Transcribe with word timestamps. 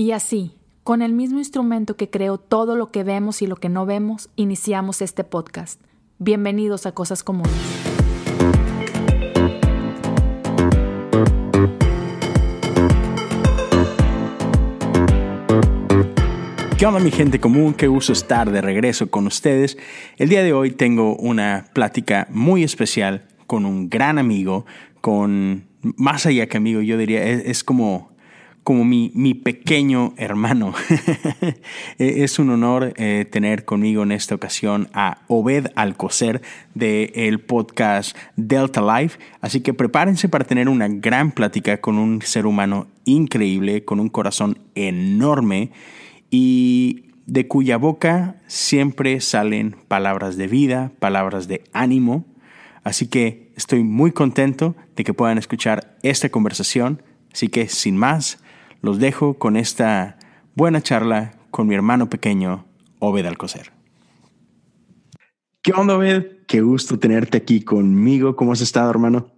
Y 0.00 0.12
así, 0.12 0.52
con 0.82 1.02
el 1.02 1.12
mismo 1.12 1.40
instrumento 1.40 1.94
que 1.94 2.08
creó 2.08 2.38
todo 2.38 2.74
lo 2.74 2.90
que 2.90 3.04
vemos 3.04 3.42
y 3.42 3.46
lo 3.46 3.56
que 3.56 3.68
no 3.68 3.84
vemos, 3.84 4.30
iniciamos 4.34 5.02
este 5.02 5.24
podcast. 5.24 5.78
Bienvenidos 6.18 6.86
a 6.86 6.92
Cosas 6.92 7.22
Comunes. 7.22 7.52
¿Qué 16.78 16.86
onda 16.86 17.00
mi 17.00 17.10
gente 17.10 17.38
común? 17.38 17.74
Qué 17.74 17.86
gusto 17.86 18.14
estar 18.14 18.50
de 18.50 18.62
regreso 18.62 19.10
con 19.10 19.26
ustedes. 19.26 19.76
El 20.16 20.30
día 20.30 20.42
de 20.42 20.54
hoy 20.54 20.70
tengo 20.70 21.14
una 21.16 21.66
plática 21.74 22.26
muy 22.30 22.64
especial 22.64 23.28
con 23.46 23.66
un 23.66 23.90
gran 23.90 24.18
amigo, 24.18 24.64
con 25.02 25.68
más 25.82 26.26
allá 26.26 26.46
que 26.46 26.56
amigo, 26.56 26.82
yo 26.82 26.98
diría, 26.98 27.22
es, 27.24 27.64
como 27.64 28.09
como 28.64 28.84
mi, 28.84 29.10
mi, 29.14 29.34
pequeño 29.34 30.14
hermano. 30.16 30.74
E, 31.98 32.24
es 32.24 32.38
un 32.38 32.50
honor 32.50 32.94
eh, 32.96 33.26
tener 33.30 33.64
conmigo 33.64 34.02
en 34.02 34.12
esta 34.12 34.34
ocasión 34.34 34.88
a 34.94 35.22
Obed 35.28 35.66
Alcocer 35.74 36.42
del 36.74 37.10
el 37.14 37.40
podcast 37.40 38.16
Delta 38.36 38.80
Life. 38.80 39.18
Así 39.40 39.60
que 39.60 39.74
prepárense 39.74 40.28
para 40.28 40.44
tener 40.44 40.68
una 40.68 40.88
gran 40.88 41.32
plática 41.32 41.80
con 41.80 41.98
un 41.98 42.22
ser 42.22 42.46
humano 42.46 42.86
increíble, 43.04 43.84
con 43.84 44.00
un 44.00 44.08
corazón 44.08 44.58
enorme 44.74 45.70
y 46.30 47.04
de 47.26 47.46
cuya 47.46 47.76
boca 47.76 48.36
siempre 48.46 49.20
salen 49.20 49.76
palabras 49.88 50.36
de 50.36 50.46
vida, 50.46 50.92
palabras 50.98 51.48
de 51.48 51.62
ánimo. 51.72 52.24
Así 52.82 53.06
que 53.06 53.52
estoy 53.56 53.84
muy 53.84 54.12
contento 54.12 54.74
de 54.96 55.04
que 55.04 55.14
puedan 55.14 55.38
escuchar 55.38 55.96
esta 56.02 56.28
conversación. 56.28 57.02
Así 57.32 57.48
que 57.48 57.68
sin 57.68 57.96
más, 57.96 58.38
los 58.82 58.98
dejo 58.98 59.34
con 59.34 59.56
esta 59.56 60.18
buena 60.54 60.80
charla 60.80 61.32
con 61.50 61.66
mi 61.66 61.74
hermano 61.74 62.08
pequeño, 62.08 62.66
Obed 62.98 63.26
Alcocer. 63.26 63.72
¿Qué 65.62 65.72
onda, 65.72 65.96
Obed? 65.96 66.44
Qué 66.46 66.62
gusto 66.62 66.98
tenerte 66.98 67.38
aquí 67.38 67.62
conmigo. 67.62 68.34
¿Cómo 68.34 68.52
has 68.52 68.60
estado, 68.60 68.90
hermano? 68.90 69.30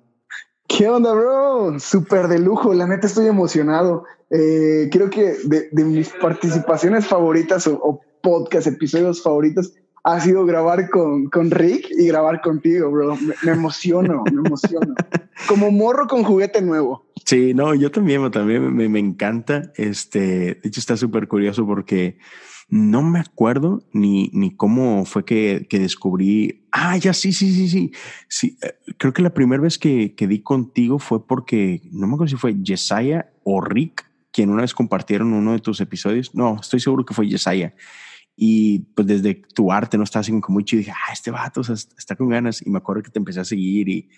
¿Qué 0.68 0.88
onda, 0.88 1.12
bro? 1.12 1.78
Súper 1.80 2.28
de 2.28 2.38
lujo. 2.38 2.72
La 2.74 2.86
neta 2.86 3.06
estoy 3.06 3.26
emocionado. 3.26 4.04
Eh, 4.30 4.88
creo 4.90 5.10
que 5.10 5.34
de, 5.44 5.84
mis 5.84 6.08
participaciones 6.08 7.06
favoritas 7.06 7.66
o, 7.66 8.00
podcast, 8.22 8.68
episodios 8.68 9.20
favoritos, 9.20 9.74
ha 10.04 10.20
sido 10.20 10.46
grabar 10.46 10.88
con, 10.90 11.28
con 11.28 11.50
Rick 11.50 11.88
y 11.90 12.06
grabar 12.06 12.40
contigo, 12.40 12.90
bro. 12.90 13.16
Me, 13.44 13.52
emociono, 13.52 14.22
me 14.32 14.46
emociono. 14.46 14.94
Como 15.48 15.72
morro 15.72 16.06
con 16.06 16.22
juguete 16.22 16.62
nuevo. 16.62 17.04
Sí, 17.32 17.54
no, 17.54 17.74
yo 17.74 17.90
también, 17.90 18.30
también 18.30 18.76
me, 18.76 18.98
encanta. 18.98 19.72
Este, 19.76 20.20
de 20.20 20.60
hecho, 20.64 20.80
está 20.80 20.98
súper 20.98 21.28
curioso 21.28 21.66
porque 21.66 22.18
no 22.68 23.00
me 23.00 23.20
acuerdo 23.20 23.88
ni, 23.94 24.28
ni 24.34 24.54
cómo 24.54 25.06
fue 25.06 25.24
que, 25.24 25.66
que, 25.66 25.78
descubrí. 25.78 26.66
Ah, 26.72 26.98
ya 26.98 27.14
sí, 27.14 27.32
sí, 27.32 27.50
sí, 27.54 27.70
sí. 27.70 27.90
sí 28.28 28.58
eh, 28.60 28.74
creo 28.98 29.14
que 29.14 29.22
la 29.22 29.32
primera 29.32 29.62
vez 29.62 29.78
que, 29.78 30.14
que, 30.14 30.26
di 30.26 30.42
contigo 30.42 30.98
fue 30.98 31.26
porque 31.26 31.80
no 31.90 32.06
me 32.06 32.16
acuerdo 32.16 32.32
si 32.32 32.36
fue 32.36 32.54
Yesaya 32.62 33.32
o 33.44 33.62
Rick 33.62 34.10
quien 34.30 34.50
una 34.50 34.60
vez 34.60 34.74
compartieron 34.74 35.32
uno 35.32 35.52
de 35.52 35.60
tus 35.60 35.80
episodios. 35.80 36.34
No, 36.34 36.58
estoy 36.60 36.80
seguro 36.80 37.06
que 37.06 37.14
fue 37.14 37.28
Yesaya. 37.28 37.74
Y 38.36 38.80
pues 38.94 39.06
desde 39.06 39.36
tu 39.54 39.72
arte 39.72 39.96
no 39.96 40.04
estaba 40.04 40.20
así 40.20 40.38
como 40.38 40.56
muy 40.56 40.64
chido. 40.66 40.80
Dije, 40.80 40.92
ah, 40.92 41.14
este 41.14 41.30
vato 41.30 41.62
está 41.62 42.14
con 42.14 42.28
ganas. 42.28 42.60
Y 42.60 42.68
me 42.68 42.76
acuerdo 42.76 43.02
que 43.02 43.10
te 43.10 43.18
empecé 43.18 43.40
a 43.40 43.44
seguir 43.44 43.88
y, 43.88 44.10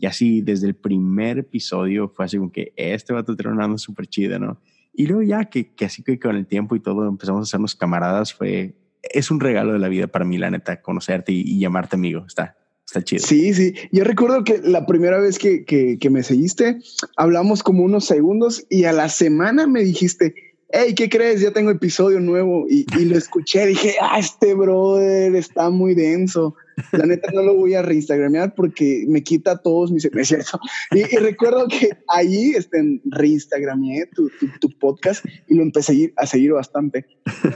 y 0.00 0.06
así 0.06 0.40
desde 0.40 0.66
el 0.66 0.74
primer 0.74 1.38
episodio 1.38 2.08
fue 2.08 2.24
así 2.24 2.38
como 2.38 2.50
que 2.50 2.72
este 2.76 3.12
vato 3.12 3.36
tiene 3.36 3.52
una 3.52 3.78
súper 3.78 4.06
chida, 4.06 4.38
¿no? 4.38 4.60
Y 4.92 5.06
luego 5.06 5.22
ya 5.22 5.44
que, 5.44 5.72
que 5.72 5.84
así 5.84 6.02
que 6.02 6.18
con 6.18 6.36
el 6.36 6.46
tiempo 6.46 6.74
y 6.74 6.80
todo 6.80 7.06
empezamos 7.06 7.40
a 7.40 7.42
hacernos 7.48 7.74
camaradas, 7.74 8.34
fue, 8.34 8.74
es 9.02 9.30
un 9.30 9.40
regalo 9.40 9.72
de 9.72 9.78
la 9.78 9.88
vida 9.88 10.06
para 10.06 10.24
mí, 10.24 10.38
la 10.38 10.50
neta, 10.50 10.80
conocerte 10.80 11.32
y, 11.32 11.42
y 11.42 11.58
llamarte 11.60 11.96
amigo. 11.96 12.24
Está, 12.26 12.56
Está 12.90 13.04
chido. 13.04 13.24
Sí, 13.24 13.54
sí. 13.54 13.74
Yo 13.92 14.02
recuerdo 14.02 14.42
que 14.42 14.58
la 14.64 14.84
primera 14.84 15.20
vez 15.20 15.38
que, 15.38 15.64
que, 15.64 16.10
me 16.10 16.24
seguiste, 16.24 16.80
hablamos 17.16 17.62
como 17.62 17.84
unos 17.84 18.04
segundos 18.04 18.66
y 18.68 18.82
a 18.82 18.92
la 18.92 19.08
semana 19.08 19.68
me 19.68 19.84
dijiste, 19.84 20.34
hey, 20.72 20.94
¿qué 20.94 21.08
crees? 21.08 21.40
Ya 21.40 21.52
tengo 21.52 21.70
episodio 21.70 22.20
nuevo 22.20 22.66
y, 22.68 22.86
y 22.98 23.04
lo 23.04 23.16
escuché. 23.16 23.66
Dije, 23.66 23.96
ah, 24.00 24.18
este 24.18 24.54
brother 24.54 25.34
está 25.34 25.70
muy 25.70 25.94
denso. 25.94 26.54
La 26.92 27.06
neta 27.06 27.30
no 27.32 27.42
lo 27.42 27.54
voy 27.54 27.74
a 27.74 27.82
reinstagramear 27.82 28.54
porque 28.54 29.04
me 29.08 29.22
quita 29.22 29.58
todos 29.58 29.90
mis... 29.90 30.04
Es 30.14 30.28
cierto. 30.28 30.60
Y, 30.92 31.02
recuerdo 31.16 31.66
que 31.68 31.90
ahí 32.08 32.52
este, 32.56 33.00
reinstagrameé 33.04 34.06
tu, 34.06 34.30
tu, 34.60 34.70
podcast 34.78 35.24
y 35.48 35.54
lo 35.54 35.62
empecé 35.62 35.80
a 35.80 35.94
seguir, 35.94 36.12
a 36.16 36.26
seguir 36.26 36.52
bastante. 36.52 37.06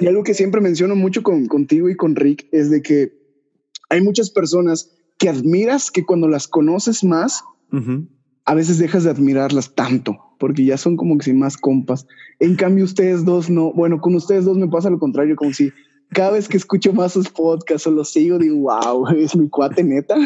Y 0.00 0.06
algo 0.06 0.22
que 0.22 0.34
siempre 0.34 0.60
menciono 0.60 0.96
mucho 0.96 1.22
con, 1.22 1.46
contigo 1.46 1.88
y 1.88 1.96
con 1.96 2.16
Rick 2.16 2.46
es 2.52 2.70
de 2.70 2.82
que 2.82 3.12
hay 3.90 4.00
muchas 4.00 4.30
personas 4.30 4.90
que 5.18 5.28
admiras 5.28 5.90
que 5.90 6.04
cuando 6.04 6.28
las 6.28 6.48
conoces 6.48 7.04
más, 7.04 7.44
a 8.44 8.54
veces 8.54 8.78
dejas 8.78 9.04
de 9.04 9.10
admirarlas 9.10 9.74
tanto, 9.74 10.33
porque 10.44 10.62
ya 10.62 10.76
son 10.76 10.98
como 10.98 11.16
que 11.16 11.24
sin 11.24 11.38
más 11.38 11.56
compas. 11.56 12.06
En 12.38 12.54
cambio, 12.54 12.84
ustedes 12.84 13.24
dos 13.24 13.48
no. 13.48 13.72
Bueno, 13.72 13.98
con 13.98 14.14
ustedes 14.14 14.44
dos 14.44 14.58
me 14.58 14.68
pasa 14.68 14.90
lo 14.90 14.98
contrario, 14.98 15.36
como 15.36 15.54
si 15.54 15.72
cada 16.10 16.32
vez 16.32 16.48
que 16.48 16.58
escucho 16.58 16.92
más 16.92 17.14
sus 17.14 17.30
podcasts 17.30 17.86
o 17.86 17.90
los 17.90 18.10
sigo, 18.10 18.38
digo, 18.38 18.56
wow, 18.56 19.08
es 19.16 19.34
mi 19.34 19.48
cuate 19.48 19.82
neta. 19.82 20.16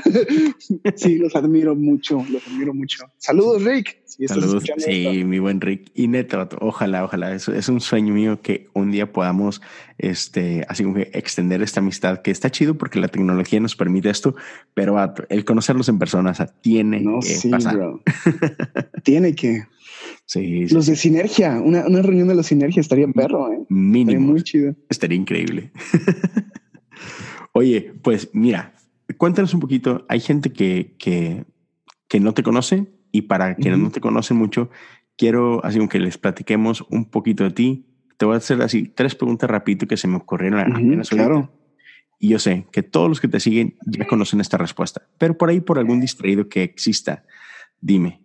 sí, 0.97 1.19
los 1.19 1.37
admiro 1.37 1.77
mucho, 1.77 2.25
los 2.29 2.45
admiro 2.49 2.75
mucho. 2.75 3.05
Saludos, 3.19 3.63
Rick. 3.63 3.97
Saludos, 4.27 4.65
sí, 4.79 5.23
mi 5.25 5.39
buen 5.39 5.61
Rick. 5.61 5.93
Y 5.95 6.09
neta, 6.09 6.49
ojalá, 6.61 7.05
ojalá, 7.05 7.33
es, 7.33 7.47
es 7.47 7.69
un 7.69 7.81
sueño 7.81 8.13
mío 8.13 8.43
que 8.43 8.67
un 8.73 8.91
día 8.91 9.13
podamos, 9.13 9.63
este, 9.97 10.67
así 10.69 10.83
como 10.83 10.97
que 10.97 11.11
extender 11.15 11.63
esta 11.63 11.79
amistad, 11.79 12.23
que 12.23 12.33
está 12.33 12.51
chido 12.51 12.77
porque 12.77 12.99
la 12.99 13.07
tecnología 13.07 13.61
nos 13.61 13.77
permite 13.77 14.11
esto, 14.11 14.35
pero 14.75 14.97
el 15.29 15.45
conocerlos 15.45 15.89
en 15.89 16.01
persona, 16.01 16.33
tiene 16.63 17.05
que 17.21 17.49
pasar. 17.49 17.79
tiene 19.05 19.37
que. 19.37 19.63
Sí, 20.27 20.69
Los 20.69 20.87
de 20.87 20.97
Sinergia, 20.97 21.61
una, 21.61 21.87
una, 21.87 22.03
reunión 22.03 22.29
de 22.29 22.35
los 22.35 22.47
Sinergia 22.47 22.81
estaría 22.81 23.09
perro, 23.09 23.53
¿eh? 23.53 23.65
Mínimo. 23.69 24.33
muy 24.33 24.43
chido. 24.43 24.75
Estaría 24.89 25.17
increíble. 25.17 25.73
Oye, 27.53 27.95
pues 28.03 28.31
mira, 28.35 28.75
cuéntanos 29.17 29.55
un 29.55 29.61
poquito. 29.61 30.05
Hay 30.09 30.21
gente 30.21 30.53
que, 30.53 30.97
que, 30.99 31.45
que 32.09 32.21
no 32.21 32.35
te 32.35 32.43
conoce 32.43 32.87
y 33.11 33.23
para 33.23 33.57
quienes 33.57 33.81
no 33.81 33.91
te 33.91 34.01
conocen 34.01 34.37
mucho, 34.37 34.71
quiero 35.17 35.65
así 35.65 35.87
que 35.89 35.99
les 35.99 36.19
platiquemos 36.19 36.85
un 36.91 37.07
poquito 37.07 37.45
de 37.45 37.51
ti. 37.51 37.87
Te 38.19 38.27
voy 38.27 38.35
a 38.35 38.39
hacer 38.39 38.61
así 38.63 38.85
tres 38.85 39.15
preguntas 39.15 39.49
rapidito 39.49 39.87
que 39.87 39.97
se 39.97 40.09
me 40.09 40.17
ocurrieron 40.17 40.61
apenas 40.61 41.09
Claro. 41.09 41.55
Y 42.21 42.31
yo 42.31 42.39
sé 42.39 42.67
que 42.73 42.83
todos 42.83 43.09
los 43.09 43.21
que 43.21 43.29
te 43.29 43.39
siguen 43.39 43.77
ya 43.87 44.07
conocen 44.07 44.41
esta 44.41 44.59
respuesta, 44.59 45.07
pero 45.19 45.39
por 45.39 45.51
ahí, 45.51 45.61
por 45.61 45.79
algún 45.79 46.01
distraído 46.01 46.49
que 46.49 46.65
exista, 46.65 47.25
dime, 47.81 48.23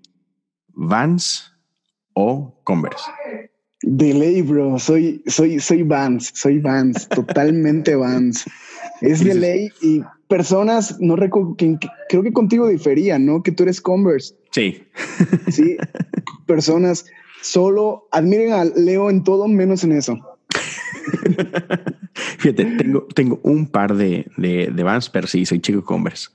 ¿Vans 0.73 1.52
o 2.13 2.53
Converse? 2.63 3.09
De 3.81 4.13
ley, 4.13 4.41
bro. 4.41 4.79
Soy, 4.79 5.21
soy, 5.27 5.59
soy 5.59 5.83
Vans, 5.83 6.31
soy 6.33 6.59
Vans, 6.59 7.07
totalmente 7.15 7.95
Vans. 7.95 8.45
Es 9.01 9.23
de 9.23 9.35
ley 9.35 9.69
y 9.81 10.01
personas, 10.27 10.99
no 10.99 11.15
recuerdo, 11.15 11.55
creo 12.09 12.23
que 12.23 12.33
contigo 12.33 12.67
difería, 12.67 13.19
¿no? 13.19 13.43
Que 13.43 13.51
tú 13.51 13.63
eres 13.63 13.81
Converse. 13.81 14.35
Sí. 14.51 14.83
Sí. 15.51 15.77
Personas 16.47 17.05
solo 17.41 18.07
admiren 18.11 18.53
a 18.53 18.65
Leo 18.65 19.09
en 19.09 19.23
todo 19.23 19.47
menos 19.47 19.83
en 19.83 19.91
eso. 19.91 20.17
Fíjate, 22.39 22.65
tengo, 22.65 23.07
tengo 23.13 23.39
un 23.43 23.67
par 23.67 23.95
de, 23.95 24.25
de, 24.37 24.71
de 24.73 24.83
Vans, 24.83 25.09
pero 25.09 25.27
sí, 25.27 25.45
soy 25.45 25.59
chico 25.59 25.83
Converse. 25.83 26.29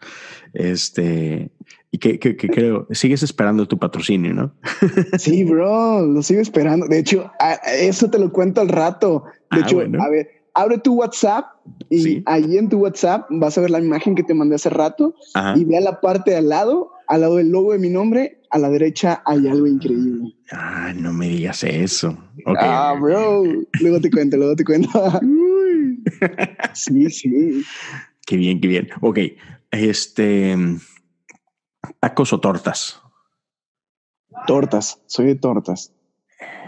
Este, 0.53 1.51
y 1.91 1.99
que, 1.99 2.19
que, 2.19 2.37
creo, 2.37 2.87
sigues 2.91 3.23
esperando 3.23 3.67
tu 3.67 3.79
patrocinio, 3.79 4.35
¿no? 4.35 4.53
sí, 5.19 5.45
bro, 5.45 6.05
lo 6.05 6.23
sigo 6.23 6.41
esperando. 6.41 6.87
De 6.87 6.99
hecho, 6.99 7.31
eso 7.79 8.11
te 8.11 8.19
lo 8.19 8.31
cuento 8.31 8.61
al 8.61 8.69
rato. 8.69 9.25
De 9.51 9.61
ah, 9.61 9.61
hecho, 9.61 9.81
a 9.81 10.09
ver, 10.11 10.29
abre 10.55 10.79
tu 10.79 10.95
WhatsApp 10.95 11.47
y 11.89 12.23
ahí 12.27 12.59
en 12.59 12.69
tu 12.69 12.79
WhatsApp 12.79 13.27
vas 13.31 13.57
a 13.57 13.63
ver 13.63 13.71
la 13.71 13.81
imagen 13.81 14.15
que 14.15 14.23
te 14.23 14.35
mandé 14.35 14.57
hace 14.57 14.71
rato 14.71 15.15
y 15.57 15.65
ve 15.65 15.79
a 15.79 15.81
la 15.81 16.01
parte 16.01 16.33
de 16.33 16.39
al 16.39 16.49
lado, 16.51 16.91
al 17.07 17.23
lado 17.23 17.37
del 17.37 17.51
logo 17.51 17.73
de 17.73 17.79
mi 17.79 17.89
nombre, 17.89 18.43
a 18.51 18.59
la 18.59 18.69
derecha 18.69 19.23
hay 19.25 19.47
algo 19.49 19.67
increíble. 19.67 20.35
Ah, 20.53 20.93
no 20.95 21.13
me 21.13 21.29
digas 21.29 21.65
eso. 21.65 22.19
Ah, 22.59 22.95
bro. 23.01 23.45
Luego 23.81 24.01
te 24.01 24.11
cuento, 24.11 24.37
luego 24.37 24.57
te 24.57 24.65
cuento. 24.65 24.91
sí, 26.75 27.09
sí. 27.11 27.63
Qué 28.27 28.37
bien, 28.37 28.61
qué 28.61 28.69
bien. 28.69 28.89
Ok, 29.01 29.21
este 29.71 30.57
¿Tacos 32.01 32.33
o 32.33 32.41
tortas? 32.41 33.01
Tortas, 34.47 35.03
soy 35.07 35.27
de 35.27 35.35
tortas. 35.35 35.93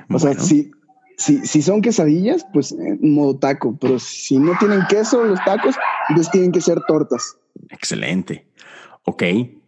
O 0.08 0.18
sea, 0.18 0.34
si, 0.34 0.70
si, 1.16 1.46
si, 1.46 1.62
son 1.62 1.82
quesadillas, 1.82 2.44
pues 2.52 2.72
en 2.72 3.14
modo 3.14 3.38
taco, 3.38 3.76
pero 3.80 3.98
si 3.98 4.38
no 4.38 4.52
tienen 4.58 4.82
queso 4.88 5.24
los 5.24 5.42
tacos, 5.44 5.76
entonces 6.08 6.32
tienen 6.32 6.52
que 6.52 6.60
ser 6.60 6.80
tortas. 6.88 7.36
Excelente. 7.68 8.46
Ok, 9.04 9.22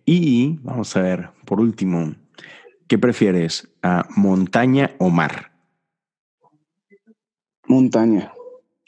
y 0.05 0.59
vamos 0.63 0.97
a 0.97 1.03
ver, 1.03 1.31
por 1.45 1.61
último, 1.61 2.15
¿qué 2.89 2.99
prefieres? 2.99 3.69
¿A 3.83 4.07
¿Montaña 4.17 4.91
o 4.99 5.11
mar? 5.11 5.53
Montaña. 7.67 8.33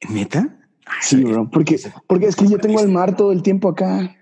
¿Neta? 0.08 0.58
Sí, 1.00 1.22
bro. 1.24 1.48
Porque, 1.50 1.78
porque 2.06 2.26
es 2.26 2.36
que 2.36 2.48
yo 2.48 2.58
tengo 2.58 2.80
el 2.80 2.88
mar 2.88 3.16
todo 3.16 3.32
el 3.32 3.42
tiempo 3.42 3.68
acá. 3.68 4.16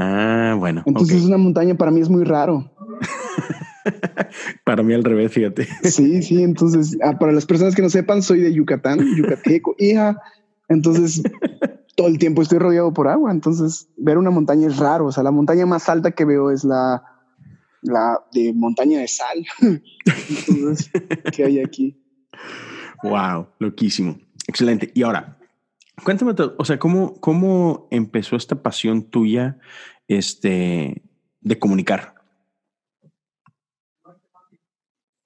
Ah, 0.00 0.54
bueno. 0.56 0.84
Entonces 0.86 1.24
una 1.24 1.38
montaña 1.38 1.74
para 1.74 1.90
mí 1.90 2.00
es 2.00 2.08
muy 2.08 2.22
raro. 2.22 2.70
para 4.64 4.84
mí 4.84 4.94
al 4.94 5.02
revés, 5.02 5.32
fíjate. 5.32 5.66
Sí, 5.82 6.22
sí. 6.22 6.40
Entonces, 6.40 6.96
ah, 7.02 7.18
para 7.18 7.32
las 7.32 7.46
personas 7.46 7.74
que 7.74 7.82
no 7.82 7.90
sepan, 7.90 8.22
soy 8.22 8.40
de 8.40 8.54
Yucatán, 8.54 9.00
yucateco, 9.16 9.74
hija. 9.76 10.16
Entonces, 10.68 11.20
todo 11.96 12.06
el 12.06 12.18
tiempo 12.18 12.42
estoy 12.42 12.60
rodeado 12.60 12.92
por 12.92 13.08
agua. 13.08 13.32
Entonces, 13.32 13.88
ver 13.96 14.18
una 14.18 14.30
montaña 14.30 14.68
es 14.68 14.76
raro. 14.76 15.06
O 15.06 15.12
sea, 15.12 15.24
la 15.24 15.32
montaña 15.32 15.66
más 15.66 15.88
alta 15.88 16.12
que 16.12 16.24
veo 16.24 16.52
es 16.52 16.62
la, 16.62 17.02
la 17.82 18.20
de 18.32 18.52
montaña 18.54 19.00
de 19.00 19.08
sal. 19.08 19.44
Entonces, 20.48 20.92
¿qué 21.32 21.44
hay 21.44 21.58
aquí? 21.58 22.00
Wow, 23.02 23.48
loquísimo. 23.58 24.16
Excelente. 24.46 24.92
Y 24.94 25.02
ahora, 25.02 25.37
cuéntame, 26.04 26.34
o 26.56 26.64
sea, 26.64 26.78
¿cómo, 26.78 27.14
cómo 27.20 27.88
empezó 27.90 28.36
esta 28.36 28.62
pasión 28.62 29.02
tuya 29.02 29.58
este, 30.06 31.02
de 31.40 31.58
comunicar? 31.58 32.14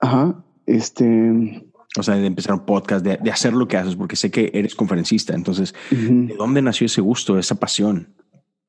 Ajá, 0.00 0.44
este... 0.66 1.69
O 1.98 2.02
sea, 2.02 2.14
de 2.14 2.26
empezar 2.26 2.54
un 2.54 2.64
podcast, 2.64 3.04
de, 3.04 3.30
hacer 3.30 3.52
lo 3.52 3.69
que 3.69 3.76
haces, 3.76 3.96
porque 3.96 4.16
sé 4.16 4.30
que 4.30 4.50
eres 4.54 4.74
conferencista. 4.74 5.34
Entonces, 5.34 5.74
¿de 5.90 6.34
dónde 6.38 6.62
nació 6.62 6.86
ese 6.86 7.02
gusto, 7.02 7.38
esa 7.38 7.56
pasión? 7.56 8.14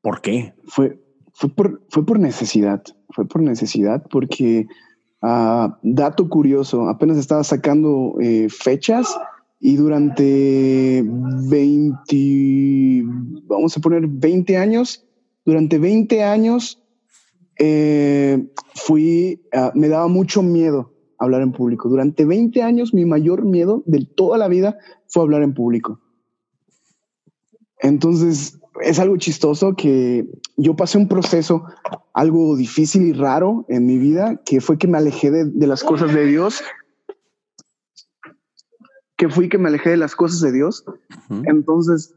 ¿Por 0.01 0.19
qué? 0.19 0.53
Fue, 0.67 0.99
fue, 1.33 1.47
por, 1.47 1.81
fue 1.89 2.05
por 2.05 2.19
necesidad. 2.19 2.83
Fue 3.11 3.25
por 3.25 3.41
necesidad, 3.41 4.05
porque, 4.09 4.67
uh, 5.21 5.69
dato 5.83 6.27
curioso, 6.27 6.89
apenas 6.89 7.17
estaba 7.17 7.45
sacando 7.45 8.15
eh, 8.19 8.49
fechas 8.49 9.17
y 9.65 9.77
durante 9.77 11.01
20, 11.05 13.03
vamos 13.47 13.77
a 13.77 13.79
poner 13.79 14.05
20 14.07 14.57
años, 14.57 15.05
durante 15.45 15.79
20 15.79 16.21
años 16.21 16.83
eh, 17.57 18.45
fui, 18.75 19.41
uh, 19.53 19.71
me 19.73 19.87
daba 19.87 20.09
mucho 20.09 20.43
miedo 20.43 20.91
hablar 21.17 21.43
en 21.43 21.53
público. 21.53 21.87
Durante 21.87 22.25
20 22.25 22.61
años 22.61 22.93
mi 22.93 23.05
mayor 23.05 23.45
miedo 23.45 23.83
de 23.85 24.05
toda 24.05 24.37
la 24.37 24.49
vida 24.49 24.77
fue 25.07 25.23
hablar 25.23 25.43
en 25.43 25.53
público. 25.53 26.01
Entonces 27.79 28.59
es 28.81 28.99
algo 28.99 29.15
chistoso 29.15 29.77
que 29.77 30.27
yo 30.57 30.75
pasé 30.75 30.97
un 30.97 31.07
proceso 31.07 31.63
algo 32.13 32.57
difícil 32.57 33.03
y 33.03 33.13
raro 33.13 33.65
en 33.69 33.85
mi 33.85 33.97
vida, 33.97 34.41
que 34.45 34.59
fue 34.59 34.77
que 34.77 34.89
me 34.89 34.97
alejé 34.97 35.31
de, 35.31 35.67
las 35.67 35.83
cosas 35.85 36.13
de 36.13 36.25
Dios, 36.25 36.61
que 39.17 39.29
fui 39.29 39.49
que 39.49 39.57
me 39.57 39.69
alejé 39.69 39.91
de 39.91 39.97
las 39.97 40.15
cosas 40.15 40.41
de 40.41 40.51
Dios. 40.51 40.85
Entonces, 41.45 42.15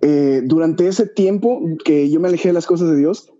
eh, 0.00 0.42
durante 0.44 0.88
ese 0.88 1.06
tiempo 1.06 1.60
que 1.84 2.10
yo 2.10 2.20
me 2.20 2.28
alejé 2.28 2.48
de 2.48 2.54
las 2.54 2.66
cosas 2.66 2.90
de 2.90 2.96
Dios, 2.96 3.32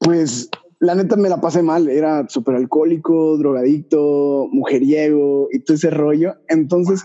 pues 0.00 0.50
la 0.80 0.94
neta 0.94 1.16
me 1.16 1.28
la 1.28 1.40
pasé 1.40 1.62
mal. 1.62 1.88
Era 1.88 2.28
súper 2.28 2.54
alcohólico, 2.54 3.36
drogadicto, 3.36 4.48
mujeriego 4.52 5.48
y 5.52 5.60
todo 5.60 5.74
ese 5.74 5.90
rollo. 5.90 6.36
Entonces, 6.48 7.04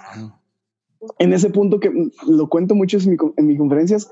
en 1.20 1.34
ese 1.34 1.50
punto 1.50 1.80
que 1.80 1.92
lo 2.28 2.48
cuento 2.50 2.76
mucho 2.76 2.98
en, 2.98 3.18
en 3.38 3.48
mis 3.48 3.58
conferencias, 3.58 4.12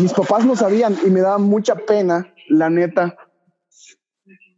mis 0.00 0.12
papás 0.12 0.46
no 0.46 0.56
sabían 0.56 0.96
y 1.04 1.10
me 1.10 1.20
daba 1.20 1.38
mucha 1.38 1.74
pena, 1.74 2.32
la 2.48 2.70
neta. 2.70 3.16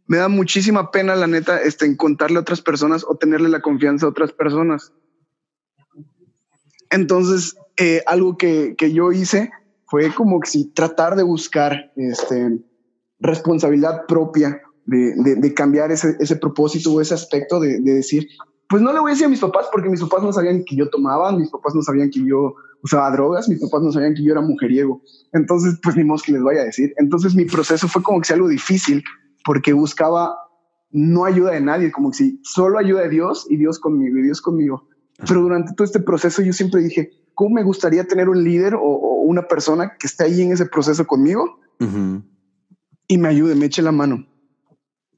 Me 0.05 0.17
da 0.17 0.29
muchísima 0.29 0.91
pena, 0.91 1.15
la 1.15 1.27
neta, 1.27 1.59
este, 1.59 1.85
en 1.85 1.97
contarle 1.97 2.37
a 2.37 2.41
otras 2.41 2.61
personas 2.61 3.03
o 3.07 3.15
tenerle 3.15 3.49
la 3.49 3.61
confianza 3.61 4.05
a 4.05 4.09
otras 4.09 4.31
personas. 4.31 4.93
Entonces, 6.89 7.55
eh, 7.77 8.01
algo 8.05 8.37
que, 8.37 8.75
que, 8.77 8.91
yo 8.91 9.11
hice 9.11 9.51
fue 9.85 10.13
como 10.13 10.39
que 10.39 10.49
si 10.49 10.71
tratar 10.71 11.15
de 11.15 11.23
buscar 11.23 11.91
este, 11.95 12.59
responsabilidad 13.19 14.05
propia 14.07 14.61
de, 14.85 15.35
de, 15.35 15.53
cambiar 15.53 15.91
ese, 15.91 16.15
ese, 16.19 16.37
propósito 16.37 16.93
o 16.93 17.01
ese 17.01 17.13
aspecto 17.13 17.59
de, 17.59 17.79
de, 17.81 17.93
decir, 17.93 18.27
pues 18.69 18.81
no 18.81 18.93
le 18.93 18.99
voy 18.99 19.11
a 19.11 19.13
decir 19.13 19.25
a 19.25 19.29
mis 19.29 19.39
papás 19.39 19.67
porque 19.71 19.89
mis 19.89 20.01
papás 20.01 20.23
no 20.23 20.31
sabían 20.31 20.63
que 20.65 20.75
yo 20.75 20.89
tomaba, 20.89 21.31
mis 21.31 21.49
papás 21.49 21.75
no 21.75 21.81
sabían 21.81 22.09
que 22.09 22.25
yo 22.25 22.55
usaba 22.81 23.11
drogas, 23.11 23.49
mis 23.49 23.59
papás 23.59 23.81
no 23.81 23.91
sabían 23.91 24.13
que 24.13 24.23
yo 24.23 24.31
era 24.31 24.41
mujeriego. 24.41 25.01
Entonces, 25.33 25.77
pues 25.83 25.95
ni 25.95 26.03
modo 26.03 26.21
que 26.25 26.31
les 26.31 26.43
vaya 26.43 26.61
a 26.61 26.65
decir. 26.65 26.93
Entonces 26.97 27.35
mi 27.35 27.45
proceso 27.45 27.87
fue 27.87 28.01
como 28.01 28.19
que 28.19 28.27
sea 28.27 28.35
algo 28.35 28.47
difícil 28.47 29.03
porque 29.43 29.73
buscaba 29.73 30.37
no 30.91 31.25
ayuda 31.25 31.51
de 31.51 31.61
nadie, 31.61 31.91
como 31.91 32.11
que 32.11 32.17
si 32.17 32.39
solo 32.43 32.79
ayuda 32.79 33.01
de 33.01 33.09
Dios 33.09 33.45
y 33.49 33.57
Dios 33.57 33.79
conmigo 33.79 34.17
y 34.17 34.23
Dios 34.23 34.41
conmigo. 34.41 34.87
Pero 35.25 35.41
durante 35.41 35.73
todo 35.73 35.85
este 35.85 35.99
proceso 35.99 36.41
yo 36.41 36.53
siempre 36.53 36.81
dije, 36.81 37.11
¿cómo 37.33 37.55
me 37.55 37.63
gustaría 37.63 38.05
tener 38.05 38.29
un 38.29 38.43
líder 38.43 38.75
o, 38.75 39.23
una 39.27 39.47
persona 39.47 39.93
que 39.99 40.07
esté 40.07 40.23
ahí 40.23 40.41
en 40.41 40.51
ese 40.51 40.65
proceso 40.65 41.05
conmigo? 41.05 41.59
y 43.07 43.17
me 43.17 43.27
ayude, 43.27 43.55
me 43.55 43.67
eche 43.67 43.81
la 43.81 43.91
mano. 43.91 44.27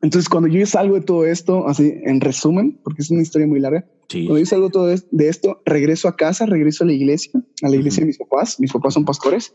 Entonces, 0.01 0.29
cuando 0.29 0.47
yo 0.47 0.65
salgo 0.65 0.95
de 0.95 1.01
todo 1.01 1.25
esto, 1.25 1.67
así 1.67 1.93
en 2.03 2.21
resumen, 2.21 2.79
porque 2.83 3.01
es 3.01 3.11
una 3.11 3.21
historia 3.21 3.47
muy 3.47 3.59
larga, 3.59 3.85
cuando 4.11 4.39
yo 4.39 4.45
salgo 4.45 4.69
todo 4.69 4.87
de 4.87 5.27
esto, 5.27 5.61
regreso 5.65 6.07
a 6.07 6.15
casa, 6.15 6.45
regreso 6.45 6.83
a 6.83 6.87
la 6.87 6.93
iglesia, 6.93 7.31
a 7.61 7.69
la 7.69 7.75
iglesia 7.75 8.01
de 8.01 8.07
mis 8.07 8.17
papás. 8.17 8.59
Mis 8.59 8.71
papás 8.71 8.95
son 8.95 9.05
pastores. 9.05 9.53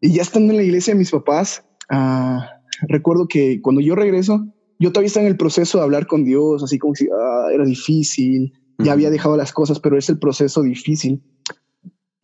Y 0.00 0.12
ya 0.12 0.22
estando 0.22 0.52
en 0.52 0.58
la 0.58 0.62
iglesia 0.62 0.92
de 0.92 0.98
mis 0.98 1.10
papás, 1.10 1.64
uh, 1.90 2.40
recuerdo 2.88 3.26
que 3.28 3.62
cuando 3.62 3.80
yo 3.80 3.94
regreso, 3.94 4.46
yo 4.78 4.90
todavía 4.90 5.06
estaba 5.06 5.24
en 5.24 5.32
el 5.32 5.38
proceso 5.38 5.78
de 5.78 5.84
hablar 5.84 6.06
con 6.06 6.24
Dios, 6.24 6.62
así 6.62 6.78
como 6.78 6.94
si 6.94 7.08
ah, 7.08 7.48
era 7.52 7.64
difícil, 7.64 8.52
ya 8.78 8.92
había 8.92 9.10
dejado 9.10 9.36
las 9.36 9.52
cosas, 9.52 9.80
pero 9.80 9.98
es 9.98 10.08
el 10.08 10.18
proceso 10.18 10.62
difícil. 10.62 11.22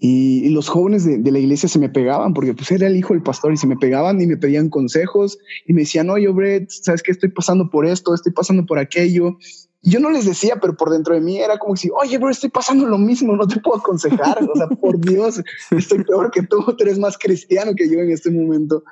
Y, 0.00 0.48
los 0.50 0.68
jóvenes 0.68 1.04
de, 1.04 1.32
la 1.32 1.38
iglesia 1.38 1.68
se 1.68 1.78
me 1.78 1.88
pegaban 1.88 2.32
porque 2.32 2.54
pues 2.54 2.70
era 2.70 2.86
el 2.86 2.96
hijo 2.96 3.14
del 3.14 3.22
pastor 3.22 3.52
y 3.52 3.56
se 3.56 3.66
me 3.66 3.76
pegaban 3.76 4.20
y 4.20 4.26
me 4.26 4.36
pedían 4.36 4.70
consejos 4.70 5.38
y 5.66 5.72
me 5.72 5.80
decían, 5.80 6.08
oye, 6.08 6.28
Brett, 6.28 6.70
sabes 6.70 7.02
que 7.02 7.10
estoy 7.10 7.30
pasando 7.30 7.68
por 7.68 7.84
esto, 7.84 8.14
estoy 8.14 8.32
pasando 8.32 8.64
por 8.64 8.78
aquello. 8.78 9.36
Y 9.82 9.90
yo 9.90 10.00
no 10.00 10.10
les 10.10 10.24
decía, 10.24 10.58
pero 10.60 10.76
por 10.76 10.90
dentro 10.90 11.14
de 11.14 11.20
mí 11.20 11.38
era 11.38 11.58
como 11.58 11.74
si, 11.76 11.90
oye, 11.90 12.16
bro, 12.18 12.30
estoy 12.30 12.50
pasando 12.50 12.86
lo 12.86 12.98
mismo, 12.98 13.36
no 13.36 13.46
te 13.46 13.60
puedo 13.60 13.78
aconsejar. 13.78 14.38
o 14.42 14.56
sea, 14.56 14.68
por 14.68 15.00
Dios, 15.00 15.42
estoy 15.72 16.04
peor 16.04 16.30
que 16.30 16.42
tú, 16.42 16.62
tú 16.62 16.76
eres 16.84 16.98
más 16.98 17.18
cristiano 17.18 17.72
que 17.76 17.90
yo 17.90 17.98
en 17.98 18.10
este 18.10 18.30
momento. 18.30 18.84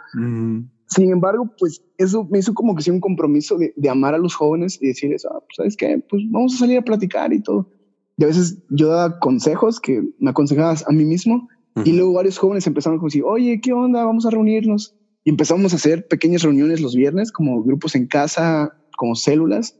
Sin 0.88 1.10
embargo, 1.10 1.50
pues 1.58 1.82
eso 1.98 2.26
me 2.30 2.38
hizo 2.38 2.54
como 2.54 2.74
que 2.76 2.82
sí 2.82 2.90
un 2.90 3.00
compromiso 3.00 3.58
de, 3.58 3.72
de 3.76 3.88
amar 3.88 4.14
a 4.14 4.18
los 4.18 4.34
jóvenes 4.34 4.78
y 4.80 4.88
decirles, 4.88 5.24
ah, 5.24 5.40
pues 5.40 5.56
sabes 5.56 5.76
qué, 5.76 6.02
pues 6.08 6.22
vamos 6.30 6.54
a 6.54 6.58
salir 6.58 6.78
a 6.78 6.82
platicar 6.82 7.32
y 7.32 7.42
todo. 7.42 7.68
Y 8.16 8.24
a 8.24 8.28
veces 8.28 8.58
yo 8.70 8.88
daba 8.88 9.18
consejos 9.18 9.80
que 9.80 10.02
me 10.18 10.30
aconsejabas 10.30 10.88
a 10.88 10.92
mí 10.92 11.04
mismo 11.04 11.48
y 11.84 11.92
luego 11.92 12.14
varios 12.14 12.38
jóvenes 12.38 12.66
empezaron 12.66 12.98
como 12.98 13.08
decir, 13.08 13.22
oye, 13.24 13.60
¿qué 13.60 13.72
onda? 13.72 14.04
Vamos 14.04 14.24
a 14.24 14.30
reunirnos. 14.30 14.94
Y 15.24 15.30
empezamos 15.30 15.72
a 15.72 15.76
hacer 15.76 16.06
pequeñas 16.08 16.42
reuniones 16.42 16.80
los 16.80 16.94
viernes, 16.94 17.30
como 17.30 17.62
grupos 17.62 17.94
en 17.94 18.06
casa, 18.06 18.74
como 18.96 19.14
células. 19.14 19.78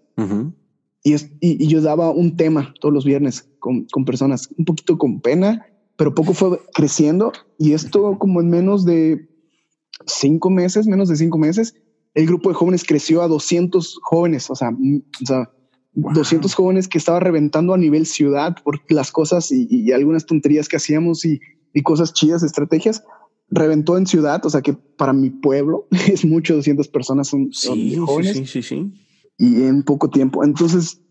y, 1.03 1.15
y, 1.41 1.67
yo 1.69 1.81
daba 1.81 2.11
un 2.11 2.37
tema 2.37 2.75
todos 2.81 2.93
los 2.93 3.07
viernes 3.07 3.49
con, 3.61 3.87
con, 3.87 4.05
personas, 4.05 4.51
un 4.59 4.67
poquito 4.67 4.99
con 4.99 5.21
pena, 5.21 5.67
pero 5.97 6.15
poco 6.15 6.35
fue 6.35 6.61
creciendo. 6.75 7.33
Y 7.59 7.73
esto 7.73 8.19
como 8.19 8.43
en 8.43 8.51
menos 8.51 8.85
de 8.85 9.31
cinco 10.07 10.51
meses, 10.51 10.87
menos 10.87 11.09
de 11.09 11.17
cinco 11.17 11.39
meses, 11.39 11.75
el 12.15 12.27
grupo 12.27 12.49
de 12.49 12.55
jóvenes 12.55 12.85
creció 12.85 13.23
a 13.23 13.29
200 13.29 14.01
jóvenes. 14.03 14.49
O 14.51 14.55
sea, 14.55 14.71
o 14.71 15.27
sea 15.27 15.51
200 15.93 16.55
jóvenes 16.55 16.89
que 16.89 16.99
estaba 16.99 17.21
reventando 17.21 17.75
a 17.75 17.79
nivel 17.79 18.07
ciudad 18.07 18.57
por 18.65 18.81
las 18.91 19.13
cosas 19.13 19.51
y, 19.51 19.93
algunas 19.93 20.27
tonterías 20.27 20.69
que 20.69 20.77
hacíamos 20.77 21.25
y, 21.25 21.41
cosas 21.83 22.15
chidas, 22.15 22.43
estrategias. 22.43 23.05
Reventó 23.49 23.97
en 23.97 24.07
ciudad, 24.07 24.45
o 24.45 24.51
sea 24.51 24.63
que 24.63 24.73
para 24.73 25.13
mi 25.13 25.31
pueblo 25.31 25.87
es 26.09 26.25
mucho, 26.25 26.57
200 26.57 26.89
personas 26.89 27.29
son, 27.29 27.51
jóvenes. 28.05 28.37
Sí, 28.37 28.47
sí, 28.47 28.63
sí, 28.63 28.93
Y 29.37 29.63
en 29.65 29.83
poco 29.83 30.09
tiempo. 30.09 30.43
Entonces 30.43 31.03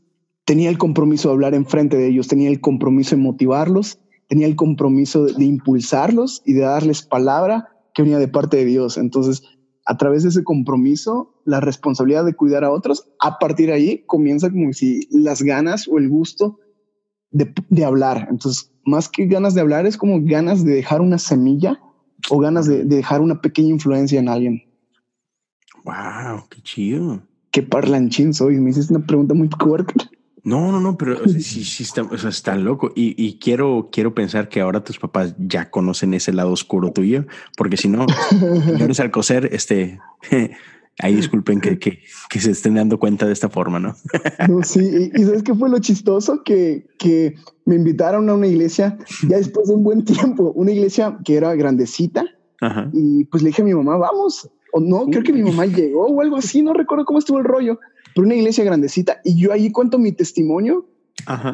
tenía 0.43 0.69
el 0.69 0.77
compromiso 0.77 1.29
de 1.29 1.33
hablar 1.33 1.53
enfrente 1.53 1.97
de 1.97 2.07
ellos, 2.07 2.27
tenía 2.27 2.49
el 2.49 2.61
compromiso 2.61 3.15
de 3.15 3.21
motivarlos, 3.21 3.99
tenía 4.27 4.47
el 4.47 4.55
compromiso 4.55 5.25
de 5.25 5.45
impulsarlos 5.45 6.41
y 6.45 6.53
de 6.53 6.61
darles 6.61 7.03
palabra 7.03 7.74
que 7.95 8.03
venía 8.03 8.19
de 8.19 8.27
parte 8.27 8.57
de 8.57 8.65
Dios. 8.65 8.97
Entonces, 8.97 9.41
a 9.85 9.97
través 9.97 10.23
de 10.23 10.29
ese 10.29 10.43
compromiso, 10.43 11.41
la 11.45 11.59
responsabilidad 11.59 12.25
de 12.25 12.35
cuidar 12.35 12.63
a 12.63 12.71
otros, 12.71 13.07
a 13.19 13.39
partir 13.39 13.67
de 13.67 13.73
ahí 13.73 14.03
comienza 14.05 14.51
como 14.51 14.71
si 14.73 15.07
las 15.09 15.41
ganas 15.41 15.87
o 15.87 15.97
el 15.97 16.09
gusto 16.09 16.59
de, 17.31 17.51
de 17.69 17.85
hablar. 17.85 18.27
Entonces, 18.29 18.71
más 18.85 19.09
que 19.09 19.25
ganas 19.25 19.55
de 19.55 19.61
hablar, 19.61 19.87
es 19.87 19.97
como 19.97 20.19
ganas 20.21 20.63
de 20.63 20.73
dejar 20.73 21.01
una 21.01 21.17
semilla 21.17 21.79
o 22.29 22.39
ganas 22.39 22.67
de, 22.67 22.83
dejar 22.83 23.21
una 23.21 23.41
pequeña 23.41 23.69
influencia 23.69 24.19
en 24.19 24.29
alguien. 24.29 24.63
Wow, 25.83 26.47
qué 26.49 26.61
chido. 26.61 27.21
Qué 27.51 27.63
parlanchín 27.63 28.33
soy. 28.33 28.59
Me 28.59 28.71
hiciste 28.71 28.93
una 28.93 29.05
pregunta 29.05 29.33
muy 29.33 29.49
fuerte. 29.59 29.93
No, 30.45 30.71
no, 30.71 30.79
no, 30.79 30.95
pero 30.95 31.27
sí, 31.27 31.41
sí 31.41 31.81
está, 31.81 32.03
o 32.03 32.17
sea, 32.19 32.29
está 32.29 32.55
loco. 32.55 32.91
Y, 32.95 33.15
y, 33.17 33.39
quiero, 33.39 33.89
quiero 33.91 34.13
pensar 34.13 34.47
que 34.47 34.61
ahora 34.61 34.83
tus 34.83 34.99
papás 34.99 35.33
ya 35.39 35.71
conocen 35.71 36.13
ese 36.13 36.33
lado 36.33 36.51
oscuro 36.51 36.91
tuyo, 36.91 37.25
porque 37.57 37.77
si 37.77 37.87
no, 37.87 38.05
señores 38.63 39.01
coser, 39.11 39.49
este, 39.51 39.99
ahí 40.99 41.15
disculpen 41.15 41.59
que, 41.61 41.79
que, 41.79 41.99
que, 42.29 42.39
se 42.39 42.51
estén 42.51 42.75
dando 42.75 42.99
cuenta 42.99 43.25
de 43.25 43.33
esta 43.33 43.49
forma, 43.49 43.79
¿no? 43.79 43.95
no 44.47 44.61
sí, 44.61 45.11
y, 45.15 45.23
¿sabes 45.23 45.41
qué 45.41 45.55
fue 45.55 45.67
lo 45.67 45.79
chistoso? 45.79 46.43
Que, 46.43 46.85
que 46.99 47.33
me 47.65 47.73
invitaron 47.73 48.29
a 48.29 48.35
una 48.35 48.45
iglesia 48.45 48.99
ya 49.27 49.37
después 49.37 49.67
de 49.67 49.73
un 49.73 49.83
buen 49.83 50.05
tiempo, 50.05 50.51
una 50.55 50.71
iglesia 50.71 51.17
que 51.25 51.37
era 51.37 51.55
grandecita. 51.55 52.23
Y 52.93 53.25
pues 53.25 53.43
le 53.43 53.49
dije 53.49 53.61
a 53.61 53.65
mi 53.65 53.75
mamá, 53.75 53.97
vamos. 53.97 54.49
O 54.73 54.79
no, 54.79 55.05
creo 55.05 55.23
que 55.23 55.33
mi 55.33 55.43
mamá 55.43 55.65
llegó 55.65 56.05
o 56.07 56.21
algo 56.21 56.35
así, 56.35 56.61
no 56.61 56.73
recuerdo 56.73 57.05
cómo 57.05 57.19
estuvo 57.19 57.37
el 57.37 57.45
rollo, 57.45 57.79
pero 58.15 58.25
una 58.27 58.35
iglesia 58.35 58.63
grandecita. 58.63 59.19
Y 59.25 59.37
yo 59.37 59.51
ahí 59.51 59.71
cuento 59.71 59.99
mi 59.99 60.13
testimonio 60.13 60.87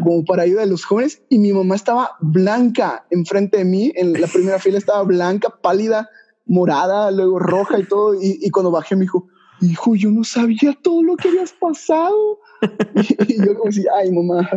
como 0.03 0.23
para 0.25 0.43
ayuda 0.43 0.61
a 0.61 0.67
los 0.67 0.85
jóvenes. 0.85 1.23
Y 1.27 1.39
mi 1.39 1.51
mamá 1.51 1.75
estaba 1.75 2.11
blanca 2.21 3.03
enfrente 3.09 3.57
de 3.57 3.65
mí. 3.65 3.91
En 3.95 4.13
la 4.13 4.27
primera 4.27 4.59
fila 4.59 4.77
estaba 4.77 5.01
blanca, 5.01 5.49
pálida, 5.61 6.07
morada, 6.45 7.09
luego 7.09 7.39
roja 7.39 7.79
y 7.79 7.83
todo. 7.85 8.13
Y, 8.21 8.47
cuando 8.51 8.69
bajé 8.69 8.95
me 8.95 9.01
dijo, 9.01 9.27
hijo, 9.59 9.95
yo 9.95 10.11
no 10.11 10.23
sabía 10.23 10.77
todo 10.79 11.01
lo 11.01 11.17
que 11.17 11.29
habías 11.29 11.51
pasado. 11.51 12.39
y, 13.27 13.43
yo 13.43 13.57
como 13.57 13.71
si, 13.71 13.83
ay, 13.97 14.11
mamá, 14.11 14.47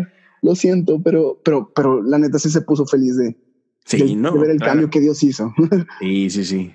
lo 0.43 0.55
siento, 0.55 1.01
pero, 1.03 1.41
pero, 1.43 1.73
pero 1.75 2.03
la 2.03 2.19
neta 2.19 2.39
sí 2.39 2.51
se 2.51 2.61
puso 2.61 2.85
feliz 2.85 3.17
de, 3.17 3.35
ver 3.99 4.51
el 4.51 4.61
cambio 4.61 4.91
que 4.91 5.01
Dios 5.01 5.23
hizo. 5.23 5.55
sí, 6.01 6.29
sí, 6.29 6.45
sí. 6.45 6.75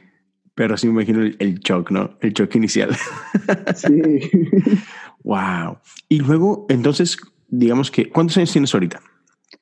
Pero 0.55 0.75
sí 0.75 0.87
me 0.87 0.93
imagino 0.93 1.21
el, 1.21 1.37
el 1.39 1.59
shock, 1.59 1.91
¿no? 1.91 2.17
El 2.19 2.33
shock 2.33 2.55
inicial. 2.55 2.97
sí. 3.75 3.91
wow. 5.23 5.77
Y 6.07 6.19
luego, 6.19 6.65
entonces, 6.69 7.17
digamos 7.47 7.91
que, 7.91 8.09
¿cuántos 8.09 8.37
años 8.37 8.51
tienes 8.51 8.73
ahorita? 8.73 9.01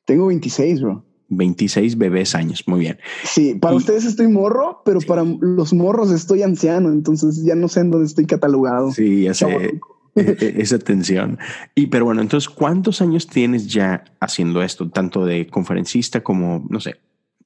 Tengo 0.06 0.28
26, 0.28 0.82
bro. 0.82 1.04
26 1.30 1.98
bebés 1.98 2.36
años, 2.36 2.64
muy 2.68 2.80
bien. 2.82 3.00
Sí, 3.24 3.56
para 3.56 3.76
ustedes 3.76 4.06
estoy 4.06 4.28
morro, 4.28 4.82
pero 4.86 5.00
para 5.02 5.24
los 5.24 5.74
morros 5.74 6.12
estoy 6.12 6.42
anciano, 6.44 6.90
entonces 6.90 7.44
ya 7.44 7.56
no 7.56 7.68
sé 7.68 7.82
en 7.82 7.92
dónde 7.92 8.08
estoy 8.08 8.26
catalogado. 8.26 8.92
Sí, 8.92 9.24
ya 9.24 9.34
sé 9.34 9.46
e, 10.16 10.38
e, 10.40 10.62
esa 10.62 10.80
tensión. 10.80 11.38
Y 11.76 11.88
pero 11.88 12.06
bueno, 12.06 12.22
entonces, 12.22 12.50
¿cuántos 12.50 13.02
años 13.02 13.28
tienes 13.28 13.68
ya 13.68 14.06
haciendo 14.20 14.62
esto? 14.64 14.90
Tanto 14.90 15.26
de 15.26 15.48
conferencista 15.48 16.24
como, 16.24 16.66
no 16.70 16.80
sé, 16.80 16.96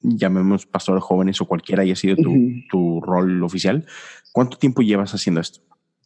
llamemos 0.00 0.66
pastor 0.66 1.00
jóvenes 1.00 1.40
o 1.40 1.46
cualquiera 1.46 1.82
haya 1.82 1.96
sido 1.96 2.16
tu, 2.16 2.34
tu 2.70 3.00
rol 3.00 3.42
oficial. 3.42 3.86
¿Cuánto 4.32 4.58
tiempo 4.58 4.82
llevas 4.82 5.14
haciendo 5.14 5.40
esto? 5.40 5.60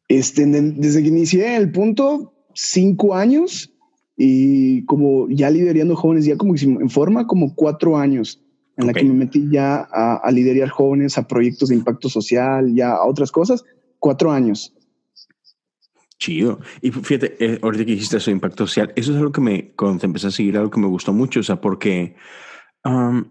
Este, 0.08 0.46
desde 0.46 1.02
que 1.02 1.08
inicié 1.08 1.56
el 1.56 1.72
punto, 1.72 2.32
cinco 2.54 3.14
años 3.14 3.72
y 4.16 4.84
como 4.86 5.28
ya 5.28 5.50
liderando 5.50 5.96
jóvenes, 5.96 6.24
ya 6.24 6.36
como 6.36 6.54
en 6.56 6.90
forma, 6.90 7.26
como 7.26 7.54
cuatro 7.54 7.96
años 7.98 8.42
en 8.76 8.86
la 8.86 8.92
que 8.92 9.04
me 9.04 9.14
metí 9.14 9.48
ya 9.50 9.88
a, 9.90 10.30
liderar 10.30 10.68
jóvenes, 10.68 11.16
a 11.16 11.26
proyectos 11.26 11.70
de 11.70 11.76
impacto 11.76 12.08
social, 12.08 12.74
ya 12.74 12.92
a 12.92 13.06
otras 13.06 13.32
cosas, 13.32 13.64
cuatro 13.98 14.30
años. 14.30 14.74
Chido. 16.18 16.60
Y 16.82 16.90
fíjate, 16.90 17.36
eh, 17.40 17.58
ahorita 17.62 17.84
que 17.84 17.92
dijiste 17.92 18.18
eso 18.18 18.30
de 18.30 18.34
impacto 18.34 18.66
social, 18.66 18.92
eso 18.96 19.12
es 19.12 19.18
algo 19.18 19.32
que 19.32 19.40
me, 19.40 19.72
cuando 19.74 20.00
te 20.00 20.06
empecé 20.06 20.26
a 20.26 20.30
seguir, 20.30 20.56
algo 20.56 20.70
que 20.70 20.80
me 20.80 20.86
gustó 20.86 21.12
mucho, 21.12 21.40
o 21.40 21.42
sea, 21.42 21.60
porque 21.60 22.16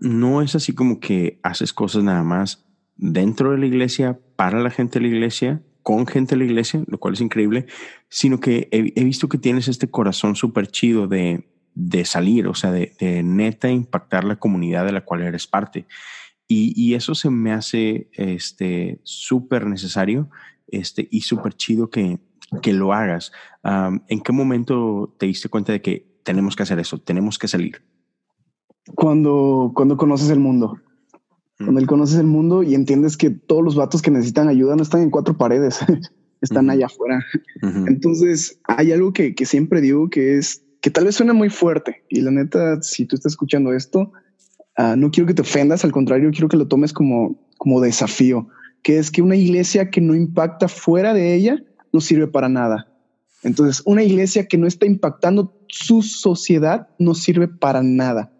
no 0.01 0.41
es 0.41 0.55
así 0.55 0.74
como 0.74 1.00
que 1.00 1.39
haces 1.41 1.72
cosas 1.72 2.03
nada 2.03 2.24
más 2.24 2.65
dentro 2.98 3.51
de 3.51 3.60
la 3.60 3.65
iglesia, 3.67 4.20
para 4.36 4.60
la 4.62 4.70
gente 4.70 5.00
de 5.00 5.08
la 5.08 5.15
iglesia, 5.15 5.63
con 5.86 6.08
gente 6.08 6.34
de 6.34 6.39
la 6.39 6.46
iglesia, 6.46 6.84
lo 6.88 6.98
cual 6.98 7.13
es 7.13 7.22
increíble, 7.22 7.68
sino 8.10 8.39
que 8.39 8.70
he, 8.72 9.04
visto 9.04 9.30
que 9.30 9.38
tienes 9.38 9.68
este 9.68 9.88
corazón 9.88 10.36
súper 10.36 10.65
chido 10.65 11.08
de, 11.08 11.48
de, 11.75 12.06
salir, 12.06 12.48
o 12.48 12.56
sea, 12.56 12.72
de, 12.72 12.96
de, 13.00 13.22
neta 13.22 13.70
impactar 13.70 14.24
la 14.24 14.38
comunidad 14.38 14.84
de 14.88 14.94
la 14.94 15.06
cual 15.06 15.22
eres 15.22 15.46
parte. 15.46 15.86
Y, 16.48 16.96
eso 16.96 17.13
se 17.13 17.30
me 17.30 17.51
hace 17.51 18.10
este 18.13 19.00
súper 19.04 19.68
necesario 19.68 20.32
este, 20.68 21.08
y 21.12 21.22
súper 21.22 21.54
chido 21.54 21.92
que, 21.92 22.18
que 22.63 22.74
lo 22.74 22.92
hagas. 22.92 23.32
¿En 23.63 24.22
qué 24.22 24.32
momento 24.32 25.15
te 25.20 25.27
diste 25.27 25.50
cuenta 25.50 25.72
de 25.72 25.84
que 25.84 26.20
tenemos 26.24 26.56
que 26.56 26.63
hacer 26.63 26.80
eso, 26.80 26.98
tenemos 26.98 27.38
que 27.38 27.48
salir? 27.48 27.84
Cuando, 28.96 29.72
cuando 29.75 29.98
conoces 29.98 30.32
el 30.32 30.39
mundo. 30.39 30.80
Cuando 31.57 31.79
él 31.79 31.88
conoces 31.88 32.19
el 32.19 32.25
mundo 32.25 32.63
y 32.63 32.75
entiendes 32.75 33.15
que 33.15 33.29
todos 33.29 33.63
los 33.63 33.75
vatos 33.75 34.01
que 34.01 34.12
necesitan 34.12 34.50
ayuda 34.50 34.75
no 34.75 34.83
están 34.83 35.01
en 35.01 35.09
cuatro 35.09 35.38
paredes, 35.38 35.79
están 36.41 36.69
allá 36.69 36.88
afuera. 36.88 37.24
Entonces 37.88 38.59
hay 38.65 38.91
algo 38.91 39.13
que, 39.13 39.33
siempre 39.45 39.79
digo 39.79 40.09
que 40.09 40.38
es 40.38 40.63
que 40.81 40.91
tal 40.91 41.05
vez 41.05 41.15
suena 41.15 41.33
muy 41.33 41.50
fuerte 41.50 42.03
y 42.09 42.21
la 42.21 42.31
neta, 42.31 42.81
si 42.81 43.05
tú 43.05 43.15
estás 43.15 43.33
escuchando 43.33 43.74
esto, 43.74 44.12
ah, 44.75 44.95
no 44.97 45.12
quiero 45.12 45.27
que 45.27 45.33
te 45.33 45.41
ofendas, 45.41 45.85
al 45.85 45.91
contrario, 45.91 46.29
quiero 46.31 46.50
que 46.50 46.57
lo 46.57 46.67
tomes 46.67 46.91
como, 46.91 47.39
como 47.57 47.79
desafío, 47.79 48.50
que 48.83 49.00
es 49.00 49.09
que 49.09 49.21
una 49.21 49.38
iglesia 49.38 49.89
que 49.89 50.01
no 50.01 50.13
impacta 50.13 50.67
fuera 50.67 51.13
de 51.13 51.33
ella 51.35 51.63
no 51.93 52.01
sirve 52.01 52.27
para 52.27 52.50
nada. 52.50 52.91
Entonces, 53.43 53.81
una 53.85 54.03
iglesia 54.03 54.47
que 54.47 54.57
no 54.57 54.67
está 54.67 54.85
impactando 54.85 55.55
su 55.67 56.01
sociedad 56.01 56.89
no 57.00 57.15
sirve 57.15 57.47
para 57.47 57.81
nada. 57.81 58.33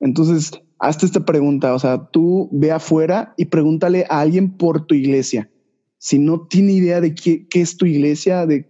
Entonces, 0.00 0.50
hazte 0.80 1.06
esta 1.06 1.24
pregunta, 1.24 1.74
o 1.74 1.78
sea, 1.78 2.08
tú 2.10 2.48
ve 2.50 2.72
afuera 2.72 3.34
y 3.36 3.44
pregúntale 3.44 4.06
a 4.08 4.20
alguien 4.20 4.56
por 4.56 4.86
tu 4.86 4.94
iglesia. 4.94 5.50
Si 5.98 6.18
no 6.18 6.46
tiene 6.46 6.72
idea 6.72 7.00
de 7.00 7.14
qué, 7.14 7.46
es 7.52 7.76
tu 7.76 7.84
iglesia, 7.84 8.46
de 8.46 8.66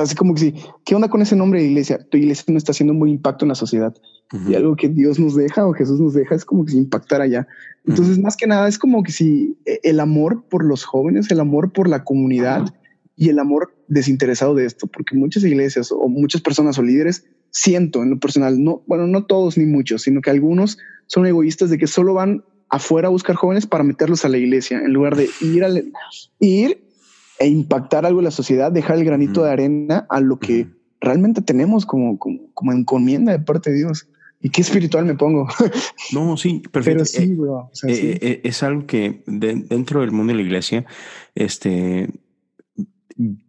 así 0.00 0.14
como 0.14 0.34
que 0.34 0.40
sí, 0.40 0.54
¿qué 0.84 0.94
onda 0.94 1.08
con 1.08 1.20
ese 1.20 1.36
nombre 1.36 1.60
de 1.60 1.66
iglesia? 1.66 1.98
Tu 2.08 2.16
iglesia 2.16 2.44
no 2.48 2.56
está 2.56 2.70
haciendo 2.70 2.92
un 2.92 3.00
buen 3.00 3.10
impacto 3.10 3.44
en 3.44 3.50
la 3.50 3.54
sociedad. 3.54 3.94
Y 4.48 4.54
algo 4.54 4.76
que 4.76 4.88
Dios 4.88 5.18
nos 5.18 5.34
deja 5.34 5.66
o 5.66 5.74
Jesús 5.74 6.00
nos 6.00 6.14
deja 6.14 6.34
es 6.34 6.46
como 6.46 6.64
que 6.64 6.72
si 6.72 6.78
impactar 6.78 7.20
allá. 7.20 7.46
Entonces, 7.84 8.18
más 8.18 8.34
que 8.34 8.46
nada, 8.46 8.66
es 8.66 8.78
como 8.78 9.02
que 9.02 9.12
si 9.12 9.58
e, 9.66 9.80
el 9.82 10.00
amor 10.00 10.44
por 10.48 10.64
los 10.64 10.84
jóvenes, 10.84 11.30
el 11.30 11.40
amor 11.40 11.72
por 11.72 11.86
la 11.86 12.02
comunidad 12.02 12.64
y 13.14 13.28
el 13.28 13.38
amor 13.38 13.74
desinteresado 13.88 14.54
de 14.54 14.64
esto, 14.64 14.86
porque 14.86 15.16
muchas 15.16 15.44
iglesias 15.44 15.92
o 15.92 16.08
muchas 16.08 16.40
personas 16.40 16.78
o 16.78 16.82
líderes 16.82 17.26
siento 17.52 18.02
en 18.02 18.10
lo 18.10 18.18
personal, 18.18 18.62
no, 18.62 18.82
bueno, 18.86 19.06
no 19.06 19.26
todos 19.26 19.56
ni 19.56 19.66
muchos, 19.66 20.02
sino 20.02 20.20
que 20.20 20.30
algunos 20.30 20.78
son 21.06 21.26
egoístas 21.26 21.70
de 21.70 21.78
que 21.78 21.86
solo 21.86 22.14
van 22.14 22.44
afuera 22.68 23.08
a 23.08 23.10
buscar 23.10 23.36
jóvenes 23.36 23.66
para 23.66 23.84
meterlos 23.84 24.24
a 24.24 24.30
la 24.30 24.38
iglesia 24.38 24.78
en 24.78 24.92
lugar 24.92 25.14
de 25.14 25.28
ir, 25.42 25.62
a 25.62 25.70
ir 26.40 26.82
e 27.38 27.46
impactar 27.46 28.06
algo 28.06 28.20
en 28.20 28.24
la 28.24 28.30
sociedad, 28.30 28.72
dejar 28.72 28.96
el 28.96 29.04
granito 29.04 29.44
de 29.44 29.50
arena 29.50 30.06
a 30.08 30.20
lo 30.20 30.38
que 30.38 30.68
realmente 31.00 31.42
tenemos 31.42 31.84
como, 31.84 32.18
como, 32.18 32.72
encomienda 32.72 33.32
de 33.32 33.40
parte 33.40 33.70
de 33.70 33.78
Dios. 33.78 34.08
¿Y 34.40 34.48
qué 34.48 34.62
espiritual 34.62 35.04
me 35.04 35.14
pongo? 35.14 35.46
No, 36.12 36.36
sí, 36.36 36.62
perfecto. 36.72 37.04
Pero 37.12 37.70
sí, 37.72 37.88
eh, 37.88 37.92
eh, 37.92 38.18
eh, 38.22 38.40
es 38.44 38.62
algo 38.62 38.86
que 38.86 39.22
dentro 39.26 40.00
del 40.00 40.10
mundo 40.12 40.32
de 40.32 40.38
la 40.38 40.42
iglesia, 40.42 40.86
este, 41.34 42.08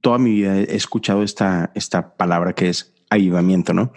toda 0.02 0.18
mi 0.18 0.32
vida 0.34 0.60
he 0.60 0.76
escuchado 0.76 1.24
esta, 1.24 1.72
esta 1.74 2.16
palabra 2.16 2.54
que 2.54 2.70
es 2.70 2.93
avivamiento, 3.14 3.74
¿no? 3.74 3.92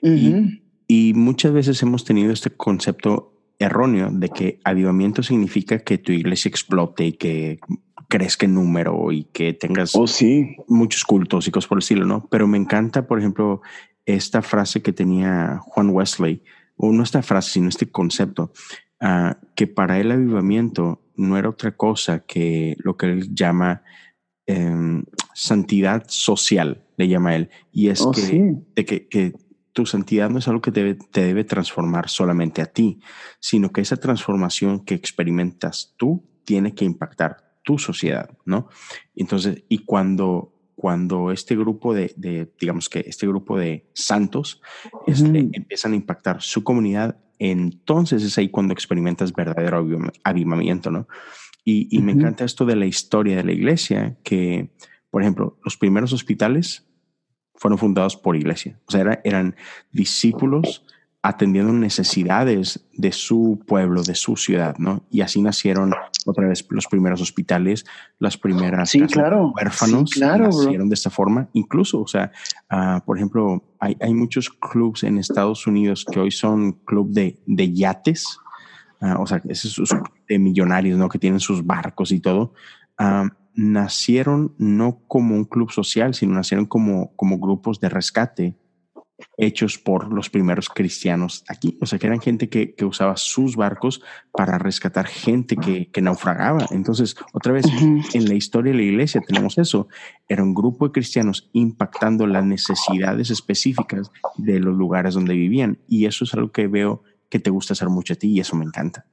y, 0.00 1.12
muchas 1.14 1.52
veces 1.52 1.82
hemos 1.82 2.04
tenido 2.04 2.32
este 2.32 2.50
concepto 2.50 3.34
erróneo 3.58 4.10
de 4.12 4.28
que 4.28 4.60
avivamiento 4.64 5.22
significa 5.22 5.80
que 5.80 5.98
tu 5.98 6.12
iglesia 6.12 6.48
explote 6.48 7.06
y 7.06 7.12
que 7.12 7.58
crezca 8.08 8.46
en 8.46 8.54
número 8.54 9.12
y 9.12 9.24
que 9.24 9.52
tengas 9.52 9.94
oh, 9.94 10.06
sí. 10.06 10.56
muchos 10.66 11.04
cultos 11.04 11.46
y 11.46 11.50
cosas 11.50 11.68
por 11.68 11.78
el 11.78 11.80
estilo, 11.80 12.06
¿no? 12.06 12.26
Pero 12.30 12.46
me 12.46 12.56
encanta, 12.56 13.06
por 13.06 13.18
ejemplo, 13.18 13.60
esta 14.06 14.40
frase 14.40 14.80
que 14.80 14.92
tenía 14.92 15.58
Juan 15.60 15.90
Wesley, 15.90 16.42
o 16.76 16.92
no 16.92 17.02
esta 17.02 17.22
frase, 17.22 17.50
sino 17.50 17.68
este 17.68 17.90
concepto, 17.90 18.52
ah, 19.00 19.38
que 19.54 19.66
para 19.66 19.98
él 19.98 20.10
avivamiento 20.10 21.02
no 21.16 21.36
era 21.36 21.50
otra 21.50 21.76
cosa 21.76 22.20
que 22.20 22.76
lo 22.78 22.96
que 22.96 23.06
él 23.06 23.34
llama 23.34 23.82
em, 24.46 25.04
santidad 25.38 26.04
social 26.08 26.82
le 26.96 27.06
llama 27.06 27.36
él. 27.36 27.48
Y 27.70 27.90
es 27.90 28.02
oh, 28.02 28.10
que, 28.10 28.56
de 28.74 28.84
que, 28.84 29.34
tu 29.72 29.86
santidad 29.86 30.28
no 30.28 30.40
es 30.40 30.48
algo 30.48 30.60
que 30.60 30.72
te 30.72 31.20
debe 31.20 31.44
transformar 31.44 32.08
solamente 32.08 32.60
a 32.60 32.66
ti, 32.66 32.98
sino 33.38 33.70
que 33.70 33.80
esa 33.80 33.96
transformación 33.96 34.84
que 34.84 34.94
experimentas 34.94 35.94
tú 35.96 36.24
tiene 36.44 36.74
que 36.74 36.84
impactar 36.84 37.52
tu 37.62 37.78
sociedad, 37.78 38.30
¿no? 38.44 38.66
Entonces, 39.14 39.62
y 39.68 39.84
cuando, 39.84 40.52
cuando 40.74 41.30
este 41.30 41.54
grupo 41.54 41.94
de, 41.94 42.50
digamos 42.58 42.88
que 42.88 43.04
este 43.06 43.28
grupo 43.28 43.56
de 43.56 43.88
santos 43.94 44.60
este, 45.06 45.48
empiezan 45.52 45.92
a 45.92 45.96
impactar 45.96 46.42
su 46.42 46.64
comunidad, 46.64 47.16
entonces 47.38 48.24
es 48.24 48.36
ahí 48.38 48.48
cuando 48.48 48.72
experimentas 48.72 49.32
verdadero 49.32 49.86
avivamiento, 50.24 50.90
¿no? 50.90 51.06
Y, 51.64 51.86
y 51.96 52.02
me 52.02 52.12
encanta 52.12 52.44
esto 52.44 52.64
de 52.64 52.74
la 52.74 52.86
historia 52.86 53.36
de 53.36 53.44
la 53.44 53.52
iglesia, 53.52 54.16
que, 54.24 54.70
por 55.10 55.22
ejemplo, 55.22 55.58
los 55.64 55.76
primeros 55.76 56.12
hospitales 56.12 56.86
fueron 57.54 57.78
fundados 57.78 58.16
por 58.16 58.36
iglesia. 58.36 58.78
O 58.86 58.92
sea, 58.92 59.20
eran 59.24 59.56
discípulos 59.92 60.84
atendiendo 61.20 61.72
necesidades 61.72 62.86
de 62.92 63.10
su 63.10 63.60
pueblo, 63.66 64.02
de 64.02 64.14
su 64.14 64.36
ciudad, 64.36 64.76
¿no? 64.78 65.04
Y 65.10 65.20
así 65.22 65.42
nacieron 65.42 65.92
otra 66.24 66.46
vez 66.46 66.64
los 66.70 66.86
primeros 66.86 67.20
hospitales, 67.20 67.84
las 68.20 68.38
primeras 68.38 68.90
sí, 68.90 69.00
claro. 69.00 69.52
huérfanos 69.54 70.10
sí, 70.10 70.20
claro, 70.20 70.44
nacieron 70.44 70.88
de 70.88 70.94
esta 70.94 71.10
forma. 71.10 71.48
Incluso, 71.54 72.00
o 72.00 72.06
sea, 72.06 72.30
uh, 72.70 73.04
por 73.04 73.16
ejemplo, 73.16 73.64
hay, 73.80 73.96
hay, 74.00 74.14
muchos 74.14 74.48
clubs 74.48 75.02
en 75.02 75.18
Estados 75.18 75.66
Unidos 75.66 76.06
que 76.10 76.20
hoy 76.20 76.30
son 76.30 76.72
club 76.84 77.10
de, 77.10 77.40
de 77.46 77.72
yates, 77.72 78.38
uh, 79.00 79.20
o 79.20 79.26
sea, 79.26 79.42
esos 79.48 79.90
de 80.28 80.38
millonarios, 80.38 80.98
¿no? 80.98 81.08
Que 81.08 81.18
tienen 81.18 81.40
sus 81.40 81.66
barcos 81.66 82.12
y 82.12 82.20
todo. 82.20 82.54
Uh, 82.98 83.28
nacieron 83.58 84.54
no 84.56 85.00
como 85.08 85.34
un 85.34 85.44
club 85.44 85.72
social, 85.72 86.14
sino 86.14 86.34
nacieron 86.34 86.66
como, 86.66 87.12
como 87.16 87.40
grupos 87.40 87.80
de 87.80 87.88
rescate 87.88 88.56
hechos 89.36 89.78
por 89.78 90.12
los 90.12 90.30
primeros 90.30 90.68
cristianos 90.68 91.42
aquí. 91.48 91.76
O 91.80 91.86
sea, 91.86 91.98
que 91.98 92.06
eran 92.06 92.20
gente 92.20 92.48
que, 92.48 92.76
que 92.76 92.84
usaba 92.84 93.16
sus 93.16 93.56
barcos 93.56 94.00
para 94.30 94.58
rescatar 94.58 95.08
gente 95.08 95.56
que, 95.56 95.90
que 95.90 96.00
naufragaba. 96.00 96.66
Entonces, 96.70 97.16
otra 97.32 97.52
vez, 97.52 97.66
en 98.14 98.28
la 98.28 98.34
historia 98.34 98.70
de 98.70 98.78
la 98.78 98.84
iglesia 98.84 99.20
tenemos 99.26 99.58
eso. 99.58 99.88
Era 100.28 100.44
un 100.44 100.54
grupo 100.54 100.86
de 100.86 100.92
cristianos 100.92 101.50
impactando 101.52 102.28
las 102.28 102.44
necesidades 102.44 103.30
específicas 103.30 104.12
de 104.36 104.60
los 104.60 104.76
lugares 104.76 105.14
donde 105.14 105.34
vivían. 105.34 105.80
Y 105.88 106.06
eso 106.06 106.22
es 106.22 106.32
algo 106.34 106.52
que 106.52 106.68
veo 106.68 107.02
que 107.28 107.40
te 107.40 107.50
gusta 107.50 107.72
hacer 107.72 107.88
mucho 107.88 108.12
a 108.12 108.16
ti 108.16 108.28
y 108.28 108.38
eso 108.38 108.54
me 108.54 108.64
encanta. 108.64 109.04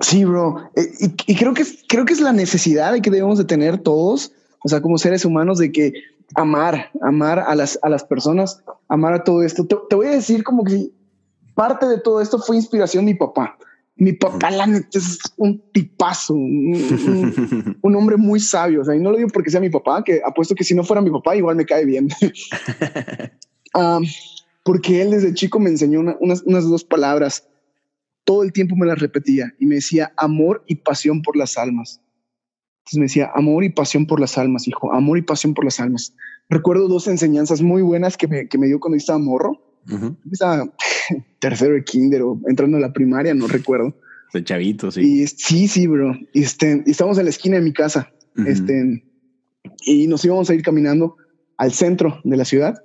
Sí, 0.00 0.24
bro. 0.24 0.70
Eh, 0.76 0.92
y, 1.00 1.32
y, 1.32 1.36
creo 1.36 1.54
que 1.54 1.64
creo 1.88 2.04
que 2.04 2.12
es 2.12 2.20
la 2.20 2.32
necesidad 2.32 2.92
de 2.92 3.00
que 3.00 3.10
debemos 3.10 3.38
de 3.38 3.44
tener 3.44 3.78
todos, 3.78 4.32
o 4.64 4.68
sea, 4.68 4.80
como 4.80 4.98
seres 4.98 5.24
humanos, 5.24 5.58
de 5.58 5.72
que 5.72 5.92
amar, 6.34 6.90
amar 7.02 7.38
a 7.38 7.54
las, 7.54 7.78
a 7.82 7.88
las 7.88 8.04
personas, 8.04 8.62
amar 8.88 9.14
a 9.14 9.24
todo 9.24 9.42
esto. 9.42 9.66
Te, 9.66 9.96
voy 9.96 10.06
a 10.06 10.10
decir 10.10 10.44
como 10.44 10.64
que 10.64 10.90
parte 11.54 11.86
de 11.86 11.98
todo 11.98 12.20
esto 12.20 12.38
fue 12.38 12.56
inspiración 12.56 13.06
de 13.06 13.12
mi 13.12 13.18
papá. 13.18 13.56
Mi 13.96 14.12
papá, 14.12 14.50
la 14.52 14.66
neta, 14.66 14.96
es 14.96 15.18
un 15.36 15.60
tipazo, 15.72 16.34
un, 16.34 17.74
hombre 17.82 18.16
muy 18.16 18.38
sabio. 18.38 18.82
O 18.82 18.84
sea, 18.84 18.94
y 18.94 19.00
no 19.00 19.10
lo 19.10 19.16
digo 19.16 19.28
porque 19.30 19.50
sea 19.50 19.60
mi 19.60 19.70
papá, 19.70 20.04
que 20.04 20.20
apuesto 20.24 20.54
que 20.54 20.62
si 20.62 20.74
no 20.74 20.84
fuera 20.84 21.02
mi 21.02 21.10
papá, 21.10 21.34
igual 21.34 21.56
me 21.56 21.66
cae 21.66 21.84
bien. 21.84 22.08
um, 23.74 24.04
porque 24.62 25.02
él 25.02 25.10
desde 25.10 25.34
chico 25.34 25.58
me 25.58 25.70
enseñó 25.70 26.00
unas, 26.20 26.42
unas 26.42 26.68
dos 26.68 26.84
palabras. 26.84 27.48
Todo 28.28 28.42
el 28.42 28.52
tiempo 28.52 28.76
me 28.76 28.84
las 28.84 28.98
repetía 28.98 29.54
y 29.58 29.64
me 29.64 29.76
decía 29.76 30.12
amor 30.18 30.62
y 30.66 30.74
pasión 30.74 31.22
por 31.22 31.34
las 31.34 31.56
almas. 31.56 32.02
Entonces 32.80 32.98
me 32.98 33.04
decía, 33.04 33.30
amor 33.34 33.64
y 33.64 33.70
pasión 33.70 34.06
por 34.06 34.20
las 34.20 34.36
almas, 34.36 34.68
hijo, 34.68 34.92
amor 34.92 35.16
y 35.16 35.22
pasión 35.22 35.54
por 35.54 35.64
las 35.64 35.80
almas. 35.80 36.14
Recuerdo 36.50 36.88
dos 36.88 37.08
enseñanzas 37.08 37.62
muy 37.62 37.80
buenas 37.80 38.18
que 38.18 38.28
me, 38.28 38.46
que 38.46 38.58
me 38.58 38.66
dio 38.66 38.80
cuando 38.80 38.98
estaba 38.98 39.18
morro. 39.18 39.62
Estaba 40.30 40.70
tercero 41.38 41.72
de 41.72 41.84
kinder 41.84 42.20
o 42.20 42.38
entrando 42.48 42.76
a 42.76 42.80
la 42.80 42.92
primaria, 42.92 43.32
no 43.32 43.46
recuerdo. 43.46 43.96
De 44.34 44.44
chavito, 44.44 44.90
sí. 44.90 45.22
Y, 45.22 45.26
sí, 45.26 45.66
sí, 45.66 45.86
bro. 45.86 46.14
Y 46.34 46.42
este, 46.42 46.82
estábamos 46.86 47.16
en 47.16 47.24
la 47.24 47.30
esquina 47.30 47.56
de 47.56 47.62
mi 47.62 47.72
casa. 47.72 48.12
Este, 48.46 49.02
y 49.86 50.06
nos 50.06 50.22
íbamos 50.22 50.50
a 50.50 50.54
ir 50.54 50.60
caminando 50.60 51.16
al 51.56 51.72
centro 51.72 52.20
de 52.24 52.36
la 52.36 52.44
ciudad. 52.44 52.84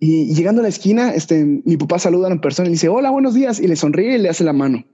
Y 0.00 0.34
llegando 0.34 0.60
a 0.60 0.62
la 0.62 0.68
esquina, 0.68 1.14
este, 1.14 1.44
mi 1.44 1.76
papá 1.76 1.98
saluda 1.98 2.28
a 2.28 2.32
una 2.32 2.40
persona 2.40 2.66
y 2.66 2.70
le 2.70 2.74
dice, 2.74 2.88
hola, 2.88 3.10
buenos 3.10 3.34
días. 3.34 3.60
Y 3.60 3.68
le 3.68 3.76
sonríe 3.76 4.16
y 4.16 4.18
le 4.18 4.28
hace 4.28 4.44
la 4.44 4.52
mano. 4.52 4.84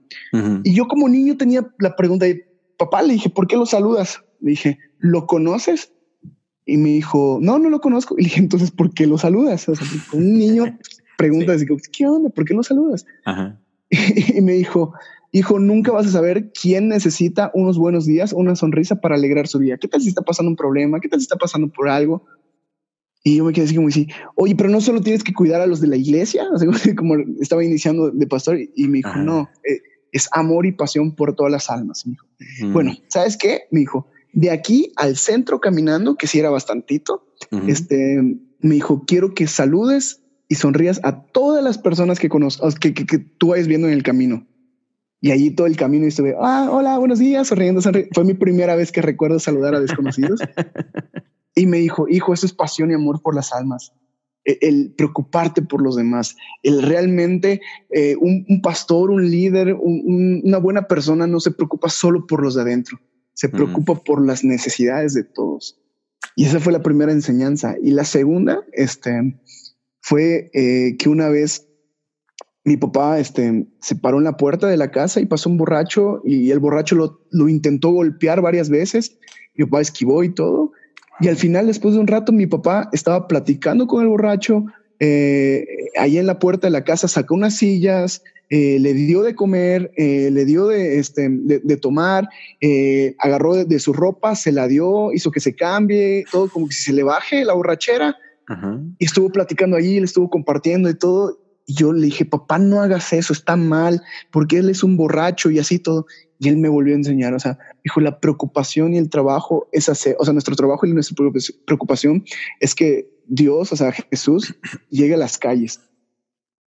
Y 0.64 0.74
yo 0.74 0.86
como 0.88 1.08
niño 1.08 1.36
tenía 1.36 1.66
la 1.78 1.96
pregunta 1.96 2.26
de, 2.26 2.48
papá, 2.76 3.02
le 3.02 3.14
dije, 3.14 3.30
¿por 3.30 3.46
qué 3.46 3.56
lo 3.56 3.66
saludas? 3.66 4.24
Le 4.40 4.50
dije, 4.50 4.78
¿lo 4.98 5.26
conoces? 5.26 5.92
Y 6.66 6.76
me 6.76 6.90
dijo, 6.90 7.38
no, 7.40 7.58
no 7.58 7.70
lo 7.70 7.80
conozco. 7.80 8.14
Y 8.18 8.22
le 8.22 8.28
dije, 8.28 8.40
entonces, 8.40 8.70
¿por 8.70 8.92
qué 8.92 9.06
lo 9.06 9.16
saludas? 9.16 9.68
O 9.68 9.74
sea, 9.74 9.86
un 10.12 10.34
niño 10.34 10.78
pregunta, 11.16 11.52
así, 11.52 11.66
¿qué 11.92 12.06
onda? 12.06 12.30
¿Por 12.30 12.44
qué 12.44 12.54
lo 12.54 12.62
saludas? 12.62 13.06
Y 14.36 14.40
me 14.42 14.52
dijo, 14.52 14.92
hijo, 15.32 15.58
nunca 15.58 15.92
vas 15.92 16.06
a 16.06 16.10
saber 16.10 16.52
quién 16.52 16.88
necesita 16.88 17.50
unos 17.54 17.78
buenos 17.78 18.06
días, 18.06 18.32
una 18.32 18.54
sonrisa 18.54 19.00
para 19.00 19.14
alegrar 19.14 19.48
su 19.48 19.58
día. 19.58 19.78
¿Qué 19.78 19.88
tal 19.88 20.02
si 20.02 20.08
está 20.08 20.22
pasando 20.22 20.50
un 20.50 20.56
problema? 20.56 21.00
¿Qué 21.00 21.08
tal 21.08 21.20
si 21.20 21.24
está 21.24 21.36
pasando 21.36 21.68
por 21.68 21.88
algo? 21.88 22.24
Y 23.24 23.36
yo 23.36 23.44
me 23.44 23.52
quedé 23.52 23.66
así 23.66 23.74
como 23.74 23.88
así, 23.88 24.08
oye, 24.36 24.54
pero 24.54 24.70
no 24.70 24.80
solo 24.80 25.00
tienes 25.00 25.24
que 25.24 25.34
cuidar 25.34 25.60
a 25.60 25.66
los 25.66 25.80
de 25.80 25.88
la 25.88 25.96
iglesia, 25.96 26.46
como 26.96 27.16
estaba 27.40 27.64
iniciando 27.64 28.10
de 28.10 28.26
pastor 28.26 28.58
y 28.58 28.88
me 28.88 28.98
dijo, 28.98 29.16
no, 29.16 29.48
eh, 29.64 29.80
es 30.12 30.28
amor 30.32 30.66
y 30.66 30.72
pasión 30.72 31.14
por 31.14 31.34
todas 31.34 31.52
las 31.52 31.70
almas. 31.70 32.06
Me 32.06 32.12
dijo, 32.12 32.26
bueno, 32.72 32.94
¿sabes 33.08 33.36
qué? 33.36 33.62
Me 33.70 33.80
dijo, 33.80 34.06
de 34.32 34.50
aquí 34.50 34.92
al 34.96 35.16
centro 35.16 35.60
caminando, 35.60 36.16
que 36.16 36.26
sí 36.26 36.38
era 36.38 36.50
bastantito, 36.50 37.26
este, 37.66 38.20
me 38.60 38.74
dijo, 38.74 39.04
quiero 39.06 39.34
que 39.34 39.46
saludes 39.46 40.22
y 40.48 40.54
sonrías 40.54 41.00
a 41.02 41.24
todas 41.24 41.62
las 41.62 41.78
personas 41.78 42.18
que 42.18 42.28
conozcas, 42.28 42.76
que, 42.76 42.94
que, 42.94 43.18
tú 43.18 43.48
vayas 43.48 43.66
viendo 43.66 43.88
en 43.88 43.94
el 43.94 44.02
camino. 44.02 44.46
Y 45.20 45.32
allí 45.32 45.50
todo 45.50 45.66
el 45.66 45.76
camino 45.76 46.06
estuve, 46.06 46.36
ah, 46.40 46.68
hola, 46.70 46.96
buenos 46.98 47.18
días, 47.18 47.48
sonriendo, 47.48 47.82
sonriendo. 47.82 48.10
Fue 48.14 48.24
mi 48.24 48.34
primera 48.34 48.76
vez 48.76 48.92
que 48.92 49.02
recuerdo 49.02 49.40
saludar 49.40 49.74
a 49.74 49.80
desconocidos. 49.80 50.40
y 51.60 51.66
me 51.66 51.78
dijo, 51.78 52.08
hijo, 52.08 52.34
eso 52.34 52.46
es 52.46 52.52
pasión 52.52 52.90
y 52.90 52.94
amor 52.94 53.22
por 53.22 53.34
las 53.34 53.52
almas. 53.52 53.92
E, 54.44 54.58
el, 54.62 54.94
preocuparte 54.96 55.62
por 55.62 55.82
los 55.82 55.96
demás, 55.96 56.36
el 56.62 56.82
realmente 56.82 57.60
eh, 57.90 58.16
un, 58.20 58.60
pastor, 58.62 59.10
un 59.10 59.30
líder, 59.30 59.76
una 59.78 60.58
buena 60.58 60.88
persona 60.88 61.26
no 61.26 61.40
se 61.40 61.50
preocupa 61.50 61.88
solo 61.88 62.26
por 62.26 62.42
los 62.42 62.54
de 62.54 62.62
adentro, 62.62 62.98
se 63.34 63.48
preocupa 63.48 63.94
por 63.96 64.24
las 64.24 64.44
necesidades 64.44 65.14
de 65.14 65.24
todos. 65.24 65.78
Y 66.34 66.46
esa 66.46 66.60
fue 66.60 66.72
la 66.72 66.82
primera 66.82 67.12
enseñanza. 67.12 67.76
Y 67.82 67.90
la 67.90 68.04
segunda, 68.04 68.60
este, 68.72 69.38
fue 70.00 70.50
eh, 70.54 70.96
que 70.98 71.08
una 71.08 71.28
vez 71.28 71.68
mi 72.64 72.76
papá 72.76 73.18
este, 73.18 73.66
se 73.80 73.96
paró 73.96 74.18
en 74.18 74.24
la 74.24 74.36
puerta 74.36 74.66
de 74.66 74.76
la 74.76 74.90
casa 74.90 75.20
y 75.20 75.26
pasó 75.26 75.48
un 75.48 75.56
borracho 75.56 76.20
y 76.24 76.50
el 76.50 76.58
borracho 76.58 76.96
lo, 76.96 77.20
lo 77.30 77.48
intentó 77.48 77.90
golpear 77.90 78.40
varias 78.40 78.68
veces. 78.70 79.18
Mi 79.54 79.64
papá 79.64 79.80
esquivó 79.80 80.22
y 80.22 80.34
todo. 80.34 80.72
Y 81.20 81.28
al 81.28 81.36
final, 81.36 81.66
después 81.66 81.94
de 81.94 82.00
un 82.00 82.06
rato, 82.06 82.32
mi 82.32 82.46
papá 82.46 82.88
estaba 82.92 83.26
platicando 83.26 83.86
con 83.86 84.02
el 84.02 84.08
borracho. 84.08 84.64
Eh, 85.00 85.66
ahí 85.96 86.18
en 86.18 86.26
la 86.26 86.38
puerta 86.38 86.66
de 86.66 86.70
la 86.72 86.84
casa 86.84 87.08
sacó 87.08 87.34
unas 87.34 87.56
sillas, 87.56 88.22
eh, 88.50 88.78
le 88.80 88.94
dio 88.94 89.22
de 89.22 89.34
comer, 89.34 89.92
eh, 89.96 90.30
le 90.32 90.46
dio 90.46 90.68
de, 90.68 90.98
este, 90.98 91.28
de, 91.28 91.76
tomar, 91.76 92.30
eh, 92.62 93.14
agarró 93.18 93.62
de, 93.62 93.78
su 93.78 93.92
ropa, 93.92 94.34
se 94.36 94.52
la 94.52 94.66
dio, 94.66 95.12
hizo 95.12 95.30
que 95.30 95.40
se 95.40 95.54
cambie, 95.54 96.24
todo 96.32 96.48
como 96.48 96.66
que 96.66 96.74
si 96.74 96.84
se 96.84 96.92
le 96.94 97.02
baje 97.02 97.44
la 97.44 97.54
borrachera. 97.54 98.16
Y 98.98 99.04
estuvo 99.04 99.30
platicando 99.30 99.76
allí, 99.76 99.98
le 99.98 100.06
estuvo 100.06 100.30
compartiendo 100.30 100.88
y 100.88 100.94
todo. 100.94 101.38
Y 101.66 101.74
yo 101.74 101.92
le 101.92 102.06
dije, 102.06 102.24
papá, 102.24 102.58
no 102.58 102.80
hagas 102.80 103.12
eso, 103.12 103.34
está 103.34 103.56
mal, 103.56 104.00
porque 104.30 104.56
él 104.56 104.70
es 104.70 104.82
un 104.82 104.96
borracho 104.96 105.50
y 105.50 105.58
así 105.58 105.78
todo. 105.78 106.06
Y 106.38 106.48
él 106.48 106.58
me 106.58 106.68
volvió 106.68 106.94
a 106.94 106.98
enseñar, 106.98 107.34
o 107.34 107.38
sea, 107.38 107.58
dijo, 107.82 108.00
la 108.00 108.20
preocupación 108.20 108.94
y 108.94 108.98
el 108.98 109.10
trabajo 109.10 109.68
es 109.72 109.88
hacer, 109.88 110.16
o 110.18 110.24
sea, 110.24 110.32
nuestro 110.32 110.54
trabajo 110.54 110.86
y 110.86 110.92
nuestra 110.92 111.16
preocupación 111.66 112.24
es 112.60 112.74
que 112.74 113.10
Dios, 113.26 113.72
o 113.72 113.76
sea, 113.76 113.92
Jesús, 113.92 114.54
llegue 114.90 115.14
a 115.14 115.18
las 115.18 115.36
calles 115.36 115.80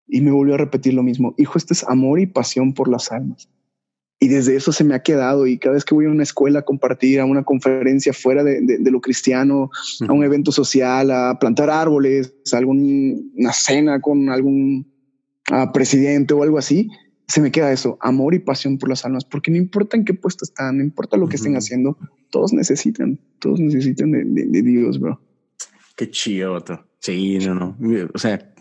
y 0.08 0.22
me 0.22 0.32
volvió 0.32 0.56
a 0.56 0.58
repetir 0.58 0.94
lo 0.94 1.04
mismo. 1.04 1.36
Hijo, 1.38 1.58
esto 1.58 1.74
es 1.74 1.84
amor 1.88 2.20
y 2.20 2.26
pasión 2.26 2.74
por 2.74 2.90
las 2.90 3.12
almas. 3.12 3.48
Y 4.20 4.28
desde 4.28 4.56
eso 4.56 4.74
se 4.74 4.84
me 4.84 4.96
ha 4.96 5.02
quedado. 5.02 5.48
Y 5.48 5.58
cada 5.58 5.76
vez 5.76 5.86
que 5.86 5.96
voy 5.96 6.06
a 6.06 6.10
una 6.10 6.24
escuela 6.24 6.60
a 6.60 6.66
compartir, 6.66 7.22
a 7.22 7.26
una 7.26 7.44
conferencia 7.44 8.12
fuera 8.12 8.44
de, 8.44 8.60
de, 8.62 8.92
lo 8.92 9.00
cristiano, 9.00 9.70
a 10.06 10.12
un 10.12 10.24
evento 10.24 10.52
social, 10.52 11.10
a 11.12 11.40
plantar 11.40 11.70
árboles, 11.70 12.34
a 12.52 12.58
alguna 12.58 13.54
cena 13.54 14.02
con 14.02 14.30
algún 14.30 14.92
ah, 15.52 15.72
presidente 15.72 16.34
o 16.34 16.44
algo 16.44 16.58
así, 16.58 16.90
se 17.30 17.40
me 17.40 17.52
queda 17.52 17.72
eso, 17.72 17.98
amor 18.02 18.34
y 18.34 18.40
pasión 18.40 18.78
por 18.78 18.90
las 18.90 19.06
almas, 19.06 19.24
porque 19.24 19.52
no 19.52 19.58
importa 19.58 19.96
en 19.96 20.04
qué 20.04 20.14
puesto 20.14 20.44
están, 20.44 20.78
no 20.78 20.84
importa 20.84 21.16
lo 21.16 21.30
que 21.30 21.38
estén 21.38 21.56
haciendo, 21.56 21.98
todos 22.30 22.52
necesitan, 22.52 23.18
todos 23.40 23.62
necesitan 23.62 24.12
de, 24.12 24.24
de 24.26 24.62
Dios, 24.62 25.00
bro. 25.00 25.22
Qué 25.96 26.10
chido. 26.10 26.58
Sí, 27.00 27.38
no, 27.40 27.56
no. 27.56 27.78
O 28.14 28.18
sea, 28.18 28.52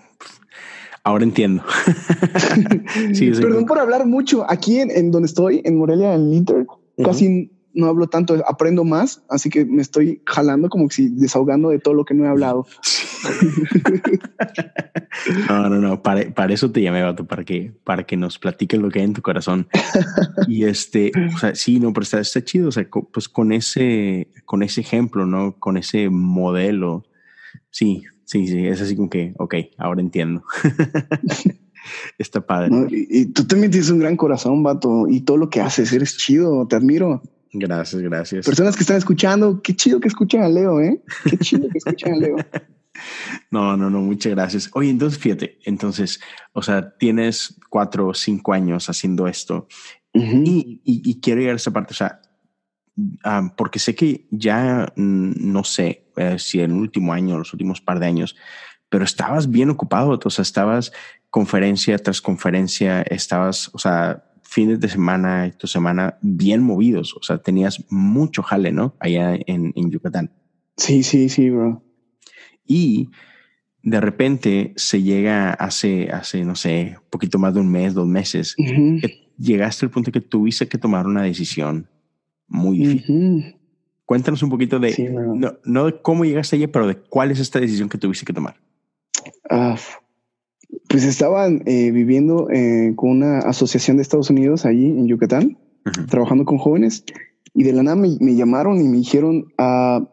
Ahora 1.09 1.25
entiendo. 1.25 1.63
Perdón 3.41 3.65
por 3.65 3.79
hablar 3.79 4.05
mucho. 4.05 4.45
Aquí 4.51 4.79
en, 4.79 5.11
donde 5.11 5.25
estoy, 5.27 5.63
en 5.65 5.79
Morelia, 5.79 6.15
en 6.15 6.35
Inter, 6.35 6.67
casi 7.03 7.51
no 7.79 7.87
hablo 7.87 8.09
tanto, 8.09 8.43
aprendo 8.47 8.85
más, 8.85 9.23
así 9.29 9.51
que 9.51 9.65
me 9.65 9.83
estoy 9.83 10.23
jalando 10.27 10.69
como 10.69 10.91
si 10.91 11.09
desahogando 11.09 11.71
de 11.71 11.79
todo 11.79 11.95
lo 11.95 12.05
que 12.05 12.15
no 12.15 12.25
he 12.25 12.29
hablado. 12.29 12.67
no, 15.49 15.69
no, 15.69 15.77
no, 15.77 16.03
para, 16.03 16.33
para, 16.35 16.53
eso 16.53 16.71
te 16.71 16.83
llamé, 16.83 17.03
Vato, 17.03 17.27
para 17.27 17.45
que, 17.45 17.73
para 17.85 18.05
que 18.05 18.17
nos 18.17 18.39
platiques 18.39 18.81
lo 18.81 18.91
que 18.91 18.99
hay 18.99 19.05
en 19.07 19.15
tu 19.15 19.23
corazón. 19.23 19.69
y 20.47 20.65
este, 20.65 21.13
o 21.35 21.39
sea, 21.39 21.55
sí, 21.55 21.81
no, 21.81 21.93
pero 21.93 22.03
está, 22.03 22.21
está 22.21 22.45
chido, 22.45 22.69
o 22.69 22.73
sea, 22.73 22.87
pues 23.13 23.29
con 23.29 23.53
ese, 23.53 24.29
con 24.45 24.63
ese 24.63 24.81
ejemplo, 24.81 25.27
¿no? 25.27 25.59
Con 25.59 25.77
ese 25.77 26.11
modelo, 26.11 27.05
sí, 27.71 28.05
Sí, 28.29 28.47
sí, 28.47 28.67
es 28.67 28.83
así 28.83 28.95
como 28.95 29.09
que, 29.09 29.33
ok, 29.39 29.55
ahora 29.79 30.03
entiendo. 30.03 30.43
Está 32.19 32.47
padre. 32.47 32.71
y, 32.91 33.33
tú 33.33 33.47
también 33.47 33.71
tienes 33.71 33.89
un 33.89 34.01
gran 34.01 34.19
corazón, 34.19 34.63
vato, 34.63 35.07
y 35.09 35.23
todo 35.23 35.39
lo 35.39 35.49
que 35.49 35.63
haces, 35.63 35.95
eres 35.95 36.19
chido, 36.19 36.69
te 36.69 36.77
admiro. 36.77 37.23
Gracias, 37.53 38.03
gracias. 38.03 38.47
Personas 38.47 38.77
que 38.77 38.83
están 38.83 38.97
escuchando, 38.97 39.63
qué 39.63 39.75
chido 39.75 40.01
que 40.01 40.09
escuchan 40.09 40.43
a 40.43 40.49
Leo, 40.49 40.81
¿eh? 40.81 41.03
Qué 41.25 41.39
chido 41.39 41.69
que 41.69 41.79
escuchan 41.79 42.15
a 42.15 42.17
Leo. 42.17 42.37
No, 43.53 43.77
no, 43.77 43.89
no, 43.89 44.01
muchas 44.01 44.33
gracias. 44.33 44.71
Oye, 44.73 44.91
entonces 44.91 45.21
fíjate, 45.21 45.61
entonces, 45.65 46.21
o 46.53 46.63
sea, 46.63 46.97
tienes 46.99 47.55
cuatro 47.71 48.09
o 48.09 48.15
cinco 48.15 48.53
años 48.53 48.91
haciendo 48.91 49.29
esto 49.29 49.69
y, 50.13 50.81
y, 50.85 51.21
quiero 51.21 51.39
llegar 51.39 51.53
a 51.53 51.59
esa 51.59 51.71
parte, 51.71 51.93
o 51.93 51.97
sea, 51.97 52.21
Ah, 53.23 53.53
porque 53.57 53.79
sé 53.79 53.95
que 53.95 54.27
ya 54.31 54.93
mm, 54.97 55.53
no 55.53 55.63
sé 55.63 56.11
eh, 56.17 56.37
si 56.39 56.61
en 56.61 56.73
el 56.73 56.79
último 56.79 57.13
año, 57.13 57.39
los 57.39 57.53
últimos 57.53 57.81
par 57.81 58.01
de 58.01 58.07
años, 58.07 58.37
pero 58.89 59.05
estabas 59.05 59.51
bien 59.51 59.71
ocupado, 59.71 60.19
o 60.23 60.31
sea, 60.31 60.43
estabas 60.43 60.93
conferencia 61.31 61.99
tras 61.99 62.21
conferencia, 62.21 63.03
estabas, 63.03 63.71
o 63.73 63.79
sea, 63.79 64.25
fines 64.49 64.81
de 64.81 64.89
semana 64.89 65.47
y 65.47 65.53
tu 65.53 65.67
semana 65.67 66.17
bien 66.23 66.63
movidos. 66.63 67.15
O 67.15 67.23
sea, 67.23 67.37
tenías 67.37 67.85
mucho 67.91 68.43
jale, 68.43 68.73
¿no? 68.73 68.95
Allá 68.99 69.35
en, 69.35 69.75
en 69.77 69.91
Yucatán. 69.91 70.31
Sí, 70.79 71.03
sí, 71.03 71.29
sí, 71.29 71.51
bro. 71.51 71.83
Y 72.67 73.11
de 73.83 74.01
repente 74.01 74.73
se 74.77 75.03
llega 75.03 75.53
hace, 75.53 76.11
hace, 76.11 76.47
no 76.47 76.57
sé, 76.57 76.97
poquito 77.11 77.39
más 77.39 77.53
de 77.53 77.61
un 77.61 77.71
mes, 77.71 77.93
dos 77.93 78.07
meses, 78.07 78.55
que 78.57 79.31
llegaste 79.39 79.85
al 79.85 79.91
punto 79.91 80.11
que 80.11 80.23
tuviste 80.23 80.67
que 80.67 80.79
tomar 80.79 81.07
una 81.07 81.23
decisión 81.23 81.87
muy 82.47 82.79
difícil. 82.79 83.55
Cuéntanos 84.07 84.43
un 84.43 84.49
poquito 84.49 84.79
de, 84.79 85.11
no, 85.35 85.59
no, 85.63 85.85
de 85.85 86.01
cómo 86.01 86.25
llegaste 86.25 86.57
allí, 86.57 86.67
pero 86.69 86.87
de 86.87 86.97
cuál 86.97 87.31
es 87.31 87.39
esta 87.39 87.61
decisión 87.61 87.91
que 87.91 87.99
tuviste 87.99 88.25
que 88.25 88.33
tomar. 88.33 88.57
Ah, 89.51 89.77
pues 90.89 91.05
estaban 91.05 91.63
eh, 91.67 91.91
viviendo 91.91 92.49
eh, 92.51 92.95
con 92.97 93.11
una 93.11 93.41
asociación 93.41 93.97
de 93.99 94.03
Estados 94.03 94.31
Unidos 94.31 94.65
allí 94.65 94.87
en 94.87 95.07
Yucatán, 95.07 95.59
trabajando 96.09 96.45
con 96.45 96.59
jóvenes, 96.59 97.05
y 97.55 97.63
de 97.63 97.73
la 97.73 97.83
nada 97.83 97.97
me, 97.97 98.35
llamaron 98.35 98.81
y 98.81 98.85
me 98.85 98.99
dijeron 98.99 99.53
uh, 99.59 100.05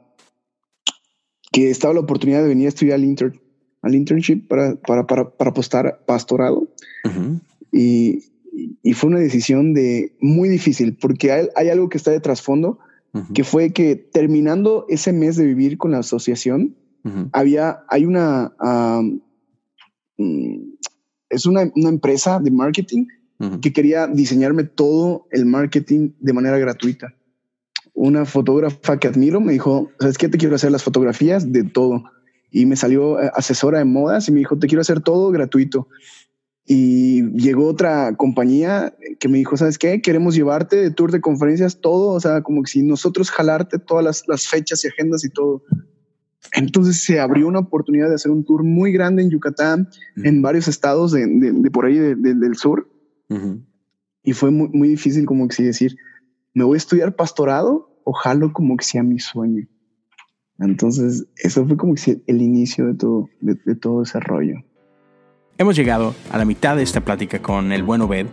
que 1.51 1.69
estaba 1.69 1.93
la 1.93 2.01
oportunidad 2.01 2.41
de 2.41 2.49
venir 2.49 2.65
a 2.65 2.69
estudiar 2.69 2.95
al, 2.95 3.05
inter, 3.05 3.39
al 3.81 3.95
internship 3.95 4.47
para, 4.47 4.75
para, 4.75 5.07
para, 5.07 5.29
para 5.29 5.51
apostar 5.51 6.01
pastorado. 6.05 6.67
y, 7.71 8.23
y, 8.83 8.93
fue 8.93 9.09
una 9.09 9.19
decisión 9.19 9.73
de 9.73 10.13
muy 10.19 10.49
difícil 10.49 10.97
porque 10.99 11.31
hay, 11.31 11.47
hay 11.55 11.69
algo 11.69 11.89
que 11.89 11.97
está 11.97 12.11
de 12.11 12.19
trasfondo, 12.19 12.79
que 13.33 13.45
fue 13.45 13.71
que 13.71 13.95
terminando 13.95 14.85
ese 14.89 15.13
mes 15.13 15.37
de 15.37 15.45
vivir 15.45 15.77
con 15.77 15.91
la 15.91 15.99
asociación, 15.99 16.75
había, 17.31 17.83
hay 17.87 18.05
una, 18.05 18.53
es 21.29 21.45
una, 21.45 21.71
una, 21.75 21.89
empresa 21.89 22.39
de 22.39 22.51
marketing 22.51 23.05
que 23.61 23.73
quería 23.73 24.07
diseñarme 24.07 24.63
todo 24.63 25.27
el 25.31 25.45
marketing 25.45 26.11
de 26.19 26.33
manera 26.33 26.57
gratuita. 26.57 27.13
Una 27.93 28.25
fotógrafa 28.25 28.97
que 28.97 29.07
admiro 29.07 29.41
me 29.41 29.53
dijo, 29.53 29.91
¿sabes 29.99 30.17
qué? 30.17 30.29
Te 30.29 30.37
quiero 30.37 30.55
hacer 30.55 30.71
las 30.71 30.83
fotografías 30.83 31.51
de 31.51 31.63
todo. 31.63 32.03
Y 32.49 32.65
me 32.65 32.77
salió 32.77 33.21
eh, 33.21 33.29
asesora 33.33 33.79
de 33.79 33.85
modas 33.85 34.27
y 34.27 34.31
me 34.31 34.39
dijo, 34.39 34.57
te 34.57 34.67
quiero 34.67 34.81
hacer 34.81 35.01
todo 35.01 35.31
gratuito. 35.31 35.87
Y 36.65 37.23
llegó 37.37 37.67
otra 37.67 38.15
compañía 38.15 38.95
que 39.19 39.27
me 39.27 39.37
dijo, 39.37 39.55
¿sabes 39.55 39.77
qué? 39.77 40.01
Queremos 40.01 40.33
llevarte 40.33 40.77
de 40.77 40.89
tour 40.89 41.11
de 41.11 41.21
conferencias, 41.21 41.79
todo, 41.79 42.11
o 42.11 42.19
sea, 42.19 42.41
como 42.41 42.63
que 42.63 42.71
si 42.71 42.81
nosotros 42.81 43.29
jalarte 43.29 43.77
todas 43.77 44.03
las, 44.03 44.23
las 44.27 44.47
fechas 44.47 44.83
y 44.83 44.87
agendas 44.87 45.23
y 45.23 45.29
todo. 45.29 45.61
Entonces 46.53 47.03
se 47.03 47.19
abrió 47.19 47.47
una 47.47 47.59
oportunidad 47.59 48.09
de 48.09 48.15
hacer 48.15 48.31
un 48.31 48.45
tour 48.45 48.63
muy 48.63 48.91
grande 48.91 49.23
en 49.23 49.29
Yucatán, 49.29 49.89
en 50.17 50.41
varios 50.41 50.67
estados 50.67 51.11
de, 51.11 51.25
de, 51.27 51.71
por 51.71 51.85
ahí 51.85 51.97
del 51.97 52.55
sur. 52.55 52.89
Y 54.23 54.33
fue 54.33 54.51
muy, 54.51 54.69
muy, 54.69 54.89
difícil 54.89 55.25
como 55.25 55.47
que 55.47 55.55
si 55.55 55.63
decir, 55.63 55.97
me 56.53 56.63
voy 56.63 56.75
a 56.75 56.77
estudiar 56.77 57.15
pastorado 57.15 57.99
o 58.03 58.13
jalo 58.13 58.53
como 58.53 58.77
que 58.77 58.85
sea 58.85 59.03
mi 59.03 59.19
sueño. 59.19 59.67
Entonces 60.59 61.25
eso 61.37 61.65
fue 61.67 61.75
como 61.77 61.95
que 61.95 62.01
si 62.01 62.23
el 62.27 62.41
inicio 62.41 62.87
de 62.87 62.93
todo, 62.95 63.29
de 63.41 63.75
todo 63.75 64.03
ese 64.03 64.19
rollo. 64.19 64.55
Hemos 65.57 65.77
llegado 65.77 66.13
a 66.31 66.37
la 66.37 66.43
mitad 66.43 66.75
de 66.75 66.83
esta 66.83 66.99
plática 66.99 67.41
con 67.41 67.71
el 67.71 67.81
buen 67.81 68.01
Obed. 68.01 68.27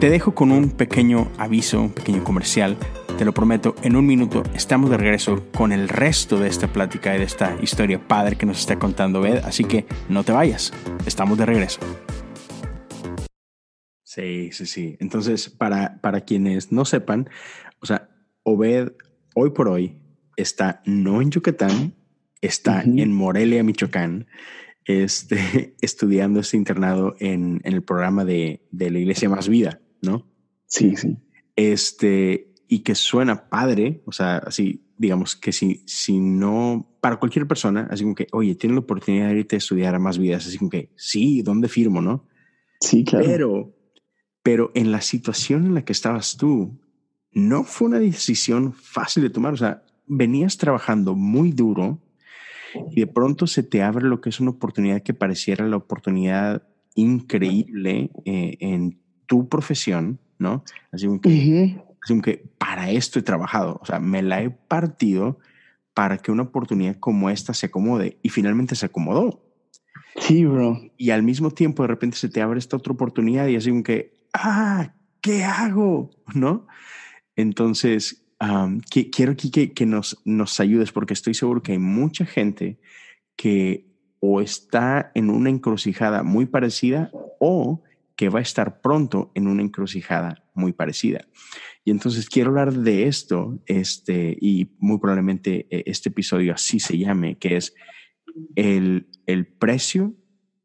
Te 0.00 0.10
dejo 0.10 0.34
con 0.34 0.52
un 0.52 0.68
pequeño 0.68 1.28
aviso, 1.38 1.80
un 1.80 1.92
pequeño 1.92 2.24
comercial. 2.24 2.76
Te 3.18 3.24
lo 3.24 3.32
prometo, 3.32 3.74
en 3.82 3.96
un 3.96 4.06
minuto 4.06 4.42
estamos 4.54 4.90
de 4.90 4.96
regreso 4.96 5.46
con 5.52 5.72
el 5.72 5.88
resto 5.88 6.38
de 6.38 6.48
esta 6.48 6.72
plática 6.72 7.14
y 7.14 7.18
de 7.18 7.24
esta 7.24 7.56
historia 7.62 8.06
padre 8.06 8.36
que 8.36 8.46
nos 8.46 8.60
está 8.60 8.78
contando 8.78 9.20
Obed. 9.20 9.44
Así 9.44 9.64
que 9.64 9.86
no 10.08 10.24
te 10.24 10.32
vayas, 10.32 10.72
estamos 11.06 11.38
de 11.38 11.46
regreso. 11.46 11.80
Sí, 14.02 14.50
sí, 14.52 14.66
sí. 14.66 14.96
Entonces, 15.00 15.48
para, 15.48 16.00
para 16.00 16.22
quienes 16.22 16.72
no 16.72 16.84
sepan, 16.84 17.30
o 17.80 17.86
sea, 17.86 18.08
Obed 18.42 18.92
hoy 19.34 19.50
por 19.50 19.68
hoy 19.68 20.00
está 20.36 20.82
no 20.84 21.22
en 21.22 21.30
Yucatán, 21.30 21.94
está 22.40 22.82
en 22.82 23.12
Morelia, 23.12 23.62
Michoacán 23.62 24.26
este, 24.84 25.74
estudiando 25.80 26.40
este 26.40 26.56
internado 26.56 27.14
en, 27.18 27.60
el 27.64 27.82
programa 27.82 28.24
de, 28.24 28.62
la 28.72 28.98
Iglesia 28.98 29.28
Más 29.28 29.48
Vida, 29.48 29.80
¿no? 30.00 30.26
Sí, 30.66 30.96
sí. 30.96 31.18
Este, 31.56 32.51
y 32.72 32.78
que 32.78 32.94
suena 32.94 33.50
padre, 33.50 34.00
o 34.06 34.12
sea, 34.12 34.38
así, 34.38 34.82
digamos 34.96 35.36
que 35.36 35.52
si, 35.52 35.82
si 35.84 36.18
no, 36.18 36.88
para 37.02 37.16
cualquier 37.16 37.46
persona, 37.46 37.86
así 37.90 38.02
como 38.02 38.14
que, 38.14 38.28
oye, 38.32 38.54
tiene 38.54 38.76
la 38.76 38.80
oportunidad 38.80 39.28
de 39.28 39.40
irte 39.40 39.56
a 39.56 39.58
estudiar 39.58 39.94
a 39.94 39.98
Más 39.98 40.16
Vidas, 40.16 40.46
así 40.46 40.56
como 40.56 40.70
que, 40.70 40.90
sí, 40.96 41.42
¿dónde 41.42 41.68
firmo, 41.68 42.00
no? 42.00 42.26
Sí, 42.80 43.04
claro. 43.04 43.26
Pero, 43.26 43.76
pero 44.42 44.72
en 44.74 44.90
la 44.90 45.02
situación 45.02 45.66
en 45.66 45.74
la 45.74 45.84
que 45.84 45.92
estabas 45.92 46.38
tú, 46.38 46.80
no 47.30 47.62
fue 47.64 47.88
una 47.88 47.98
decisión 47.98 48.72
fácil 48.72 49.22
de 49.22 49.28
tomar, 49.28 49.52
o 49.52 49.58
sea, 49.58 49.82
venías 50.06 50.56
trabajando 50.56 51.14
muy 51.14 51.52
duro, 51.52 52.00
y 52.90 53.00
de 53.00 53.06
pronto 53.06 53.46
se 53.46 53.62
te 53.62 53.82
abre 53.82 54.06
lo 54.06 54.22
que 54.22 54.30
es 54.30 54.40
una 54.40 54.52
oportunidad 54.52 55.02
que 55.02 55.12
pareciera 55.12 55.68
la 55.68 55.76
oportunidad 55.76 56.62
increíble 56.94 58.10
eh, 58.24 58.56
en 58.60 58.98
tu 59.26 59.46
profesión, 59.50 60.20
¿no? 60.38 60.64
Así 60.90 61.06
que, 61.20 61.82
que 62.22 62.44
para 62.58 62.90
esto 62.90 63.18
he 63.18 63.22
trabajado, 63.22 63.78
o 63.80 63.86
sea, 63.86 64.00
me 64.00 64.22
la 64.22 64.42
he 64.42 64.50
partido 64.50 65.38
para 65.94 66.18
que 66.18 66.32
una 66.32 66.44
oportunidad 66.44 66.96
como 66.98 67.30
esta 67.30 67.54
se 67.54 67.66
acomode 67.66 68.18
y 68.22 68.30
finalmente 68.30 68.74
se 68.74 68.86
acomodó. 68.86 69.44
Sí, 70.16 70.44
bro. 70.44 70.80
Y 70.96 71.10
al 71.10 71.22
mismo 71.22 71.50
tiempo 71.50 71.82
de 71.82 71.88
repente 71.88 72.16
se 72.16 72.28
te 72.28 72.42
abre 72.42 72.58
esta 72.58 72.76
otra 72.76 72.92
oportunidad 72.92 73.46
y 73.46 73.56
así 73.56 73.70
como 73.70 73.82
que, 73.82 74.12
ah, 74.34 74.94
¿qué 75.20 75.44
hago? 75.44 76.10
¿No? 76.34 76.66
Entonces, 77.36 78.24
que, 78.90 79.10
quiero 79.10 79.36
que, 79.36 79.72
que 79.72 79.86
nos, 79.86 80.20
nos 80.24 80.60
ayudes 80.60 80.92
porque 80.92 81.14
estoy 81.14 81.34
seguro 81.34 81.62
que 81.62 81.72
hay 81.72 81.78
mucha 81.78 82.26
gente 82.26 82.78
que 83.36 83.86
o 84.20 84.40
está 84.40 85.10
en 85.14 85.30
una 85.30 85.50
encrucijada 85.50 86.22
muy 86.22 86.46
parecida 86.46 87.10
o 87.40 87.82
que 88.16 88.28
va 88.28 88.38
a 88.38 88.42
estar 88.42 88.80
pronto 88.80 89.32
en 89.34 89.48
una 89.48 89.62
encrucijada 89.62 90.41
muy 90.54 90.72
parecida. 90.72 91.26
Y 91.84 91.90
entonces 91.90 92.28
quiero 92.28 92.50
hablar 92.50 92.72
de 92.72 93.06
esto, 93.08 93.60
este, 93.66 94.36
y 94.40 94.70
muy 94.78 94.98
probablemente 94.98 95.66
eh, 95.70 95.84
este 95.86 96.08
episodio 96.10 96.54
así 96.54 96.80
se 96.80 96.96
llame, 96.98 97.38
que 97.38 97.56
es 97.56 97.74
el, 98.54 99.08
el 99.26 99.46
precio 99.46 100.14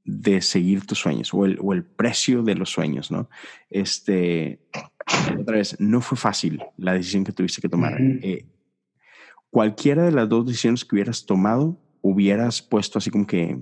de 0.08 0.42
seguir 0.42 0.86
tus 0.86 1.00
sueños 1.00 1.34
o 1.34 1.46
el, 1.46 1.60
o 1.62 1.74
el 1.74 1.84
precio 1.84 2.42
de 2.42 2.56
los 2.56 2.70
sueños, 2.70 3.12
¿no? 3.12 3.30
Este, 3.70 4.62
otra 5.38 5.58
vez, 5.58 5.76
no 5.80 6.02
fue 6.02 6.18
fácil 6.18 6.62
la 6.78 6.94
decisión 6.94 7.26
que 7.26 7.34
tuviste 7.34 7.62
que 7.62 7.70
tomar. 7.70 8.00
Eh, 8.00 8.46
cualquiera 9.50 10.04
de 10.04 10.12
las 10.12 10.30
dos 10.30 10.46
decisiones 10.46 10.86
que 10.86 10.96
hubieras 10.96 11.26
tomado, 11.26 11.78
hubieras 12.02 12.62
puesto 12.62 13.00
así 13.00 13.10
como 13.12 13.28
que 13.28 13.60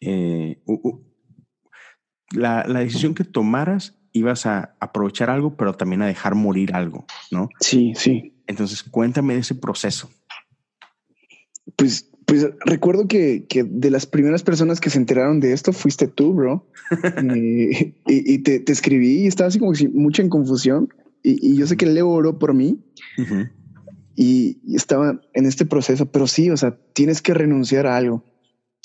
eh, 0.00 0.62
la, 2.30 2.64
la, 2.66 2.80
decisión 2.80 3.14
que 3.14 3.24
tomaras 3.24 3.98
ibas 4.12 4.46
a 4.46 4.74
aprovechar 4.80 5.30
algo, 5.30 5.56
pero 5.56 5.74
también 5.74 6.02
a 6.02 6.06
dejar 6.06 6.34
morir 6.34 6.74
algo, 6.74 7.06
¿no? 7.30 7.48
Sí, 7.60 7.92
sí. 7.96 8.34
Entonces, 8.46 8.82
cuéntame 8.82 9.34
de 9.34 9.40
ese 9.40 9.54
proceso. 9.54 10.10
Pues 11.76 12.12
pues 12.32 12.48
recuerdo 12.64 13.08
que, 13.08 13.44
que, 13.46 13.62
de 13.62 13.90
las 13.90 14.06
primeras 14.06 14.42
personas 14.42 14.80
que 14.80 14.88
se 14.88 14.96
enteraron 14.96 15.40
de 15.40 15.52
esto 15.52 15.72
fuiste 15.72 16.08
tú, 16.08 16.32
bro. 16.32 16.66
Eh, 17.34 17.94
y, 18.06 18.38
te, 18.38 18.60
te, 18.60 18.72
escribí 18.72 19.22
y 19.22 19.26
estaba 19.26 19.48
así 19.48 19.58
como 19.58 19.72
que 19.72 19.88
mucha 19.88 20.22
en 20.22 20.28
confusión. 20.28 20.88
Y, 21.22 21.56
yo 21.56 21.66
sé 21.66 21.76
que 21.76 21.86
Leo 21.86 22.08
oró 22.08 22.38
por 22.38 22.54
mí 22.54 22.80
y, 24.16 24.58
estaba 24.74 25.20
en 25.32 25.46
este 25.46 25.64
proceso, 25.64 26.06
pero 26.10 26.26
sí, 26.26 26.50
o 26.50 26.56
sea, 26.56 26.78
tienes 26.92 27.22
que 27.22 27.34
renunciar 27.34 27.86
a 27.86 27.96
algo. 27.96 28.24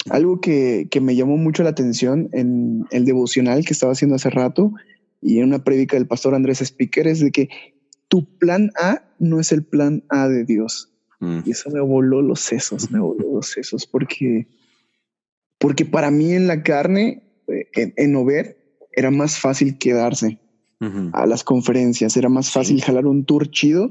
Algo 0.10 0.40
que, 0.40 0.88
que 0.90 1.02
me 1.02 1.16
llamó 1.16 1.38
mucho 1.38 1.63
la 1.63 1.70
atención 1.70 2.30
en 2.32 2.86
el 2.92 3.06
devocional 3.06 3.66
que 3.66 3.74
estaba 3.74 3.92
haciendo 3.92 4.16
hace 4.16 4.30
rato 4.30 4.74
y 5.21 5.39
en 5.39 5.45
una 5.45 5.63
prédica 5.63 5.97
del 5.97 6.08
pastor 6.08 6.36
Andrés 6.36 6.62
Speaker 6.62 7.08
es 7.08 7.19
de 7.19 7.32
que 7.32 7.49
tu 8.08 8.25
plan 8.38 8.71
A 8.80 9.03
no 9.19 9.39
es 9.39 9.51
el 9.51 9.63
plan 9.63 10.03
A 10.10 10.27
de 10.27 10.45
Dios. 10.45 10.91
Mm. 11.19 11.39
Y 11.45 11.51
eso 11.51 11.69
me 11.71 11.82
voló 11.82 12.21
los 12.21 12.39
sesos, 12.39 12.91
me 12.91 12.99
voló 12.99 13.34
los 13.34 13.47
sesos, 13.47 13.88
porque, 13.88 14.47
porque 15.58 15.86
para 15.86 16.12
mí 16.12 16.34
en 16.34 16.47
la 16.47 16.63
carne, 16.63 17.23
eh, 17.47 17.67
en, 17.73 17.93
en 18.15 18.56
era 18.91 19.12
más 19.12 19.39
fácil 19.39 19.77
quedarse 19.77 20.39
a 21.13 21.25
las 21.25 21.43
conferencias, 21.43 22.15
era 22.17 22.30
más 22.30 22.51
fácil 22.51 22.82
jalar 22.84 23.08
un 23.08 23.25
tour 23.25 23.49
chido, 23.49 23.89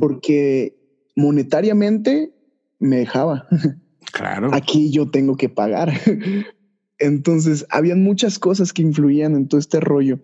porque 0.00 0.74
monetariamente 1.16 2.32
me 2.78 2.96
dejaba. 2.96 3.46
Claro. 4.12 4.50
Aquí 4.54 4.90
yo 4.90 5.10
tengo 5.10 5.36
que 5.36 5.48
pagar. 5.48 5.92
Entonces, 7.04 7.66
habían 7.68 8.02
muchas 8.02 8.38
cosas 8.38 8.72
que 8.72 8.80
influían 8.80 9.34
en 9.34 9.46
todo 9.46 9.60
este 9.60 9.78
rollo. 9.78 10.20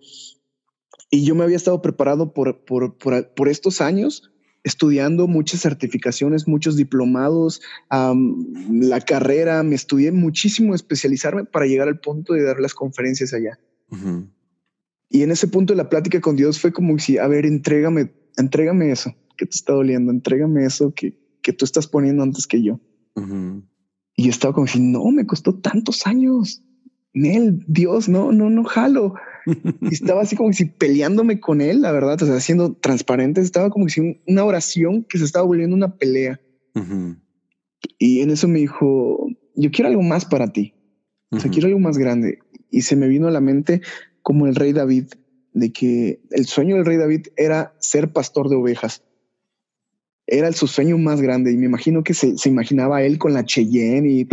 Y 1.11 1.23
yo 1.25 1.35
me 1.35 1.43
había 1.43 1.57
estado 1.57 1.81
preparado 1.81 2.33
por, 2.33 2.65
por, 2.65 2.97
por, 2.97 3.33
por 3.33 3.49
estos 3.49 3.81
años 3.81 4.31
estudiando 4.63 5.27
muchas 5.27 5.61
certificaciones, 5.61 6.47
muchos 6.47 6.75
diplomados, 6.75 7.61
la 7.89 9.01
carrera, 9.01 9.63
me 9.63 9.75
estudié 9.75 10.11
muchísimo 10.11 10.75
especializarme 10.75 11.45
para 11.45 11.65
llegar 11.65 11.87
al 11.87 11.99
punto 11.99 12.33
de 12.33 12.43
dar 12.43 12.59
las 12.59 12.73
conferencias 12.73 13.33
allá. 13.33 13.59
Y 15.09 15.23
en 15.23 15.31
ese 15.31 15.47
punto 15.47 15.73
de 15.73 15.77
la 15.77 15.89
plática 15.89 16.21
con 16.21 16.35
Dios 16.35 16.59
fue 16.59 16.71
como 16.71 16.97
si, 16.99 17.17
a 17.17 17.27
ver, 17.27 17.45
entrégame, 17.45 18.13
entrégame 18.37 18.91
eso 18.91 19.15
que 19.35 19.45
te 19.45 19.55
está 19.55 19.73
doliendo, 19.73 20.11
entrégame 20.11 20.63
eso 20.63 20.93
que, 20.93 21.17
que 21.41 21.53
tú 21.53 21.65
estás 21.65 21.87
poniendo 21.87 22.21
antes 22.23 22.45
que 22.45 22.61
yo. 22.61 22.79
Y 24.15 24.25
yo 24.25 24.29
estaba 24.29 24.53
como 24.53 24.67
si, 24.67 24.79
no, 24.79 25.03
me 25.11 25.25
costó 25.25 25.55
tantos 25.55 26.05
años. 26.05 26.63
Nel, 27.13 27.63
Dios, 27.67 28.09
no, 28.09 28.31
no, 28.31 28.49
no 28.49 28.63
jalo. 28.63 29.15
Y 29.81 29.87
estaba 29.93 30.21
así 30.21 30.35
como 30.35 30.53
si 30.53 30.65
peleándome 30.65 31.39
con 31.39 31.61
él, 31.61 31.81
la 31.81 31.91
verdad, 31.91 32.21
o 32.21 32.25
sea, 32.25 32.39
siendo 32.39 32.73
transparente, 32.73 33.41
estaba 33.41 33.69
como 33.69 33.89
si 33.89 34.21
una 34.27 34.43
oración 34.43 35.03
que 35.03 35.17
se 35.17 35.25
estaba 35.25 35.45
volviendo 35.45 35.75
una 35.75 35.95
pelea. 35.95 36.39
Y 37.97 38.21
en 38.21 38.29
eso 38.29 38.47
me 38.47 38.59
dijo, 38.59 39.27
yo 39.55 39.71
quiero 39.71 39.89
algo 39.89 40.03
más 40.03 40.25
para 40.25 40.51
ti. 40.53 40.73
O 41.31 41.39
sea, 41.39 41.49
quiero 41.49 41.67
algo 41.67 41.79
más 41.79 41.97
grande. 41.97 42.39
Y 42.69 42.81
se 42.81 42.95
me 42.95 43.07
vino 43.07 43.27
a 43.27 43.31
la 43.31 43.41
mente 43.41 43.81
como 44.21 44.47
el 44.47 44.55
rey 44.55 44.73
David, 44.73 45.05
de 45.53 45.71
que 45.71 46.21
el 46.31 46.45
sueño 46.45 46.75
del 46.75 46.85
rey 46.85 46.97
David 46.97 47.27
era 47.35 47.73
ser 47.79 48.11
pastor 48.13 48.49
de 48.49 48.55
ovejas. 48.55 49.03
Era 50.27 50.51
su 50.53 50.67
sueño 50.67 50.97
más 50.97 51.19
grande 51.19 51.51
y 51.51 51.57
me 51.57 51.65
imagino 51.65 52.03
que 52.03 52.13
se, 52.13 52.37
se 52.37 52.47
imaginaba 52.47 53.03
él 53.03 53.17
con 53.17 53.33
la 53.33 53.43
Cheyenne 53.43 54.09
y 54.09 54.27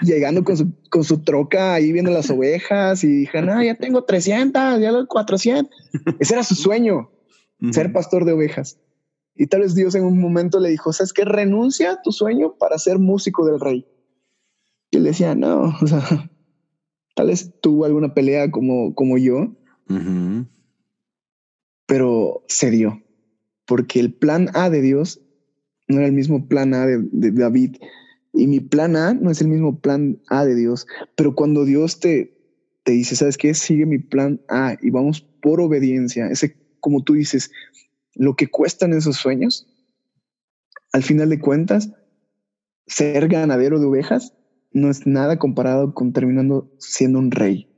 llegando 0.00 0.44
con 0.44 0.56
su, 0.56 0.72
con 0.90 1.04
su 1.04 1.22
troca 1.22 1.74
ahí 1.74 1.92
viendo 1.92 2.10
las 2.10 2.30
ovejas 2.30 3.04
y 3.04 3.08
dije, 3.08 3.42
no, 3.42 3.62
ya 3.62 3.74
tengo 3.76 4.04
300, 4.04 4.80
ya 4.80 4.92
los 4.92 5.06
400. 5.06 5.70
Ese 6.18 6.34
era 6.34 6.42
su 6.42 6.54
sueño, 6.54 7.10
ser 7.72 7.92
pastor 7.92 8.24
de 8.24 8.32
ovejas. 8.32 8.78
Y 9.34 9.46
tal 9.46 9.60
vez 9.60 9.74
Dios 9.74 9.94
en 9.94 10.04
un 10.04 10.20
momento 10.20 10.60
le 10.60 10.68
dijo, 10.68 10.92
¿sabes 10.92 11.12
qué? 11.12 11.24
Renuncia 11.24 11.92
a 11.92 12.02
tu 12.02 12.12
sueño 12.12 12.56
para 12.58 12.78
ser 12.78 12.98
músico 12.98 13.46
del 13.46 13.60
rey. 13.60 13.86
Y 14.90 14.98
él 14.98 15.04
decía, 15.04 15.34
no, 15.34 15.74
o 15.82 15.86
sea, 15.86 16.30
tal 17.14 17.28
vez 17.28 17.52
tuvo 17.60 17.84
alguna 17.84 18.14
pelea 18.14 18.50
como, 18.50 18.94
como 18.94 19.18
yo, 19.18 19.54
pero 21.86 22.44
se 22.48 22.70
dio, 22.70 23.02
porque 23.66 24.00
el 24.00 24.14
plan 24.14 24.48
A 24.54 24.70
de 24.70 24.80
Dios 24.80 25.20
no 25.88 25.98
era 25.98 26.06
el 26.06 26.12
mismo 26.12 26.46
plan 26.48 26.74
A 26.74 26.86
de, 26.86 26.98
de 27.10 27.30
David. 27.32 27.76
Y 28.32 28.46
mi 28.46 28.60
plan 28.60 28.96
A 28.96 29.14
no 29.14 29.30
es 29.30 29.40
el 29.40 29.48
mismo 29.48 29.78
plan 29.78 30.20
A 30.28 30.44
de 30.44 30.54
Dios, 30.54 30.86
pero 31.16 31.34
cuando 31.34 31.64
Dios 31.64 32.00
te, 32.00 32.34
te 32.84 32.92
dice, 32.92 33.16
¿sabes 33.16 33.36
qué? 33.36 33.54
Sigue 33.54 33.86
mi 33.86 33.98
plan 33.98 34.40
A 34.48 34.76
y 34.80 34.90
vamos 34.90 35.20
por 35.20 35.60
obediencia. 35.60 36.28
Ese, 36.28 36.56
como 36.80 37.02
tú 37.04 37.14
dices, 37.14 37.50
lo 38.14 38.34
que 38.34 38.48
cuestan 38.48 38.92
esos 38.92 39.16
sueños, 39.16 39.66
al 40.92 41.02
final 41.02 41.28
de 41.28 41.40
cuentas, 41.40 41.90
ser 42.86 43.28
ganadero 43.28 43.78
de 43.78 43.86
ovejas 43.86 44.34
no 44.72 44.90
es 44.90 45.06
nada 45.06 45.38
comparado 45.38 45.94
con 45.94 46.12
terminando 46.12 46.74
siendo 46.78 47.18
un 47.18 47.30
rey. 47.30 47.68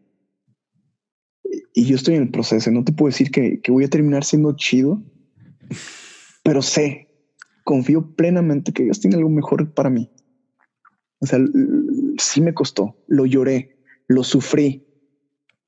Y 1.73 1.85
yo 1.87 1.97
estoy 1.97 2.15
en 2.15 2.23
el 2.23 2.31
proceso, 2.31 2.71
no 2.71 2.85
te 2.85 2.93
puedo 2.93 3.11
decir 3.11 3.31
que, 3.31 3.61
que 3.61 3.73
voy 3.73 3.85
a 3.85 3.91
terminar 3.91 4.25
siendo 4.25 4.55
chido, 4.55 5.03
pero 6.45 6.63
sé, 6.63 7.09
confío 7.65 8.15
plenamente 8.15 8.73
que 8.73 8.85
Dios 8.85 9.01
tiene 9.01 9.17
algo 9.17 9.31
mejor 9.31 9.73
para 9.75 9.91
mí. 9.91 10.11
O 11.25 11.27
sea, 11.27 11.39
sí 12.19 12.41
me 12.41 12.55
costó, 12.55 12.97
lo 13.09 13.25
lloré, 13.27 13.79
lo 14.09 14.23
sufrí 14.25 14.85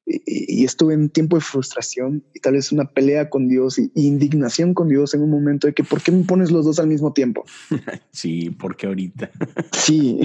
y, 0.06 0.64
estuve 0.64 0.94
en 0.94 1.10
tiempo 1.10 1.36
de 1.36 1.42
frustración 1.42 2.22
y 2.32 2.40
tal 2.40 2.52
vez 2.52 2.70
una 2.70 2.84
pelea 2.84 3.28
con 3.28 3.48
Dios 3.48 3.78
y, 3.78 3.90
indignación 3.94 4.74
con 4.74 4.88
Dios 4.88 5.14
en 5.14 5.22
un 5.22 5.30
momento 5.30 5.66
de 5.66 5.72
que 5.72 5.82
¿por 5.82 6.00
qué 6.02 6.12
me 6.12 6.24
pones 6.24 6.50
los 6.50 6.64
dos 6.64 6.78
al 6.78 6.86
mismo 6.86 7.12
tiempo? 7.12 7.44
Sí, 8.12 8.50
porque 8.50 8.86
ahorita. 8.86 9.30
Sí. 9.72 10.20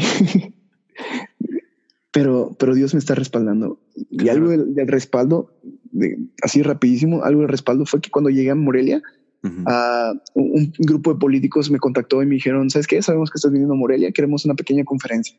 pero, 2.12 2.56
pero 2.60 2.76
Dios 2.76 2.94
me 2.94 3.00
está 3.00 3.15
respaldando. 3.15 3.80
Y 4.10 4.30
algo 4.30 4.50
del, 4.50 4.88
respaldo, 4.88 5.58
de, 5.91 6.20
así 6.44 6.62
rapidísimo, 6.62 7.24
algo 7.24 7.41
del 7.41 7.50
respaldo 7.50 7.86
fue 7.86 8.02
que 8.02 8.12
cuando 8.12 8.30
llegué 8.30 8.52
a 8.52 8.56
Morelia, 8.56 9.02
un, 9.43 10.73
grupo 10.80 11.13
de 11.13 11.19
políticos 11.19 11.71
me 11.71 11.80
contactó 11.80 12.21
y 12.21 12.25
me 12.25 12.36
dijeron, 12.36 12.69
¿sabes 12.69 12.88
qué? 12.88 13.01
Sabemos 13.01 13.32
que 13.32 13.38
estás 13.38 13.51
viniendo 13.51 13.73
a 13.73 13.77
Morelia, 13.77 14.12
queremos 14.12 14.45
una 14.45 14.56
pequeña 14.56 14.84
conferencia. 14.84 15.36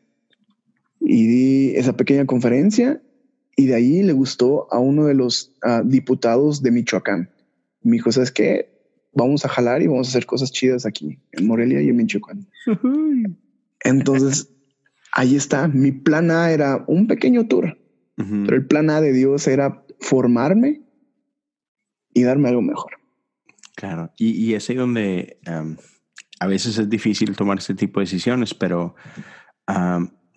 Y 0.99 1.27
di 1.27 1.75
esa 1.75 1.95
pequeña 1.95 2.25
conferencia 2.25 3.01
y 3.55 3.67
de 3.67 3.75
ahí 3.75 4.03
le 4.03 4.13
gustó 4.13 4.71
a 4.71 4.79
uno 4.79 5.05
de 5.05 5.13
los 5.13 5.53
ah, 5.61 5.83
diputados 5.85 6.61
de 6.61 6.71
Michoacán. 6.71 7.29
Me 7.81 7.93
dijo, 7.93 8.11
¿sabes 8.11 8.31
qué? 8.31 8.69
Vamos 9.13 9.45
a 9.45 9.49
jalar 9.49 9.81
y 9.81 9.87
vamos 9.87 10.07
a 10.07 10.11
hacer 10.11 10.25
cosas 10.25 10.51
chidas 10.51 10.85
aquí 10.85 11.19
en 11.31 11.47
Morelia 11.47 11.81
y 11.81 11.89
en 11.89 11.95
Michoacán. 11.95 12.47
Entonces, 13.83 14.49
ahí 15.11 15.35
está. 15.35 15.67
Mi 15.67 15.91
plan 15.91 16.31
A 16.31 16.51
era 16.51 16.83
un 16.87 17.07
pequeño 17.07 17.47
tour, 17.47 17.77
pero 18.15 18.55
el 18.55 18.65
plan 18.65 18.89
A 18.89 19.01
de 19.01 19.13
Dios 19.13 19.47
era 19.47 19.85
formarme 19.99 20.81
y 22.13 22.23
darme 22.23 22.49
algo 22.49 22.61
mejor. 22.61 23.02
Claro, 23.83 24.13
y, 24.17 24.29
y 24.41 24.53
es 24.53 24.69
ahí 24.69 24.77
donde 24.77 25.39
a 26.39 26.47
veces 26.47 26.77
es 26.77 26.89
difícil 26.89 27.35
tomar 27.35 27.57
este 27.57 27.75
tipo 27.75 27.99
de 27.99 28.05
decisiones, 28.05 28.53
pero 28.53 28.95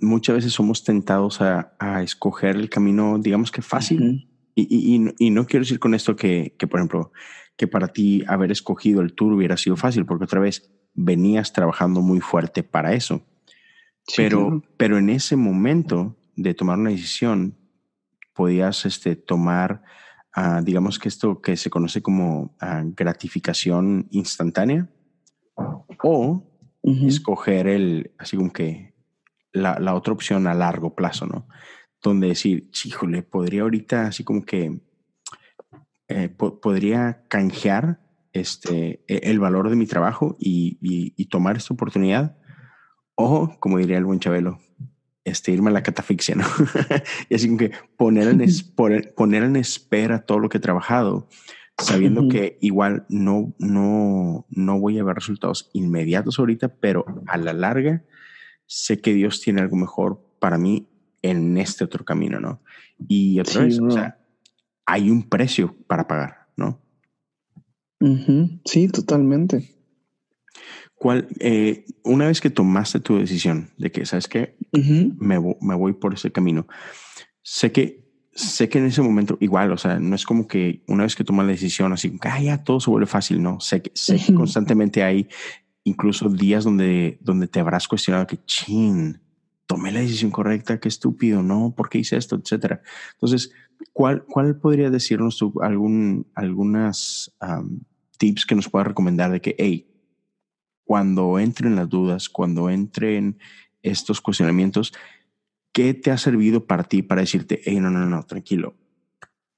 muchas 0.01 0.35
veces 0.35 0.53
somos 0.53 0.83
tentados 0.83 1.41
a, 1.41 1.73
escoger 2.03 2.57
el 2.57 2.69
camino, 2.69 3.21
digamos 3.21 3.53
que 3.53 3.63
fácil. 3.63 4.29
y, 4.57 5.15
y, 5.17 5.31
no 5.31 5.47
quiero 5.47 5.63
decir 5.63 5.79
con 5.79 5.95
esto 5.95 6.17
que, 6.17 6.57
que, 6.59 6.67
por 6.67 6.81
ejemplo, 6.81 7.13
que 7.57 7.69
para 7.69 7.87
ti 7.87 8.25
haber 8.27 8.51
escogido 8.51 9.01
el 9.01 9.13
tour 9.13 9.33
hubiera 9.33 9.57
sido 9.57 9.77
fácil, 9.77 10.07
porque 10.07 10.25
otra 10.25 10.41
vez 10.41 10.69
venías 10.95 11.53
trabajando 11.53 12.01
muy 12.01 12.19
fuerte 12.19 12.65
para 12.65 12.95
eso. 12.95 13.25
pero, 14.17 14.65
pero 14.77 14.99
en 14.99 15.09
ese 15.09 15.37
momento 15.37 16.17
de 16.35 16.53
tomar 16.53 16.81
una 16.81 16.91
decisión, 16.91 17.57
podías 18.35 18.85
este, 18.87 19.15
tomar 19.15 19.85
digamos 20.63 20.99
que 20.99 21.09
esto 21.09 21.41
que 21.41 21.57
se 21.57 21.71
conoce 21.71 22.03
como 22.03 22.55
gratificación 22.95 24.07
instantánea 24.11 24.91
o 26.03 26.45
escoger 26.83 27.67
el, 27.67 28.13
así 28.19 28.37
como 28.37 28.53
que 28.53 28.95
la, 29.53 29.79
la, 29.79 29.95
otra 29.95 30.13
opción 30.13 30.47
a 30.47 30.55
largo 30.55 30.95
plazo, 30.95 31.27
¿no? 31.27 31.49
Donde 32.03 32.29
decir, 32.29 32.71
híjole, 32.85 33.23
podría 33.23 33.63
ahorita 33.63 34.07
así 34.07 34.23
como 34.23 34.45
que 34.45 34.81
eh, 36.09 36.29
podría 36.29 37.25
canjear 37.29 38.01
este, 38.33 39.03
e, 39.09 39.31
el 39.31 39.41
valor 39.41 39.71
de 39.71 39.77
mi 39.77 39.87
trabajo 39.87 40.37
y, 40.39 40.79
y, 40.81 41.25
tomar 41.27 41.57
esta 41.57 41.75
oportunidad. 41.75 42.37
O, 43.17 43.57
como 43.59 43.79
diría 43.79 43.99
el 43.99 44.05
buen 44.05 44.21
Chabelo, 44.21 44.61
este, 45.27 45.51
irme 45.51 45.71
a 45.71 45.73
la 45.73 45.83
catafixia, 45.83 46.37
¿no? 46.37 46.45
y 47.29 47.35
así 47.35 47.55
que 47.57 47.73
poner 47.97 48.29
en, 48.29 48.41
poner, 49.17 49.43
en 49.43 49.57
espera 49.57 50.21
todo 50.21 50.39
lo 50.39 50.49
que 50.49 50.59
he 50.59 50.61
trabajado, 50.61 51.29
sabiendo 51.77 52.29
que 52.29 52.59
igual 52.63 53.05
no, 53.09 53.53
no, 53.59 54.47
no 54.49 54.81
voy 54.81 54.99
a 54.99 55.05
ver 55.05 55.17
resultados 55.17 55.69
inmediatos 55.75 56.39
ahorita, 56.39 56.69
pero 56.69 57.05
a 57.27 57.37
la 57.37 57.53
larga 57.53 58.05
sé 58.67 59.01
que 59.01 59.13
Dios 59.13 59.41
tiene 59.41 59.61
algo 59.61 59.77
mejor 59.77 60.25
para 60.39 60.59
mí 60.59 60.89
en 61.23 61.59
este 61.59 61.83
otro 61.83 62.05
camino, 62.05 62.39
¿no? 62.39 62.63
Y 63.09 63.41
otra 63.41 63.65
vez, 63.65 63.81
o 63.81 63.91
sea, 63.91 64.19
hay 64.87 65.11
un 65.11 65.29
precio 65.29 65.75
para 65.89 66.07
pagar, 66.07 66.47
¿no? 66.57 66.81
Sí, 68.65 68.89
totalmente. 68.89 69.76
¿Cuál, 70.97 71.29
eh, 71.41 71.85
una 72.05 72.27
vez 72.27 72.41
que 72.41 72.49
tomaste 72.49 73.01
tu 73.01 73.19
decisión 73.19 73.71
de 73.77 73.93
que, 73.93 74.07
¿sabes 74.07 74.29
qué? 74.29 74.57
me, 74.73 75.39
me, 75.61 75.75
voy 75.75 75.93
por 75.93 76.15
ese 76.15 76.33
camino. 76.33 76.67
Sé 77.43 77.71
que, 77.71 78.07
sé 78.33 78.71
que 78.71 78.79
en 78.79 78.87
ese 78.87 79.03
momento, 79.03 79.37
igual, 79.41 79.73
o 79.73 79.77
sea, 79.77 79.99
no 79.99 80.15
es 80.15 80.25
como 80.25 80.49
que 80.49 80.83
una 80.89 81.03
vez 81.03 81.15
que 81.15 81.25
tomas 81.25 81.47
la 81.47 81.53
decisión, 81.53 81.93
así 81.93 82.19
ah, 82.23 82.41
ya 82.41 82.65
todo 82.65 82.81
se 82.81 82.91
vuelve 82.91 83.07
fácil, 83.07 83.43
no. 83.43 83.61
Sé 83.61 83.83
que, 83.83 83.93
sé 83.95 84.17
que 84.17 84.33
constantemente 84.33 85.03
hay 85.03 85.29
incluso 85.85 86.31
días 86.31 86.65
donde, 86.65 87.19
donde 87.21 87.47
te 87.47 87.61
habrás 87.61 87.87
cuestionado 87.89 88.27
que, 88.27 88.43
chin, 88.47 89.21
tomé 89.67 89.93
la 89.93 90.01
decisión 90.01 90.31
correcta, 90.31 90.81
qué 90.81 90.89
estúpido, 90.89 91.43
no, 91.43 91.75
¿por 91.77 91.91
qué 91.91 91.99
hice 91.99 92.17
esto? 92.17 92.37
Etcétera. 92.37 92.81
Entonces, 93.13 93.53
¿cuál, 93.93 94.25
cuál 94.25 94.57
podría 94.57 94.91
decirnos 94.91 95.37
tú 95.37 95.53
algún, 95.61 96.27
algunas 96.35 97.37
tips 98.17 98.47
que 98.47 98.55
nos 98.55 98.71
puedas 98.71 98.89
recomendar 98.89 99.31
de 99.31 99.41
que, 99.41 99.55
hey, 99.59 99.87
cuando 100.87 101.39
entren 101.41 101.75
las 101.75 101.89
dudas, 101.89 102.29
cuando 102.29 102.71
entren 102.71 103.39
estos 103.83 104.21
cuestionamientos, 104.21 104.95
¿qué 105.73 105.95
te 105.95 106.13
ha 106.13 106.17
servido 106.17 106.65
para 106.65 106.85
ti 106.85 107.03
para 107.03 107.23
decirte, 107.23 107.61
hey, 107.65 107.81
no, 107.81 107.91
no, 107.91 108.07
no, 108.07 108.23
tranquilo, 108.23 108.77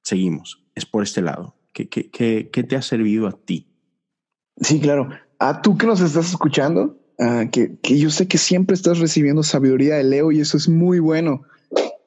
seguimos, 0.03 0.65
es 0.75 0.87
por 0.87 1.03
este 1.03 1.21
lado? 1.21 1.55
¿Qué, 1.75 1.89
qué, 1.89 2.49
qué, 2.51 2.63
te 2.65 2.77
ha 2.77 2.83
servido 2.83 3.29
a 3.29 3.33
ti? 3.33 3.69
Sí, 4.57 4.81
claro. 4.81 5.11
A 5.39 5.61
tú 5.61 5.77
que 5.77 5.87
nos 5.87 6.01
estás 6.01 6.31
escuchando, 6.31 6.99
ah, 7.21 7.45
que, 7.53 7.77
que, 7.83 7.99
yo 7.99 8.11
sé 8.11 8.27
que 8.27 8.39
siempre 8.39 8.75
estás 8.75 8.99
recibiendo 8.99 9.43
sabiduría 9.43 9.97
de 9.97 10.05
Leo 10.05 10.33
y 10.33 10.41
eso 10.41 10.57
es 10.57 10.69
muy 10.69 10.99
bueno. 10.99 11.43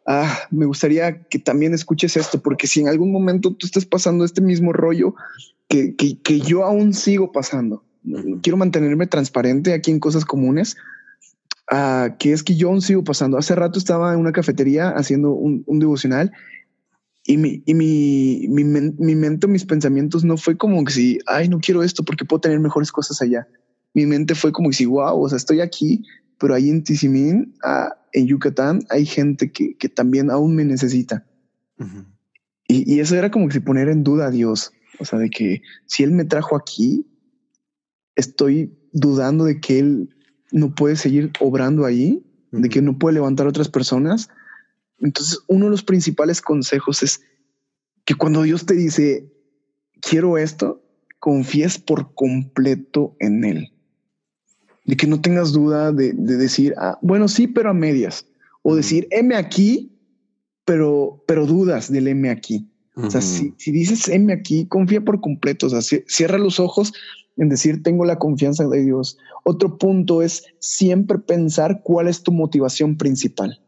Ah, 0.07 0.35
me 0.49 0.65
gustaría 0.65 1.21
que 1.25 1.37
también 1.37 1.75
escuches 1.75 2.17
esto, 2.17 2.41
porque 2.41 2.65
si 2.65 2.81
en 2.81 2.87
algún 2.87 3.11
momento 3.11 3.53
tú 3.53 3.67
estás 3.67 3.85
pasando 3.85 4.25
este 4.25 4.41
mismo 4.41 4.73
rollo 4.73 5.13
que, 5.69 5.95
que, 5.95 6.19
que 6.19 6.39
yo 6.41 6.65
aún 6.65 6.93
sigo 6.93 7.31
pasando, 7.31 7.85
quiero 8.41 8.57
mantenerme 8.57 9.07
transparente 9.07 9.73
aquí 9.73 9.91
en 9.91 9.99
cosas 9.99 10.25
comunes, 10.25 10.75
uh, 11.71 12.15
que 12.17 12.33
es 12.33 12.43
que 12.43 12.55
yo 12.55 12.69
aún 12.69 12.81
sigo 12.81 13.03
pasando. 13.03 13.37
Hace 13.37 13.55
rato 13.55 13.79
estaba 13.79 14.13
en 14.13 14.19
una 14.19 14.31
cafetería 14.31 14.89
haciendo 14.89 15.31
un, 15.31 15.63
devocional 15.79 16.31
y 17.25 17.37
mi, 17.37 17.63
y 17.65 17.73
mi, 17.73 18.47
mi, 18.49 18.63
mi 18.63 19.15
mente, 19.15 19.47
mis 19.47 19.65
pensamientos 19.65 20.23
no 20.23 20.37
fue 20.37 20.57
como 20.57 20.83
que 20.83 20.93
si, 20.93 21.19
ay, 21.27 21.47
no 21.49 21.59
quiero 21.59 21.83
esto 21.83 22.03
porque 22.03 22.25
puedo 22.25 22.41
tener 22.41 22.59
mejores 22.59 22.91
cosas 22.91 23.21
allá. 23.21 23.47
Mi 23.93 24.05
mente 24.05 24.35
fue 24.35 24.51
como 24.51 24.69
que 24.69 24.75
si, 24.75 24.85
wow, 24.85 25.21
o 25.21 25.29
sea, 25.29 25.37
estoy 25.37 25.61
aquí, 25.61 26.03
pero 26.39 26.55
ahí 26.55 26.69
en 26.69 26.83
Tizimín, 26.83 27.53
ah, 27.63 27.95
en 28.13 28.25
Yucatán, 28.27 28.81
hay 28.89 29.05
gente 29.05 29.51
que, 29.51 29.75
que 29.77 29.89
también 29.89 30.31
aún 30.31 30.55
me 30.55 30.65
necesita. 30.65 31.25
y, 32.67 32.95
y, 32.95 32.99
eso 32.99 33.15
era 33.15 33.29
como 33.31 33.47
que 33.47 33.53
si 33.53 33.59
poner 33.59 33.89
en 33.89 34.03
duda 34.03 34.27
a 34.27 34.31
Dios. 34.31 34.71
O 34.99 35.05
sea, 35.05 35.19
de 35.19 35.29
que 35.29 35.61
si 35.85 36.03
Él 36.03 36.11
me 36.11 36.25
trajo 36.25 36.55
aquí, 36.55 37.05
estoy 38.15 38.77
dudando 38.91 39.45
de 39.45 39.59
que 39.59 39.79
Él 39.79 40.15
no 40.51 40.75
puede 40.75 40.95
seguir 40.95 41.31
obrando 41.39 41.85
ahí, 41.85 42.23
de 42.51 42.69
que 42.69 42.81
no 42.81 42.97
puede 42.97 43.15
levantar 43.15 43.45
a 43.45 43.49
otras 43.49 43.69
personas. 43.69 44.29
Entonces, 44.99 45.39
uno 45.47 45.65
de 45.65 45.71
los 45.71 45.83
principales 45.83 46.41
consejos 46.41 47.03
es 47.03 47.21
que 48.05 48.15
cuando 48.15 48.43
Dios 48.43 48.65
te 48.65 48.73
dice, 48.73 49.31
quiero 50.01 50.37
esto, 50.37 50.83
confíes 51.19 51.77
por 51.77 52.13
completo 52.13 53.15
en 53.19 53.43
Él. 53.45 53.73
De 54.85 54.97
que 54.97 55.07
no 55.07 55.21
tengas 55.21 55.53
duda 55.53 55.91
de, 55.91 56.13
decir, 56.13 56.73
ah, 56.77 56.97
bueno, 57.01 57.27
sí, 57.27 57.47
pero 57.47 57.69
a 57.69 57.73
medias. 57.73 58.25
O 58.63 58.75
decir, 58.75 59.07
M 59.11 59.33
aquí, 59.35 59.95
pero, 60.65 61.23
pero 61.27 61.45
dudas 61.45 61.91
del 61.91 62.07
M 62.07 62.29
aquí. 62.29 62.67
O 62.95 63.09
sea, 63.09 63.21
si, 63.21 63.53
si, 63.57 63.71
dices 63.71 64.09
M 64.09 64.33
aquí, 64.33 64.65
confía 64.65 65.01
por 65.01 65.21
completo. 65.21 65.67
O 65.67 65.69
sea, 65.69 65.81
cierra 65.81 66.37
los 66.37 66.59
ojos 66.59 66.93
en 67.37 67.49
decir 67.49 67.83
tengo 67.83 68.05
la 68.05 68.19
confianza 68.19 68.67
de 68.67 68.81
Dios. 68.81 69.17
Otro 69.43 69.77
punto 69.77 70.21
es 70.21 70.43
siempre 70.59 71.19
pensar 71.19 71.81
cuál 71.83 72.07
es 72.07 72.23
tu 72.23 72.31
motivación 72.31 72.97
principal. 72.97 73.61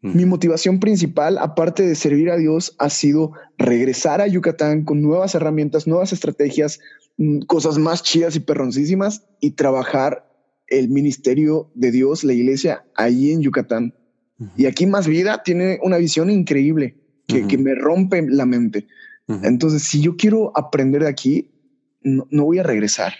Mi 0.00 0.26
motivación 0.26 0.80
principal, 0.80 1.38
aparte 1.38 1.82
de 1.82 1.94
servir 1.94 2.28
a 2.28 2.36
Dios, 2.36 2.76
ha 2.78 2.90
sido 2.90 3.32
regresar 3.56 4.20
a 4.20 4.26
Yucatán 4.26 4.84
con 4.84 5.00
nuevas 5.00 5.34
herramientas, 5.34 5.86
nuevas 5.86 6.12
estrategias, 6.12 6.78
mm, 7.16 7.38
cosas 7.46 7.78
más 7.78 8.02
chidas 8.02 8.36
y 8.36 8.40
perroncísimas 8.40 9.24
y 9.40 9.52
trabajar 9.52 10.30
el 10.66 10.90
ministerio 10.90 11.70
de 11.74 11.90
Dios, 11.90 12.22
la 12.22 12.34
iglesia, 12.34 12.84
ahí 12.94 13.32
en 13.32 13.40
Yucatán. 13.40 13.94
Y 14.58 14.66
aquí 14.66 14.84
Más 14.84 15.08
Vida 15.08 15.42
tiene 15.42 15.78
una 15.82 15.96
visión 15.96 16.28
increíble 16.28 16.98
que, 17.26 17.46
que 17.46 17.56
me 17.56 17.74
rompe 17.74 18.20
la 18.28 18.44
mente. 18.44 18.86
Entonces, 19.26 19.84
si 19.84 20.02
yo 20.02 20.16
quiero 20.16 20.52
aprender 20.54 21.02
de 21.02 21.08
aquí, 21.08 21.53
no, 22.04 22.44
voy 22.44 22.58
a 22.58 22.62
regresar. 22.62 23.14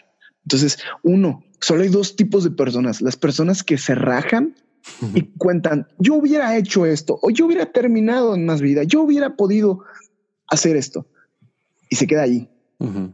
Entonces, 0.45 0.79
uno, 1.03 1.45
solo 1.61 1.83
hay 1.83 1.89
dos 1.89 2.17
tipos 2.17 2.45
de 2.45 2.51
personas, 2.51 3.01
las 3.01 3.17
personas 3.17 3.63
que 3.63 3.79
se 3.79 3.95
rajan 3.95 4.55
y 5.15 5.23
cuentan, 5.39 5.89
yo 5.99 6.15
hubiera 6.15 6.57
hecho 6.57 6.85
esto 6.85 7.19
o 7.23 7.31
yo 7.31 7.47
hubiera 7.47 7.73
terminado 7.73 8.35
en 8.35 8.45
más 8.45 8.61
vida, 8.61 8.83
yo 8.85 9.03
hubiera 9.03 9.35
podido 9.37 9.81
hacer 10.47 10.77
esto 10.77 11.07
y 11.89 11.97
se 11.97 12.07
queda 12.07 12.23
ahí. 12.23 12.51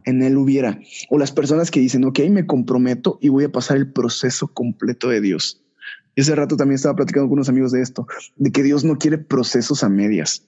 En 0.03 0.21
él 0.21 0.35
hubiera 0.35 0.81
o 1.09 1.17
las 1.17 1.31
personas 1.31 1.71
que 1.71 1.79
dicen, 1.79 2.03
ok, 2.03 2.19
me 2.29 2.45
comprometo 2.45 3.17
y 3.21 3.29
voy 3.29 3.45
a 3.45 3.51
pasar 3.53 3.77
el 3.77 3.89
proceso 3.89 4.49
completo 4.49 5.07
de 5.07 5.21
Dios. 5.21 5.63
Y 6.13 6.21
ese 6.21 6.35
rato 6.35 6.57
también 6.57 6.75
estaba 6.75 6.95
platicando 6.95 7.29
con 7.29 7.37
unos 7.37 7.47
amigos 7.47 7.71
de 7.71 7.81
esto, 7.81 8.05
de 8.35 8.51
que 8.51 8.63
Dios 8.63 8.83
no 8.83 8.97
quiere 8.97 9.17
procesos 9.17 9.85
a 9.85 9.89
medias. 9.89 10.45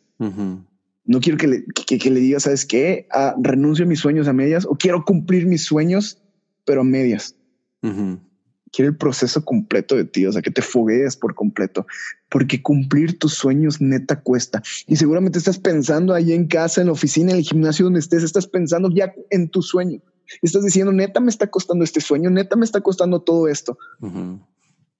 No 1.05 1.19
quiero 1.19 1.37
que 1.37 1.47
le, 1.47 1.65
que, 1.65 2.09
le 2.09 2.19
diga, 2.19 2.39
¿sabes 2.39 2.65
qué? 2.65 3.07
Ah, 3.11 3.35
renuncio 3.41 3.83
a 3.83 3.87
mis 3.87 3.99
sueños 3.99 4.27
a 4.27 4.33
medias 4.33 4.65
o 4.65 4.75
quiero 4.75 5.03
cumplir 5.03 5.45
mis 5.45 5.65
sueños, 5.65 6.21
pero 6.65 6.81
a 6.81 6.83
medias. 6.83 7.35
Quiero 8.71 8.89
el 8.89 8.97
proceso 8.97 9.43
completo 9.43 9.95
de 9.95 10.05
ti, 10.05 10.25
o 10.25 10.31
sea, 10.31 10.41
que 10.41 10.49
te 10.49 10.61
foguees 10.61 11.17
por 11.17 11.35
completo, 11.35 11.85
porque 12.29 12.61
cumplir 12.61 13.19
tus 13.19 13.33
sueños 13.33 13.81
neta 13.81 14.21
cuesta. 14.21 14.63
Y 14.87 14.95
seguramente 14.95 15.37
estás 15.37 15.59
pensando 15.59 16.13
ahí 16.13 16.31
en 16.31 16.47
casa, 16.47 16.79
en 16.79 16.87
la 16.87 16.93
oficina, 16.93 17.31
en 17.31 17.37
el 17.37 17.43
gimnasio 17.43 17.85
donde 17.85 17.99
estés, 17.99 18.23
estás 18.23 18.47
pensando 18.47 18.89
ya 18.89 19.13
en 19.29 19.49
tu 19.49 19.61
sueño. 19.61 19.99
Estás 20.41 20.63
diciendo, 20.63 20.93
neta 20.93 21.19
me 21.19 21.29
está 21.29 21.47
costando 21.47 21.83
este 21.83 21.99
sueño, 21.99 22.29
neta 22.29 22.55
me 22.55 22.63
está 22.63 22.79
costando 22.79 23.21
todo 23.21 23.49
esto, 23.49 23.77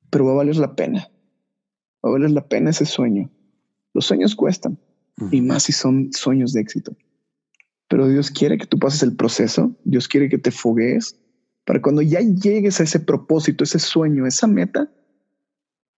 pero 0.10 0.26
va 0.26 0.34
a 0.34 0.36
valer 0.36 0.58
la 0.58 0.76
pena. 0.76 1.10
Va 2.06 2.10
a 2.10 2.12
valer 2.12 2.32
la 2.32 2.46
pena 2.46 2.72
ese 2.72 2.86
sueño. 2.86 3.32
Los 3.94 4.06
sueños 4.06 4.36
cuestan 4.36 4.78
y 5.32 5.41
más 5.41 5.63
si 5.63 5.71
son 5.71 6.12
sueños 6.13 6.54
de 6.54 6.62
éxito. 6.62 6.95
Pero 7.88 8.08
Dios 8.08 8.32
quiere 8.32 8.58
que 8.58 8.65
tú 8.65 8.80
pases 8.80 9.04
el 9.04 9.15
proceso, 9.15 9.76
Dios 9.84 10.08
quiere 10.08 10.30
que 10.30 10.38
te 10.38 10.52
foguees 10.52 11.19
para 11.65 11.82
cuando 11.82 12.02
ya 12.02 12.19
llegues 12.19 12.80
a 12.80 12.84
ese 12.84 12.99
propósito, 12.99 13.63
ese 13.63 13.80
sueño, 13.80 14.26
esa 14.26 14.47
meta, 14.47 14.91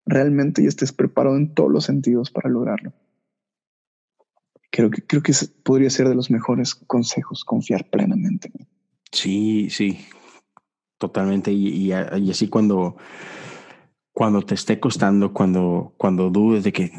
realmente 0.04 0.62
ya 0.62 0.68
estés 0.68 0.92
preparado 0.92 1.36
en 1.36 1.54
todos 1.54 1.70
los 1.70 1.84
sentidos 1.84 2.30
para 2.30 2.50
lograrlo. 2.50 2.92
Creo 4.70 4.90
que, 4.90 5.06
creo 5.06 5.22
que 5.22 5.32
podría 5.62 5.88
ser 5.88 6.08
de 6.08 6.14
los 6.14 6.30
mejores 6.30 6.74
consejos, 6.74 7.44
confiar 7.44 7.88
plenamente. 7.88 8.50
Sí, 9.12 9.70
sí, 9.70 10.00
totalmente. 10.98 11.52
Y, 11.52 11.68
y, 11.68 11.88
y 11.92 12.30
así 12.30 12.48
cuando 12.48 12.96
cuando 14.14 14.42
te 14.42 14.54
esté 14.54 14.78
costando, 14.78 15.32
cuando, 15.32 15.92
cuando 15.98 16.30
dudes 16.30 16.62
de 16.62 16.72
que 16.72 16.92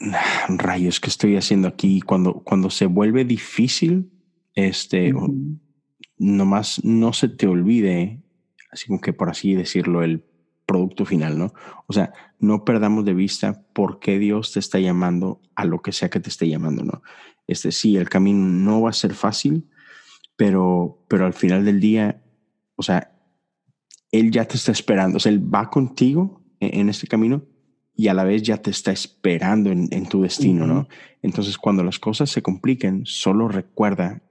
rayos, 0.49 0.99
¿qué 0.99 1.08
estoy 1.08 1.38
haciendo 1.38 1.69
aquí? 1.69 2.01
Cuando, 2.01 2.41
cuando 2.43 2.69
se 2.69 2.88
vuelve 2.88 3.23
difícil, 3.23 4.12
este, 4.54 5.13
nomás 6.17 6.84
no 6.84 7.13
se 7.13 7.30
te 7.30 7.47
olvide, 7.47 8.21
así 8.69 8.88
como 8.88 8.99
que 8.99 9.13
por 9.13 9.30
así 9.30 9.56
decirlo, 9.56 10.04
el 10.04 10.25
producto 10.65 11.06
final, 11.06 11.38
¿no? 11.38 11.54
O 11.88 11.93
sea, 11.93 12.12
no 12.39 12.65
perdamos 12.65 13.06
de 13.06 13.13
vista 13.13 13.63
por 13.71 13.99
qué 13.99 14.19
Dios 14.19 14.51
te 14.51 14.60
está 14.60 14.80
llamando 14.80 15.41
a 15.56 15.63
lo 15.63 15.82
que 15.82 15.93
sea 15.93 16.10
que 16.10 16.19
te 16.19 16.30
esté 16.30 16.49
llamando, 16.49 16.84
¿no? 16.84 17.01
Este, 17.47 17.71
sí, 17.71 17.95
el 17.95 18.10
camino 18.10 18.45
no 18.45 18.82
va 18.82 18.89
a 18.89 18.93
ser 18.93 19.13
fácil, 19.13 19.69
pero, 20.36 21.06
pero 21.08 21.25
al 21.25 21.34
final 21.34 21.63
del 21.63 21.80
día, 21.80 22.21
o 22.75 22.84
sea, 22.84 23.17
Él 24.12 24.32
ya 24.32 24.43
te 24.43 24.58
está 24.58 24.73
esperando, 24.73 25.15
o 25.15 25.19
sea, 25.21 25.32
Él 25.32 25.54
va 25.54 25.69
contigo 25.69 26.44
en 26.60 26.89
este 26.89 27.08
camino 27.08 27.44
y 27.96 28.10
a 28.10 28.13
la 28.13 28.24
vez 28.24 28.44
ya 28.44 28.58
te 28.58 28.72
está 28.72 28.91
esperando 28.91 29.72
en, 29.72 30.06
tu 30.08 30.22
destino, 30.22 30.68
¿no? 30.68 30.88
Entonces, 31.22 31.58
cuando 31.58 31.84
las 31.84 31.98
cosas 31.98 32.30
se 32.30 32.41
compliquen, 32.41 33.06
solo 33.06 33.48
recuerda 33.48 34.22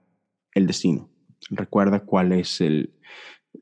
el 0.53 0.67
destino, 0.67 1.09
recuerda 1.51 2.01
cuál 2.01 2.33
es 2.33 2.61
el, 2.61 2.95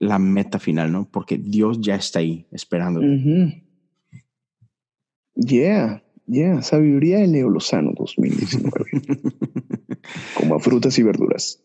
la 0.01 0.19
meta 0.19 0.59
final, 0.59 0.91
¿no? 0.91 1.09
Porque 1.09 1.39
Dios 1.39 1.81
ya 1.81 1.95
está 1.95 2.19
ahí 2.19 2.49
esperando. 2.51 3.01
Yeah, 5.35 6.03
yeah, 6.27 6.63
sabiduría 6.63 7.21
de 7.21 7.29
Leo 7.29 7.49
Lozano 7.49 7.93
2019. 7.97 8.73
Como 10.35 10.57
a 10.57 10.59
frutas 10.59 10.99
y 10.99 11.05
verduras. 11.05 11.63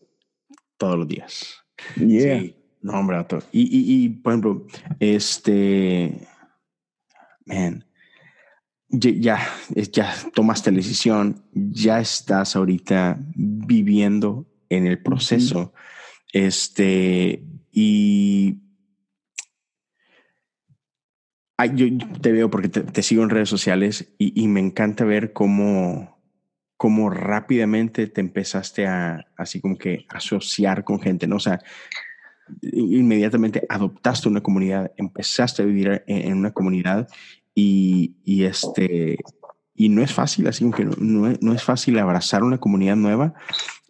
Todos 0.76 0.96
los 0.96 1.08
días. 1.08 1.64
Yeah. 1.96 2.44
No, 2.80 2.92
hombre, 2.92 3.18
y, 3.50 3.62
y, 3.62 4.04
y, 4.04 4.08
por 4.10 4.32
ejemplo, 4.32 4.66
este 5.00 6.20
man, 7.48 7.84
ya, 8.88 9.46
ya 9.70 10.14
tomaste 10.34 10.70
la 10.70 10.78
decisión, 10.78 11.44
ya 11.52 12.00
estás 12.00 12.56
ahorita 12.56 13.18
viviendo 13.34 14.46
en 14.68 14.86
el 14.86 15.02
proceso. 15.02 15.72
Este, 16.32 17.42
y 17.72 18.58
yo 21.74 21.86
te 22.20 22.32
veo 22.32 22.50
porque 22.50 22.68
te, 22.68 23.02
sigo 23.02 23.22
en 23.22 23.30
redes 23.30 23.48
sociales 23.48 24.14
y, 24.18 24.46
me 24.48 24.60
encanta 24.60 25.04
ver 25.04 25.32
cómo, 25.32 26.18
cómo 26.76 27.10
rápidamente 27.10 28.06
te 28.06 28.20
empezaste 28.20 28.86
a 28.86 29.26
así 29.36 29.60
como 29.60 29.76
que 29.76 30.06
asociar 30.08 30.84
con 30.84 31.00
gente, 31.00 31.26
¿no? 31.26 31.36
O 31.36 31.40
sea, 31.40 31.60
inmediatamente 32.62 33.66
adoptaste 33.68 34.28
una 34.28 34.42
comunidad, 34.42 34.92
empezaste 34.96 35.62
a 35.62 35.66
vivir 35.66 36.02
en, 36.06 36.36
una 36.36 36.52
comunidad 36.52 37.08
y, 37.54 38.14
este, 38.44 39.18
y 39.74 39.88
no 39.88 40.02
es 40.02 40.12
fácil, 40.12 40.46
así 40.46 40.70
que 40.70 40.84
no, 40.84 41.34
no, 41.40 41.52
es 41.52 41.62
fácil 41.62 41.98
abrazar 41.98 42.44
una 42.44 42.58
comunidad 42.58 42.96
nueva, 42.96 43.34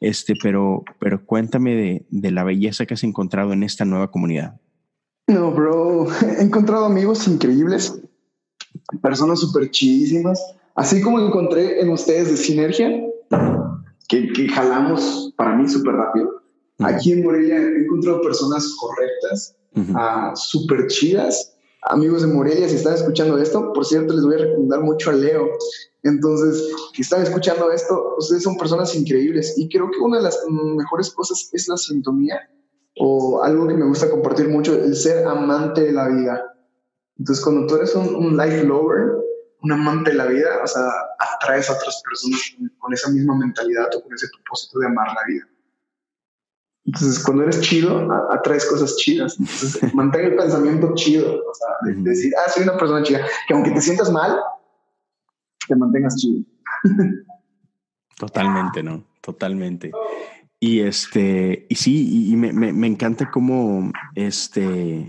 este, 0.00 0.34
pero, 0.42 0.84
pero 0.98 1.24
cuéntame 1.24 1.74
de, 1.74 2.06
de 2.10 2.30
la 2.30 2.44
belleza 2.44 2.86
que 2.86 2.94
has 2.94 3.04
encontrado 3.04 3.52
en 3.52 3.62
esta 3.62 3.84
nueva 3.84 4.10
comunidad. 4.10 4.60
No, 5.26 5.52
bro, 5.52 6.06
he 6.38 6.42
encontrado 6.42 6.86
amigos 6.86 7.28
increíbles, 7.28 8.00
personas 9.02 9.40
súper 9.40 9.70
chidísimas, 9.70 10.42
así 10.74 11.02
como 11.02 11.20
encontré 11.20 11.80
en 11.80 11.90
ustedes 11.90 12.30
de 12.30 12.36
Sinergia, 12.36 12.90
que 14.08 14.48
jalamos 14.48 15.34
para 15.36 15.54
mí 15.54 15.68
súper 15.68 15.94
rápido. 15.94 16.47
Aquí 16.80 17.12
en 17.12 17.24
Morelia 17.24 17.56
he 17.56 17.82
encontrado 17.82 18.20
personas 18.20 18.74
correctas, 18.78 19.56
uh 19.74 20.36
súper 20.36 20.86
chidas. 20.88 21.54
Amigos 21.82 22.22
de 22.22 22.28
Morelia, 22.28 22.68
si 22.68 22.76
están 22.76 22.94
escuchando 22.94 23.38
esto, 23.38 23.72
por 23.72 23.84
cierto, 23.84 24.12
les 24.12 24.24
voy 24.24 24.34
a 24.34 24.38
recomendar 24.38 24.80
mucho 24.80 25.10
a 25.10 25.12
Leo. 25.12 25.48
Entonces, 26.02 26.70
si 26.92 27.02
están 27.02 27.22
escuchando 27.22 27.70
esto, 27.70 28.16
ustedes 28.18 28.42
son 28.42 28.56
personas 28.56 28.94
increíbles 28.94 29.54
y 29.56 29.68
creo 29.68 29.90
que 29.90 29.98
una 29.98 30.18
de 30.18 30.24
las 30.24 30.38
mejores 30.48 31.10
cosas 31.10 31.48
es 31.52 31.68
la 31.68 31.76
sintonía 31.76 32.40
o 32.98 33.42
algo 33.42 33.66
que 33.68 33.74
me 33.74 33.86
gusta 33.86 34.10
compartir 34.10 34.48
mucho, 34.48 34.74
el 34.74 34.94
ser 34.96 35.26
amante 35.26 35.82
de 35.82 35.92
la 35.92 36.08
vida. 36.08 36.54
Entonces, 37.16 37.44
cuando 37.44 37.66
tú 37.66 37.76
eres 37.76 37.94
un, 37.94 38.36
life 38.36 38.64
lover, 38.64 39.12
un 39.62 39.72
amante 39.72 40.10
de 40.10 40.16
la 40.16 40.26
vida, 40.26 40.60
o 40.62 40.66
sea, 40.66 40.88
atraes 41.18 41.68
a 41.70 41.74
otras 41.74 42.02
personas 42.02 42.40
con, 42.78 42.92
esa 42.92 43.10
misma 43.10 43.36
mentalidad 43.36 43.88
o 43.96 44.02
con 44.02 44.14
ese 44.14 44.28
propósito 44.28 44.78
de 44.80 44.86
amar 44.86 45.08
la 45.08 45.26
vida. 45.26 45.48
Entonces, 46.88 47.22
cuando 47.22 47.42
eres 47.42 47.60
chido, 47.60 48.08
atraes 48.32 48.64
cosas 48.64 48.96
chidas. 48.96 49.38
Entonces, 49.38 49.78
mantén 49.94 50.24
el 50.24 50.36
pensamiento 50.36 50.94
chido, 50.94 51.34
o 51.34 51.54
sea, 51.54 51.68
de, 51.82 52.00
decir, 52.02 52.32
ah, 52.38 52.48
soy 52.50 52.62
una 52.62 52.78
persona 52.78 53.02
chida, 53.02 53.26
que 53.46 53.52
aunque 53.52 53.72
te 53.72 53.80
sientas 53.82 54.10
mal, 54.10 54.38
te 55.68 55.76
mantengas 55.76 56.16
chido. 56.16 56.40
Totalmente, 58.16 58.82
¿no? 58.82 59.04
Totalmente. 59.20 59.92
Y 60.58 60.80
este, 60.80 61.66
y 61.68 61.74
sí, 61.74 62.30
y 62.32 62.36
me, 62.36 62.54
me, 62.54 62.72
me 62.72 62.86
encanta 62.86 63.30
cómo 63.30 63.92
este 64.14 65.06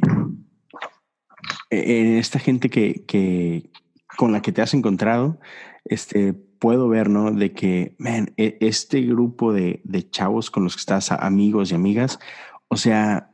e, 1.69 2.01
en 2.01 2.17
esta 2.17 2.39
gente 2.39 2.69
que, 2.69 3.05
que, 3.07 3.69
con 4.17 4.33
la 4.33 4.41
que 4.41 4.51
te 4.51 4.61
has 4.61 4.73
encontrado, 4.73 5.39
este, 5.85 6.35
puedo 6.59 6.89
ver, 6.89 7.09
¿no? 7.09 7.31
De 7.31 7.53
que, 7.53 7.95
man, 7.97 8.33
e, 8.37 8.57
este 8.59 9.01
grupo 9.01 9.53
de, 9.53 9.81
de 9.83 10.09
chavos 10.09 10.51
con 10.51 10.63
los 10.63 10.75
que 10.75 10.81
estás, 10.81 11.11
amigos 11.11 11.71
y 11.71 11.75
amigas, 11.75 12.19
o 12.67 12.77
sea, 12.77 13.31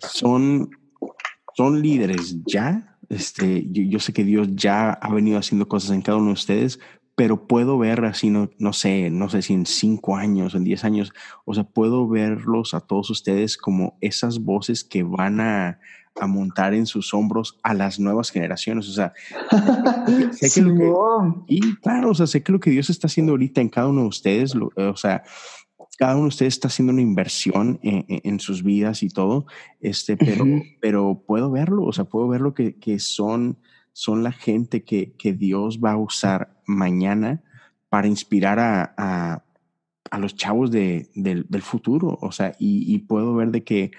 son, 0.00 0.70
son 1.54 1.80
líderes 1.80 2.38
ya. 2.44 2.98
Este, 3.08 3.66
yo, 3.70 3.82
yo, 3.82 3.98
sé 4.00 4.12
que 4.12 4.24
Dios 4.24 4.48
ya 4.54 4.90
ha 4.90 5.12
venido 5.12 5.38
haciendo 5.38 5.68
cosas 5.68 5.90
en 5.90 6.02
cada 6.02 6.18
uno 6.18 6.28
de 6.28 6.32
ustedes, 6.32 6.80
pero 7.14 7.46
puedo 7.46 7.78
ver 7.78 8.04
así, 8.06 8.30
no, 8.30 8.50
no 8.58 8.72
sé, 8.72 9.10
no 9.10 9.28
sé 9.28 9.42
si 9.42 9.52
en 9.52 9.66
cinco 9.66 10.16
años, 10.16 10.54
en 10.54 10.64
diez 10.64 10.82
años, 10.84 11.12
o 11.44 11.52
sea, 11.52 11.64
puedo 11.64 12.08
verlos 12.08 12.72
a 12.72 12.80
todos 12.80 13.10
ustedes 13.10 13.58
como 13.58 13.98
esas 14.00 14.40
voces 14.40 14.82
que 14.82 15.02
van 15.02 15.40
a, 15.40 15.78
a 16.20 16.26
montar 16.26 16.74
en 16.74 16.86
sus 16.86 17.14
hombros 17.14 17.58
a 17.62 17.74
las 17.74 17.98
nuevas 17.98 18.30
generaciones. 18.30 18.88
O 18.88 18.92
sea, 18.92 19.12
sé 20.32 20.50
que 20.54 20.60
lo 20.60 20.74
que, 20.76 21.54
y 21.54 21.76
claro, 21.76 22.10
o 22.10 22.14
sea, 22.14 22.26
sé 22.26 22.42
que 22.42 22.52
lo 22.52 22.60
que 22.60 22.70
Dios 22.70 22.90
está 22.90 23.06
haciendo 23.06 23.32
ahorita 23.32 23.60
en 23.60 23.68
cada 23.68 23.88
uno 23.88 24.02
de 24.02 24.08
ustedes, 24.08 24.54
o 24.54 24.96
sea, 24.96 25.22
cada 25.98 26.14
uno 26.14 26.22
de 26.22 26.28
ustedes 26.28 26.54
está 26.54 26.68
haciendo 26.68 26.92
una 26.92 27.02
inversión 27.02 27.78
en, 27.82 28.40
sus 28.40 28.62
vidas 28.62 29.02
y 29.02 29.08
todo, 29.08 29.46
este, 29.80 30.16
pero, 30.16 30.44
pero 30.80 31.22
puedo 31.26 31.50
verlo, 31.50 31.84
o 31.84 31.92
sea, 31.92 32.04
puedo 32.04 32.28
verlo 32.28 32.54
que, 32.54 32.76
que 32.76 32.98
son, 32.98 33.58
son 33.92 34.22
la 34.22 34.32
gente 34.32 34.84
que, 34.84 35.12
que, 35.12 35.32
Dios 35.32 35.80
va 35.84 35.92
a 35.92 35.98
usar 35.98 36.60
mañana 36.66 37.42
para 37.88 38.08
inspirar 38.08 38.58
a, 38.58 38.94
a, 38.96 39.44
a 40.10 40.18
los 40.18 40.34
chavos 40.34 40.70
de, 40.70 41.10
del, 41.14 41.46
del, 41.48 41.62
futuro, 41.62 42.18
o 42.20 42.32
sea, 42.32 42.54
y, 42.58 42.92
y 42.92 42.98
puedo 43.00 43.34
ver 43.34 43.50
de 43.50 43.62
que 43.62 43.92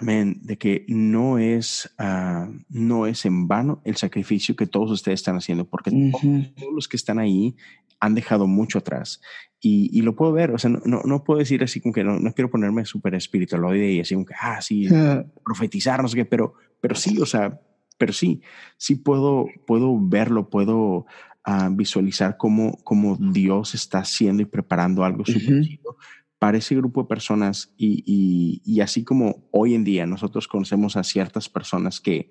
amén, 0.00 0.40
de 0.42 0.56
que 0.56 0.84
no 0.88 1.38
es, 1.38 1.92
uh, 1.98 2.52
no 2.68 3.06
es 3.06 3.24
en 3.24 3.48
vano 3.48 3.80
el 3.84 3.96
sacrificio 3.96 4.54
que 4.56 4.66
todos 4.66 4.90
ustedes 4.90 5.20
están 5.20 5.36
haciendo, 5.36 5.64
porque 5.64 5.90
uh 5.90 6.12
-huh. 6.12 6.54
todos 6.54 6.72
los 6.74 6.88
que 6.88 6.96
están 6.96 7.18
ahí 7.18 7.56
han 8.00 8.14
dejado 8.14 8.46
mucho 8.46 8.78
atrás. 8.78 9.20
Y, 9.60 9.90
y 9.98 10.02
lo 10.02 10.14
puedo 10.14 10.32
ver, 10.32 10.50
o 10.50 10.58
sea, 10.58 10.70
no, 10.70 10.80
no, 10.84 11.00
no, 11.04 11.24
puedo 11.24 11.38
decir 11.38 11.62
así 11.64 11.80
como 11.80 11.94
que 11.94 12.04
no, 12.04 12.18
no 12.20 12.32
quiero 12.34 12.50
ponerme 12.50 12.84
súper 12.84 13.14
espiritualoide 13.14 13.92
y 13.92 14.00
así 14.00 14.14
como 14.14 14.26
que, 14.26 14.34
ah, 14.40 14.60
sí, 14.60 14.88
uh. 14.92 15.24
profetizar, 15.44 16.02
no 16.02 16.08
sé 16.08 16.16
qué, 16.16 16.24
pero, 16.24 16.54
pero 16.80 16.94
sí, 16.94 17.18
o 17.20 17.26
sea, 17.26 17.60
pero 17.98 18.12
sí, 18.12 18.42
sí 18.76 18.96
puedo, 18.96 19.46
puedo 19.66 19.98
verlo, 20.00 20.50
puedo 20.50 21.06
uh, 21.46 21.70
visualizar 21.70 22.36
cómo, 22.36 22.76
cómo 22.84 23.16
Dios 23.16 23.74
está 23.74 24.00
haciendo 24.00 24.42
y 24.42 24.46
preparando 24.46 25.02
algo 25.02 25.24
chido 25.24 25.96
para 26.44 26.58
ese 26.58 26.74
grupo 26.74 27.00
de 27.00 27.08
personas 27.08 27.72
y, 27.78 28.04
y, 28.04 28.60
y, 28.66 28.82
así 28.82 29.02
como 29.02 29.48
hoy 29.50 29.74
en 29.74 29.82
día 29.82 30.04
nosotros 30.04 30.46
conocemos 30.46 30.94
a 30.94 31.02
ciertas 31.02 31.48
personas 31.48 32.02
que, 32.02 32.28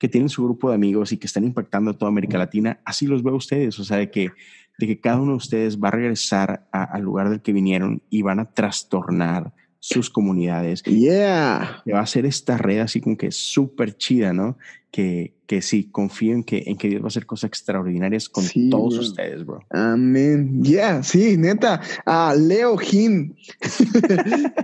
que 0.00 0.08
tienen 0.08 0.28
su 0.28 0.42
grupo 0.42 0.68
de 0.70 0.74
amigos 0.74 1.12
y 1.12 1.16
que 1.16 1.28
están 1.28 1.44
impactando 1.44 1.92
a 1.92 1.94
toda 1.94 2.08
América 2.08 2.38
Latina, 2.38 2.80
así 2.84 3.06
los 3.06 3.22
veo 3.22 3.36
ustedes, 3.36 3.78
o 3.78 3.84
sea, 3.84 3.98
de 3.98 4.10
que, 4.10 4.32
de 4.78 4.86
que 4.88 4.98
cada 4.98 5.20
uno 5.20 5.30
de 5.30 5.36
ustedes 5.36 5.78
va 5.78 5.86
a 5.86 5.92
regresar 5.92 6.68
al 6.72 7.02
lugar 7.02 7.30
del 7.30 7.40
que 7.40 7.52
vinieron 7.52 8.02
y 8.10 8.22
van 8.22 8.40
a 8.40 8.52
trastornar 8.52 9.54
sus 9.82 10.10
comunidades. 10.10 10.84
Yeah. 10.84 11.82
Que 11.84 11.92
va 11.92 12.00
a 12.00 12.06
ser 12.06 12.24
esta 12.24 12.56
red 12.56 12.78
así 12.78 13.00
como 13.00 13.16
que 13.16 13.32
súper 13.32 13.96
chida, 13.96 14.32
¿no? 14.32 14.56
Que, 14.92 15.34
que 15.48 15.60
sí, 15.60 15.88
confío 15.90 16.34
en 16.34 16.44
que, 16.44 16.62
en 16.66 16.76
que 16.76 16.88
Dios 16.88 17.02
va 17.02 17.06
a 17.06 17.08
hacer 17.08 17.26
cosas 17.26 17.48
extraordinarias 17.48 18.28
con 18.28 18.44
sí, 18.44 18.70
todos 18.70 18.94
bro. 18.94 19.02
ustedes, 19.02 19.44
bro. 19.44 19.60
Amén. 19.70 20.62
Yeah, 20.62 21.02
sí, 21.02 21.36
neta. 21.36 21.80
Ah, 22.06 22.32
Leo 22.38 22.78
Jim. 22.78 23.34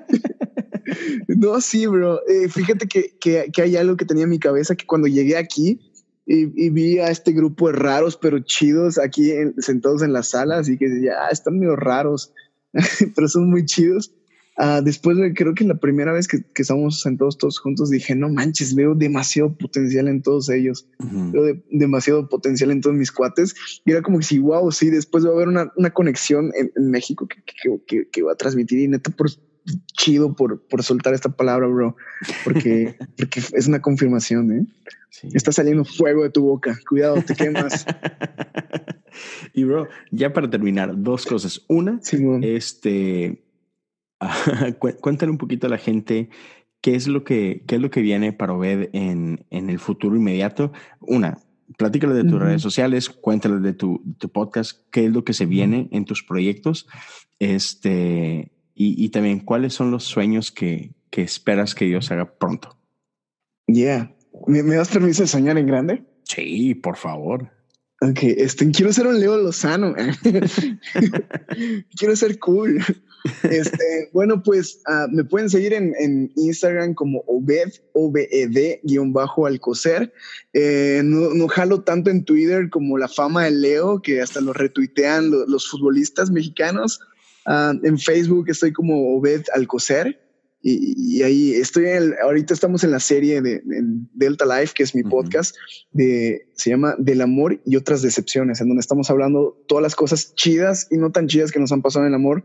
no, 1.27 1.61
sí, 1.61 1.87
bro. 1.87 2.21
Eh, 2.29 2.49
fíjate 2.49 2.87
que, 2.87 3.17
que, 3.19 3.51
que, 3.53 3.63
hay 3.63 3.75
algo 3.75 3.97
que 3.97 4.05
tenía 4.05 4.23
en 4.23 4.31
mi 4.31 4.39
cabeza 4.39 4.77
que 4.77 4.87
cuando 4.87 5.09
llegué 5.09 5.37
aquí 5.37 5.81
y, 6.27 6.65
y 6.65 6.71
vi 6.71 7.01
a 7.01 7.11
este 7.11 7.33
grupo 7.33 7.67
de 7.67 7.73
raros 7.73 8.17
pero 8.17 8.39
chidos 8.39 8.99
aquí 8.99 9.33
en, 9.33 9.61
sentados 9.61 10.03
en 10.03 10.13
la 10.13 10.23
sala, 10.23 10.59
así 10.59 10.79
que 10.79 10.87
ya 11.03 11.15
ah, 11.27 11.31
están 11.33 11.59
medio 11.59 11.75
raros, 11.75 12.33
pero 13.17 13.27
son 13.27 13.51
muy 13.51 13.65
chidos. 13.65 14.13
Uh, 14.59 14.83
después 14.83 15.17
de, 15.17 15.33
creo 15.35 15.55
que 15.55 15.63
la 15.63 15.77
primera 15.77 16.13
vez 16.13 16.27
que, 16.27 16.43
que 16.43 16.63
estábamos 16.63 17.01
sentados 17.01 17.39
todos 17.39 17.61
juntos 17.61 17.91
dije, 17.91 18.17
no 18.17 18.29
manches, 18.29 18.75
veo 18.75 18.97
demasiado 18.97 19.57
potencial 19.57 20.09
en 20.09 20.21
todos 20.21 20.49
ellos, 20.49 20.89
uh 20.99 21.05
-huh. 21.05 21.31
veo 21.31 21.43
de, 21.45 21.63
demasiado 21.71 22.29
potencial 22.29 22.73
en 22.73 22.81
todos 22.81 22.97
mis 22.97 23.13
cuates. 23.13 23.55
Y 23.85 23.93
era 23.93 24.03
como 24.03 24.19
que 24.19 24.25
si, 24.25 24.41
wow, 24.41 24.73
sí, 24.73 24.91
después 24.91 25.25
va 25.25 25.31
a 25.31 25.35
haber 25.35 25.47
una, 25.47 25.73
una 25.77 25.91
conexión 25.91 26.51
en, 26.57 26.73
en 26.75 26.91
México 26.91 27.29
que, 27.29 27.41
que, 27.87 28.09
que, 28.11 28.23
va 28.23 28.33
a 28.33 28.35
transmitir 28.37 28.81
y 28.81 28.89
neta 28.89 29.13
por 29.13 29.31
chido 29.97 30.35
por, 30.35 30.61
por 30.67 30.83
soltar 30.83 31.15
esta 31.15 31.29
palabra, 31.29 31.69
bro, 31.69 31.95
porque, 32.43 32.97
porque 33.17 33.41
es 33.53 33.69
una 33.69 33.81
confirmación, 33.81 34.53
¿eh? 34.53 34.67
Sí. 35.11 35.29
Está 35.35 35.53
saliendo 35.53 35.85
fuego 35.85 36.25
de 36.25 36.31
tu 36.31 36.43
boca, 36.43 36.77
cuidado, 36.89 37.23
te 37.23 37.35
quemas. 37.35 37.87
y 39.55 39.63
bro, 39.63 39.87
ya 40.11 40.33
para 40.33 40.51
terminar, 40.51 40.93
dos 40.97 41.25
cosas. 41.27 41.63
Una, 41.69 42.01
sí, 42.03 42.19
este 42.43 43.41
cuéntale 45.01 45.31
un 45.31 45.39
poquito 45.39 45.67
a 45.67 45.71
la 45.71 45.79
gente 45.79 46.31
qué 46.81 46.95
es 46.95 47.09
lo 47.09 47.25
que, 47.25 47.65
qué 47.67 47.77
es 47.77 47.81
lo 47.81 47.91
que 47.91 48.03
viene 48.03 48.33
para 48.33 48.55
Obed 48.55 48.91
en, 48.93 49.45
en 49.51 49.71
el 49.71 49.79
futuro 49.79 50.17
inmediato. 50.17 50.73
Una, 51.01 51.39
platícale 51.77 52.15
de 52.15 52.25
tus 52.25 52.35
uh 52.35 52.37
-huh. 52.37 52.41
redes 52.41 52.63
sociales, 52.63 53.11
cuéntale 53.11 53.61
de 53.61 53.73
tu, 53.73 54.01
de 54.05 54.15
tu, 54.15 54.29
podcast, 54.29 54.81
qué 54.91 55.07
es 55.07 55.13
lo 55.13 55.25
que 55.25 55.33
se 55.33 55.47
viene 55.47 55.89
en 55.93 56.05
tus 56.05 56.23
proyectos, 56.23 56.87
este, 57.39 58.53
y, 58.75 59.05
y, 59.05 59.09
también 59.11 59.41
cuáles 59.41 59.75
son 59.75 59.91
los 59.91 60.05
sueños 60.05 60.51
que, 60.53 60.95
que 61.11 61.23
esperas 61.23 61.75
que 61.75 61.87
Dios 61.87 62.11
haga 62.11 62.39
pronto. 62.39 62.79
Yeah. 63.67 64.15
¿Me, 64.47 64.63
¿Me, 64.63 64.77
das 64.77 64.89
permiso 64.89 65.23
de 65.23 65.29
soñar 65.29 65.59
en 65.59 65.67
grande? 65.67 66.05
Sí, 66.25 66.75
por 66.75 66.97
favor. 66.97 67.51
Ok, 68.01 68.21
este, 68.23 68.71
quiero 68.71 68.93
ser 68.93 69.09
un 69.09 69.19
Leo 69.19 69.37
Lozano. 69.37 69.95
quiero 71.99 72.17
ser 72.17 72.39
cool. 72.39 72.83
Este, 73.51 74.09
bueno, 74.13 74.43
pues 74.43 74.81
uh, 74.89 75.09
me 75.11 75.25
pueden 75.25 75.51
seguir 75.51 75.73
en, 75.73 75.95
en, 75.99 76.33
Instagram 76.37 76.95
como 76.95 77.25
Obed, 77.27 77.73
O-B-E-D, 77.93 78.81
guion 78.85 79.13
bajo 79.13 79.47
Alcocer. 79.47 80.13
Eh, 80.53 81.03
no, 81.05 81.35
no, 81.35 81.49
jalo 81.49 81.83
tanto 81.83 82.11
en 82.11 82.25
Twitter 82.25 82.71
como 82.71 82.99
la 82.99 83.09
fama 83.09 83.45
de 83.45 83.51
Leo, 83.53 84.01
que 84.03 84.21
hasta 84.21 84.41
lo 84.41 84.53
retuitean 84.53 85.31
los, 85.31 85.49
los 85.49 85.69
futbolistas 85.69 86.31
mexicanos. 86.31 87.01
Uh, 87.47 87.85
en 87.87 87.99
Facebook 87.99 88.49
estoy 88.49 88.73
como 88.73 89.17
Obed 89.17 89.45
Alcocer. 89.55 90.21
Y, 90.61 91.19
y, 91.19 91.23
ahí 91.23 91.53
estoy, 91.53 91.87
el, 91.87 92.15
ahorita 92.21 92.53
estamos 92.53 92.83
en 92.83 92.91
la 92.91 92.99
serie 92.99 93.41
de, 93.41 93.63
de, 93.65 93.81
Delta 94.15 94.45
Life, 94.45 94.73
que 94.75 94.83
es 94.83 94.93
mi 94.93 95.03
uh 95.03 95.05
-huh. 95.05 95.11
podcast, 95.11 95.57
de, 95.93 96.49
se 96.55 96.71
llama 96.71 96.97
Del 96.99 97.21
amor 97.21 97.61
y 97.65 97.77
otras 97.77 98.03
decepciones, 98.03 98.61
en 98.61 98.67
donde 98.67 98.81
estamos 98.81 99.09
hablando 99.09 99.57
todas 99.69 99.83
las 99.83 99.95
cosas 99.95 100.35
chidas 100.35 100.89
y 100.91 100.97
no 100.97 101.13
tan 101.13 101.29
chidas 101.29 101.53
que 101.53 101.61
nos 101.61 101.71
han 101.71 101.81
pasado 101.81 102.05
en 102.07 102.09
el 102.09 102.17
amor, 102.17 102.45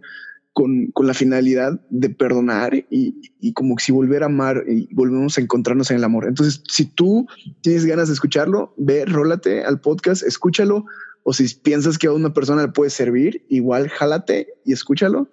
con, 0.54 0.88
con 0.94 1.08
la 1.08 1.14
finalidad 1.14 1.82
de 1.90 2.10
perdonar 2.10 2.76
y, 2.90 3.32
y, 3.40 3.54
como 3.54 3.78
si 3.80 3.92
volver 3.92 4.22
a 4.24 4.28
amar 4.28 4.64
y 4.68 4.88
volvemos 4.94 5.38
a 5.38 5.42
encontrarnos 5.42 5.90
en 5.90 5.98
el 5.98 6.04
amor. 6.04 6.28
Entonces, 6.28 6.62
si 6.70 6.86
tú 6.86 7.28
tienes 7.62 7.86
ganas 7.86 8.08
de 8.08 8.14
escucharlo, 8.14 8.74
ve, 8.78 9.06
rólate 9.06 9.64
al 9.64 9.82
podcast, 9.82 10.22
escúchalo, 10.24 10.86
o 11.24 11.34
si 11.34 11.54
piensas 11.56 11.98
que 11.98 12.08
a 12.08 12.12
una 12.12 12.34
persona 12.34 12.62
le 12.62 12.68
puede 12.68 12.92
servir, 12.92 13.44
igual 13.50 13.90
jálate 13.90 14.48
y 14.64 14.74
escúchalo. 14.74 15.30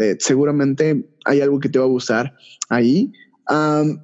Eh, 0.00 0.16
seguramente 0.18 1.04
hay 1.26 1.40
algo 1.42 1.60
que 1.60 1.68
te 1.68 1.78
va 1.78 1.84
a 1.84 1.88
gustar 1.88 2.34
ahí. 2.70 3.12
Um, 3.50 3.98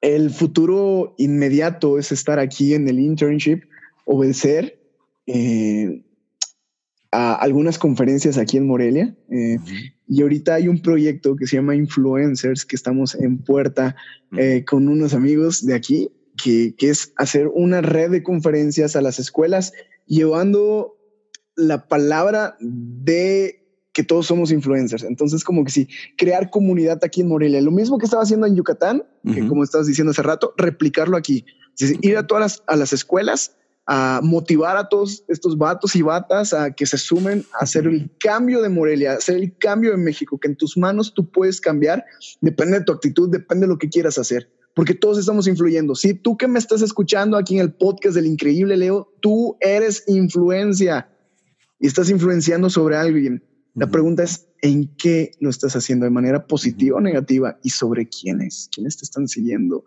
el 0.00 0.30
futuro 0.30 1.14
inmediato 1.18 1.98
es 1.98 2.12
estar 2.12 2.38
aquí 2.38 2.72
en 2.72 2.88
el 2.88 2.98
internship, 2.98 3.64
obedecer 4.06 4.80
eh, 5.26 6.02
a 7.12 7.34
algunas 7.34 7.78
conferencias 7.78 8.38
aquí 8.38 8.56
en 8.56 8.66
Morelia. 8.66 9.14
Eh, 9.30 9.58
uh 9.58 9.62
-huh. 9.62 9.94
Y 10.12 10.22
ahorita 10.22 10.54
hay 10.54 10.66
un 10.66 10.82
proyecto 10.82 11.36
que 11.36 11.46
se 11.46 11.56
llama 11.56 11.76
Influencers, 11.76 12.64
que 12.64 12.74
estamos 12.74 13.14
en 13.14 13.38
puerta 13.38 13.94
eh, 14.36 14.64
con 14.64 14.88
unos 14.88 15.14
amigos 15.14 15.64
de 15.64 15.74
aquí, 15.74 16.10
que, 16.42 16.74
que 16.76 16.90
es 16.90 17.12
hacer 17.16 17.48
una 17.48 17.80
red 17.80 18.10
de 18.10 18.22
conferencias 18.22 18.96
a 18.96 19.02
las 19.02 19.20
escuelas, 19.20 19.72
llevando 20.06 20.96
la 21.54 21.86
palabra 21.86 22.56
de 22.60 23.60
que 23.92 24.02
todos 24.02 24.26
somos 24.26 24.50
influencers. 24.50 25.04
Entonces, 25.04 25.44
como 25.44 25.64
que 25.64 25.70
sí, 25.70 25.88
crear 26.16 26.50
comunidad 26.50 26.98
aquí 27.04 27.20
en 27.20 27.28
Morelia. 27.28 27.60
Lo 27.60 27.70
mismo 27.70 27.98
que 27.98 28.06
estaba 28.06 28.22
haciendo 28.22 28.46
en 28.46 28.56
Yucatán, 28.56 29.04
uh 29.24 29.30
-huh. 29.30 29.34
que 29.34 29.46
como 29.46 29.62
estabas 29.62 29.86
diciendo 29.86 30.10
hace 30.10 30.22
rato, 30.22 30.54
replicarlo 30.56 31.16
aquí. 31.16 31.44
Decir, 31.78 31.98
ir 32.02 32.16
a 32.16 32.26
todas 32.26 32.42
las, 32.42 32.62
a 32.66 32.76
las 32.76 32.92
escuelas 32.92 33.56
a 33.92 34.20
motivar 34.22 34.76
a 34.76 34.88
todos 34.88 35.24
estos 35.26 35.58
vatos 35.58 35.96
y 35.96 36.02
batas 36.02 36.52
a 36.52 36.70
que 36.70 36.86
se 36.86 36.96
sumen 36.96 37.44
a 37.54 37.64
hacer 37.64 37.88
el 37.88 38.08
cambio 38.20 38.62
de 38.62 38.68
Morelia, 38.68 39.10
a 39.10 39.16
hacer 39.16 39.34
el 39.34 39.56
cambio 39.58 39.90
de 39.90 39.96
México, 39.96 40.38
que 40.38 40.46
en 40.46 40.54
tus 40.54 40.76
manos 40.76 41.12
tú 41.12 41.28
puedes 41.28 41.60
cambiar, 41.60 42.04
depende 42.40 42.78
de 42.78 42.84
tu 42.84 42.92
actitud, 42.92 43.28
depende 43.28 43.66
de 43.66 43.72
lo 43.72 43.78
que 43.78 43.88
quieras 43.88 44.16
hacer, 44.16 44.48
porque 44.76 44.94
todos 44.94 45.18
estamos 45.18 45.48
influyendo. 45.48 45.96
Si 45.96 46.14
tú 46.14 46.36
que 46.36 46.46
me 46.46 46.60
estás 46.60 46.82
escuchando 46.82 47.36
aquí 47.36 47.56
en 47.56 47.62
el 47.62 47.72
podcast 47.72 48.14
del 48.14 48.26
increíble 48.26 48.76
Leo, 48.76 49.12
tú 49.20 49.56
eres 49.58 50.04
influencia 50.06 51.10
y 51.80 51.88
estás 51.88 52.10
influenciando 52.10 52.70
sobre 52.70 52.94
alguien. 52.94 53.42
La 53.74 53.88
pregunta 53.88 54.22
es, 54.22 54.46
¿en 54.62 54.94
qué 54.98 55.32
lo 55.40 55.50
estás 55.50 55.74
haciendo? 55.74 56.04
¿De 56.04 56.10
manera 56.10 56.46
positiva 56.46 56.98
o 56.98 57.00
negativa? 57.00 57.58
¿Y 57.64 57.70
sobre 57.70 58.08
quiénes? 58.08 58.68
¿Quiénes 58.72 58.98
te 58.98 59.04
están 59.04 59.26
siguiendo? 59.26 59.82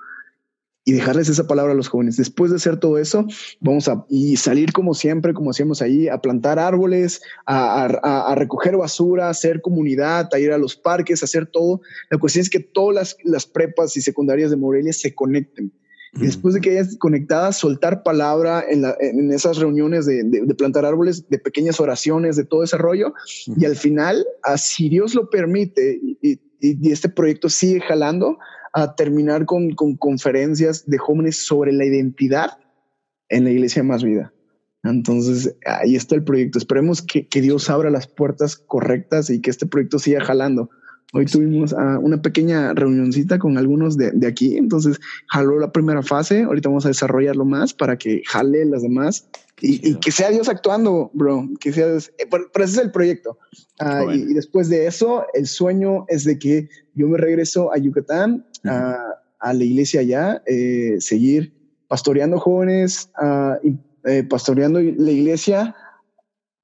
Y 0.86 0.94
dejarles 0.94 1.30
esa 1.30 1.48
palabra 1.48 1.74
a 1.74 1.76
los 1.76 1.88
jóvenes. 1.88 2.18
Después 2.18 2.52
de 2.52 2.58
hacer 2.58 2.78
todo 2.78 2.98
eso, 2.98 3.26
vamos 3.60 3.88
a 3.88 4.06
y 4.10 4.36
salir 4.38 4.74
como 4.74 4.94
siempre, 4.94 5.34
como 5.34 5.52
hacíamos 5.52 5.82
ahí, 5.82 6.08
a 6.08 6.20
plantar 6.20 6.60
árboles, 6.60 7.22
a, 7.46 7.86
a, 7.86 8.36
recoger 8.36 8.76
basura, 8.76 9.28
a 9.28 9.32
hacer 9.32 9.62
comunidad, 9.62 10.30
a 10.34 10.40
ir 10.40 10.52
a 10.52 10.58
los 10.58 10.76
parques, 10.76 11.22
a 11.22 11.26
hacer 11.26 11.46
todo. 11.46 11.82
La 12.10 12.18
cuestión 12.18 12.42
es 12.42 12.50
que 12.50 12.60
todas 12.60 12.96
las, 12.96 13.18
las 13.24 13.46
prepas 13.46 13.96
y 13.96 14.02
secundarias 14.02 14.50
de 14.50 14.58
Morelia 14.58 14.94
se 14.94 15.16
conecten. 15.16 15.72
Y 16.16 16.26
después 16.26 16.54
de 16.54 16.62
que 16.62 16.70
hayas 16.70 16.96
conectadas, 16.98 17.58
soltar 17.58 18.04
palabra 18.04 18.64
en, 18.70 18.84
la, 18.84 18.96
en 19.00 19.32
esas 19.32 19.58
reuniones 19.58 20.06
de, 20.06 20.24
de, 20.24 20.54
plantar 20.54 20.86
árboles, 20.86 21.28
de 21.28 21.40
pequeñas 21.40 21.80
oraciones, 21.80 22.36
de 22.36 22.44
todo 22.44 22.64
ese 22.64 22.78
rollo. 22.78 23.16
Y 23.58 23.66
al 23.66 23.76
final, 23.76 24.24
si 24.58 24.90
Dios 24.90 25.16
lo 25.16 25.32
permite 25.32 26.00
y, 26.22 26.40
y, 26.60 26.92
este 26.92 27.10
proyecto 27.10 27.50
sigue 27.50 27.82
jalando, 27.82 28.38
a 28.74 28.96
terminar 28.96 29.46
con, 29.46 29.72
con, 29.72 29.96
conferencias 29.96 30.86
de 30.88 30.98
jóvenes 30.98 31.46
sobre 31.46 31.72
la 31.72 31.86
identidad 31.86 32.58
en 33.30 33.46
la 33.46 33.52
iglesia 33.52 33.84
Más 33.84 34.04
Vida. 34.04 34.34
Entonces, 34.84 35.56
ahí 35.66 35.96
está 35.96 36.16
el 36.16 36.24
proyecto. 36.24 36.58
Esperemos 36.58 37.02
que, 37.02 37.28
que 37.28 37.42
Dios 37.42 37.70
abra 37.70 37.90
las 37.90 38.08
puertas 38.08 38.58
correctas 38.58 39.30
y 39.30 39.40
que 39.40 39.50
este 39.50 39.66
proyecto 39.66 40.00
siga 40.00 40.24
jalando. 40.24 40.70
Hoy 41.16 41.26
tuvimos 41.26 41.74
uh, 41.74 42.00
una 42.02 42.24
pequeña 42.24 42.74
reunioncita 42.74 43.38
con 43.38 43.60
algunos 43.60 43.98
de, 43.98 44.10
de, 44.12 44.26
aquí, 44.26 44.58
entonces 44.58 45.00
jaló 45.28 45.60
la 45.60 45.72
primera 45.72 46.02
fase, 46.02 46.42
ahorita 46.42 46.70
vamos 46.70 46.86
a 46.86 46.88
desarrollarlo 46.88 47.46
más 47.46 47.72
para 47.72 48.00
que 48.00 48.24
jale 48.26 48.66
las 48.66 48.82
demás 48.82 49.28
y, 49.62 49.88
y, 49.88 50.00
que 50.00 50.12
sea 50.12 50.32
Dios 50.32 50.50
actuando, 50.50 51.12
bro, 51.14 51.48
que 51.60 51.72
sea 51.72 51.88
Dios, 51.88 52.12
eh, 52.18 52.26
pero, 52.30 52.48
ese 52.56 52.80
es 52.80 52.86
el 52.86 52.92
proyecto. 52.92 53.38
Uh, 53.80 54.06
bueno. 54.06 54.16
y, 54.16 54.32
y, 54.32 54.34
después 54.34 54.70
de 54.70 54.88
eso, 54.88 55.28
el 55.36 55.46
sueño 55.46 56.06
es 56.08 56.24
de 56.24 56.40
que 56.40 56.68
yo 56.96 57.08
me 57.08 57.20
regreso 57.20 57.72
a 57.72 57.78
Yucatán, 57.78 58.48
uh 58.64 58.70
-huh. 58.70 58.96
a, 59.40 59.50
a, 59.50 59.54
la 59.54 59.64
iglesia 59.64 60.02
allá, 60.02 60.42
eh, 60.46 60.98
seguir 61.00 61.54
pastoreando 61.88 62.40
jóvenes, 62.40 63.10
y, 63.64 63.78
eh, 64.06 64.24
pastoreando 64.24 64.82
la 64.82 65.12
iglesia 65.12 65.76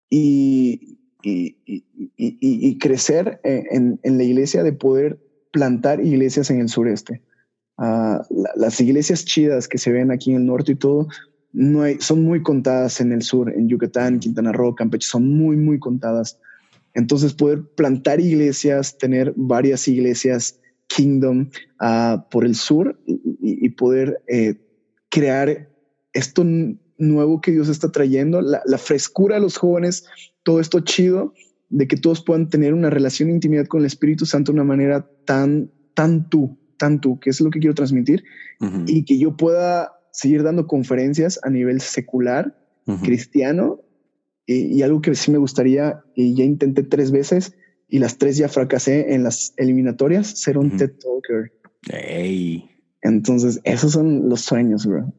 y, 0.09 0.97
y, 1.23 1.55
y, 1.65 1.83
y 2.17 2.77
crecer 2.79 3.39
en, 3.43 3.99
en, 4.03 4.17
la 4.17 4.23
iglesia, 4.23 4.63
de 4.63 4.73
poder 4.73 5.19
plantar 5.51 6.03
iglesias 6.03 6.49
en 6.49 6.61
el 6.61 6.69
sureste. 6.69 7.21
Uh, 7.77 8.19
la, 8.29 8.51
las 8.57 8.81
iglesias 8.81 9.23
chidas 9.23 9.67
que 9.67 9.77
se 9.77 9.91
ven 9.91 10.11
aquí 10.11 10.31
en 10.31 10.37
el 10.37 10.45
norte 10.45 10.73
y 10.73 10.75
todo, 10.75 11.07
no 11.53 11.81
hay, 11.83 11.97
son 11.99 12.23
muy 12.23 12.43
contadas 12.43 12.99
en 12.99 13.11
el 13.11 13.21
sur, 13.21 13.51
en 13.51 13.69
Yucatán, 13.69 14.19
Quintana 14.19 14.51
Roo, 14.51 14.75
Campeche, 14.75 15.07
son 15.07 15.33
muy, 15.37 15.55
muy 15.55 15.79
contadas. 15.79 16.39
Entonces, 16.93 17.33
poder 17.33 17.63
plantar 17.75 18.19
iglesias, 18.19 18.97
tener 18.97 19.33
varias 19.35 19.87
iglesias 19.87 20.59
Kingdom 20.89 21.49
uh, 21.79 22.29
por 22.29 22.45
el 22.45 22.55
sur 22.55 22.99
y, 23.05 23.19
y 23.41 23.69
poder 23.69 24.21
eh, 24.27 24.55
crear 25.09 25.69
esto 26.13 26.43
nuevo 26.97 27.39
que 27.41 27.51
Dios 27.51 27.69
está 27.69 27.91
trayendo, 27.91 28.41
la, 28.41 28.61
la 28.65 28.77
frescura 28.77 29.35
de 29.35 29.41
los 29.41 29.57
jóvenes, 29.57 30.05
todo 30.43 30.59
esto 30.59 30.81
chido 30.81 31.33
de 31.69 31.87
que 31.87 31.95
todos 31.95 32.23
puedan 32.23 32.49
tener 32.49 32.73
una 32.73 32.89
relación 32.89 33.29
de 33.29 33.35
intimidad 33.35 33.67
con 33.67 33.81
el 33.81 33.85
Espíritu 33.85 34.25
Santo 34.25 34.51
de 34.51 34.55
una 34.55 34.63
manera 34.63 35.07
tan, 35.25 35.71
tan 35.93 36.29
tú, 36.29 36.57
tan 36.77 36.99
tú, 36.99 37.19
que 37.19 37.29
es 37.29 37.39
lo 37.41 37.51
que 37.51 37.59
quiero 37.59 37.75
transmitir, 37.75 38.23
uh 38.59 38.65
-huh. 38.65 38.83
y 38.87 39.05
que 39.05 39.17
yo 39.19 39.37
pueda 39.37 39.93
seguir 40.11 40.43
dando 40.43 40.65
conferencias 40.65 41.39
a 41.43 41.49
nivel 41.49 41.79
secular, 41.81 42.57
uh 42.87 42.93
-huh. 42.93 43.01
cristiano, 43.01 43.81
y, 44.47 44.77
y, 44.77 44.81
algo 44.81 45.01
que 45.01 45.13
sí 45.13 45.29
me 45.29 45.37
gustaría, 45.37 46.01
y 46.15 46.33
ya 46.33 46.43
intenté 46.43 46.81
tres 46.81 47.11
veces, 47.11 47.53
y 47.89 47.99
las 47.99 48.17
tres 48.17 48.37
ya 48.37 48.47
fracasé 48.47 49.13
en 49.13 49.23
las 49.23 49.53
eliminatorias, 49.57 50.27
ser 50.39 50.57
un 50.57 50.67
uh 50.67 50.69
-huh. 50.71 50.77
TED 50.77 50.91
Talker. 50.91 51.51
Hey. 51.89 52.69
Entonces, 53.01 53.59
esos 53.63 53.93
son 53.93 54.29
los 54.29 54.41
sueños, 54.41 54.85
bro. 54.85 55.11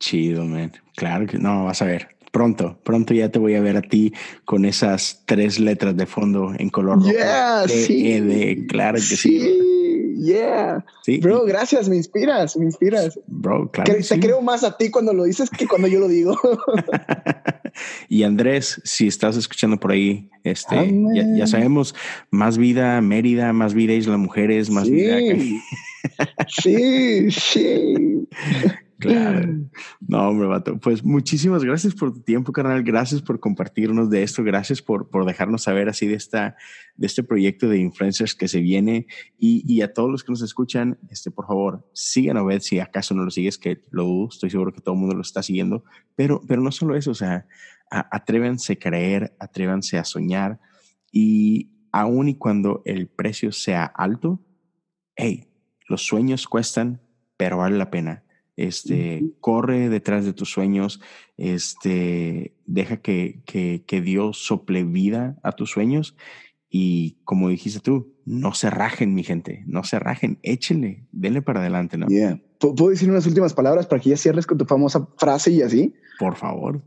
Chido, 0.00 0.44
man. 0.44 0.72
Claro 0.96 1.26
que 1.26 1.38
no, 1.38 1.64
vas 1.64 1.82
a 1.82 1.86
ver 1.86 2.16
pronto, 2.36 2.78
pronto 2.82 3.14
ya 3.14 3.30
te 3.30 3.38
voy 3.38 3.54
a 3.54 3.62
ver 3.62 3.78
a 3.78 3.80
ti 3.80 4.12
con 4.44 4.66
esas 4.66 5.22
tres 5.24 5.58
letras 5.58 5.96
de 5.96 6.04
fondo 6.04 6.52
en 6.58 6.68
color 6.68 6.98
rojo. 6.98 7.10
Yeah, 7.10 7.66
sí. 7.66 8.12
E 8.12 8.66
claro 8.66 8.96
que 8.96 9.00
sí. 9.00 9.16
sí. 9.16 10.16
Yeah. 10.18 10.84
Sí. 11.02 11.16
Bro, 11.16 11.46
gracias, 11.46 11.88
me 11.88 11.96
inspiras, 11.96 12.54
me 12.58 12.66
inspiras. 12.66 13.18
Bro, 13.26 13.70
claro. 13.70 13.90
Que, 13.90 14.00
te 14.00 14.02
sí. 14.02 14.20
creo 14.20 14.42
más 14.42 14.64
a 14.64 14.76
ti 14.76 14.90
cuando 14.90 15.14
lo 15.14 15.24
dices 15.24 15.48
que 15.48 15.66
cuando 15.66 15.88
yo 15.88 15.98
lo 15.98 16.08
digo. 16.08 16.36
y 18.08 18.22
Andrés, 18.22 18.80
si 18.84 19.06
estás 19.06 19.36
escuchando 19.36 19.78
por 19.78 19.92
ahí, 19.92 20.28
este, 20.44 20.76
ya, 21.14 21.24
ya, 21.36 21.46
sabemos, 21.46 21.94
más 22.30 22.58
vida 22.58 23.00
Mérida, 23.00 23.52
más 23.52 23.74
vida 23.74 23.94
Isla 23.94 24.16
Mujeres, 24.16 24.70
más 24.70 24.86
sí. 24.86 24.92
vida. 24.92 25.18
sí, 26.48 27.30
sí. 27.30 28.28
Claro. 28.98 29.54
No, 30.08 30.28
hombre, 30.28 30.46
vato. 30.46 30.78
Pues 30.78 31.04
muchísimas 31.04 31.64
gracias 31.64 31.94
por 31.94 32.12
tu 32.12 32.20
tiempo, 32.20 32.52
carnal. 32.52 32.82
Gracias 32.82 33.20
por 33.22 33.40
compartirnos 33.40 34.08
de 34.08 34.22
esto. 34.22 34.44
Gracias 34.44 34.80
por, 34.80 35.08
por 35.10 35.24
dejarnos 35.26 35.62
saber 35.62 35.88
así 35.88 36.06
de, 36.06 36.14
esta, 36.14 36.56
de 36.96 37.06
este 37.06 37.22
proyecto 37.22 37.68
de 37.68 37.78
influencers 37.78 38.34
que 38.34 38.46
se 38.48 38.60
viene. 38.60 39.06
Y, 39.38 39.62
y 39.66 39.82
a 39.82 39.92
todos 39.92 40.10
los 40.10 40.22
que 40.22 40.32
nos 40.32 40.42
escuchan, 40.42 40.98
este, 41.10 41.30
por 41.30 41.46
favor, 41.46 41.88
sigan 41.92 42.36
a 42.36 42.44
ver 42.44 42.60
si 42.60 42.78
acaso 42.78 43.14
no 43.14 43.24
lo 43.24 43.30
sigues, 43.30 43.58
que 43.58 43.82
lo. 43.90 44.28
Estoy 44.28 44.50
seguro 44.50 44.72
que 44.72 44.80
todo 44.80 44.94
el 44.94 45.00
mundo 45.00 45.16
lo 45.16 45.22
está 45.22 45.42
siguiendo. 45.42 45.84
Pero, 46.14 46.40
pero 46.46 46.62
no 46.62 46.70
solo 46.70 46.96
eso, 46.96 47.10
o 47.10 47.14
sea, 47.14 47.46
a, 47.90 48.08
atrévanse 48.14 48.74
a 48.74 48.78
creer, 48.78 49.36
atrévanse 49.40 49.98
a 49.98 50.04
soñar. 50.04 50.60
Y 51.10 51.70
aun 51.90 52.28
y 52.28 52.36
cuando 52.36 52.82
el 52.84 53.08
precio 53.08 53.50
sea 53.50 53.84
alto, 53.84 54.40
hey, 55.16 55.48
los 55.88 56.02
sueños 56.02 56.46
cuestan, 56.46 57.00
pero 57.36 57.58
vale 57.58 57.76
la 57.76 57.90
pena 57.90 58.25
este, 58.56 59.20
uh 59.22 59.26
-huh. 59.26 59.34
corre 59.40 59.88
detrás 59.88 60.24
de 60.24 60.32
tus 60.32 60.50
sueños, 60.50 61.00
este, 61.36 62.54
deja 62.66 62.98
que, 62.98 63.42
que, 63.44 63.84
que, 63.86 64.00
Dios 64.00 64.38
sople 64.38 64.84
vida 64.84 65.38
a 65.42 65.52
tus 65.52 65.70
sueños 65.70 66.16
y 66.68 67.18
como 67.24 67.48
dijiste 67.48 67.80
tú, 67.80 68.14
no 68.24 68.52
se 68.54 68.70
rajen, 68.70 69.14
mi 69.14 69.22
gente, 69.22 69.62
no 69.66 69.84
se 69.84 69.98
rajen, 69.98 70.38
échenle, 70.42 71.06
denle 71.12 71.42
para 71.42 71.60
adelante, 71.60 71.96
¿no? 71.96 72.06
Yeah. 72.08 72.40
¿Puedo 72.58 72.88
decir 72.88 73.08
unas 73.10 73.26
últimas 73.26 73.54
palabras 73.54 73.86
para 73.86 74.00
que 74.00 74.10
ya 74.10 74.16
cierres 74.16 74.46
con 74.46 74.58
tu 74.58 74.64
famosa 74.64 75.06
frase 75.16 75.52
y 75.52 75.62
así? 75.62 75.94
Por 76.18 76.36
favor. 76.36 76.82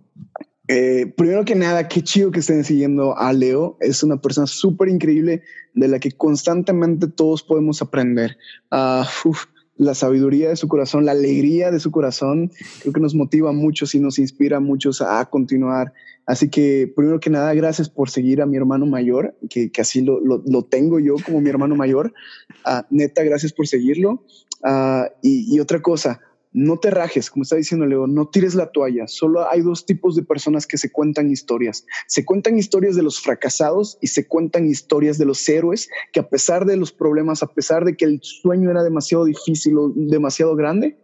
Eh, 0.67 1.11
primero 1.17 1.45
que 1.45 1.55
nada, 1.55 1.87
qué 1.87 2.03
chido 2.03 2.29
que 2.29 2.41
estén 2.41 2.63
siguiendo 2.63 3.17
a 3.17 3.33
Leo. 3.33 3.77
Es 3.79 4.03
una 4.03 4.21
persona 4.21 4.45
súper 4.47 4.89
increíble 4.89 5.41
de 5.73 5.87
la 5.87 5.99
que 5.99 6.11
constantemente 6.11 7.07
todos 7.07 7.41
podemos 7.41 7.81
aprender. 7.81 8.37
Uh, 8.71 9.01
uf, 9.27 9.45
la 9.79 9.95
sabiduría 9.95 10.49
de 10.49 10.57
su 10.57 10.67
corazón, 10.67 11.05
la 11.05 11.13
alegría 11.13 11.71
de 11.71 11.79
su 11.79 11.89
corazón, 11.89 12.51
creo 12.81 12.93
que 12.93 12.99
nos 12.99 13.15
motiva 13.15 13.53
mucho 13.53 13.85
y 13.91 13.99
nos 13.99 14.19
inspira 14.19 14.57
a 14.57 14.59
muchos 14.59 15.01
a 15.01 15.25
continuar. 15.29 15.93
Así 16.25 16.49
que, 16.49 16.91
primero 16.93 17.21
que 17.21 17.29
nada, 17.29 17.53
gracias 17.53 17.89
por 17.89 18.09
seguir 18.09 18.41
a 18.41 18.45
mi 18.45 18.57
hermano 18.57 18.85
mayor, 18.85 19.35
que, 19.49 19.71
que 19.71 19.81
así 19.81 20.01
lo, 20.01 20.19
lo, 20.19 20.63
tengo 20.63 20.99
yo 20.99 21.15
como 21.25 21.39
mi 21.39 21.49
hermano 21.49 21.75
mayor. 21.75 22.13
Uh, 22.65 22.81
neta, 22.89 23.23
gracias 23.23 23.53
por 23.53 23.67
seguirlo. 23.67 24.23
Y, 25.21 25.55
y 25.55 25.59
otra 25.61 25.81
cosa, 25.81 26.19
no 26.51 26.77
te 26.77 26.89
rajes, 26.89 27.29
como 27.29 27.43
está 27.43 27.55
diciendo 27.55 27.85
Leo, 27.85 28.07
no 28.07 28.27
tires 28.27 28.55
la 28.55 28.71
toalla. 28.71 29.07
Solo 29.07 29.47
hay 29.49 29.61
dos 29.61 29.85
tipos 29.85 30.15
de 30.15 30.23
personas 30.23 30.65
que 30.65 30.77
se 30.77 30.91
cuentan 30.91 31.29
historias. 31.29 31.85
Se 32.07 32.25
cuentan 32.25 32.57
historias 32.57 32.95
de 32.95 33.03
los 33.03 33.19
fracasados 33.21 33.99
y 34.01 34.07
se 34.07 34.27
cuentan 34.27 34.65
historias 34.65 35.19
de 35.19 35.25
los 35.25 35.47
héroes 35.47 35.89
que 36.11 36.19
a 36.19 36.29
pesar 36.29 36.65
de 36.65 36.75
los 36.75 36.91
problemas, 36.91 37.43
a 37.43 37.53
pesar 37.53 37.85
de 37.85 37.95
que 37.95 38.05
el 38.05 38.19
sueño 38.23 38.71
era 38.71 38.83
demasiado 38.83 39.25
difícil 39.25 39.77
o 39.77 39.93
demasiado 39.95 40.55
grande, 40.55 40.97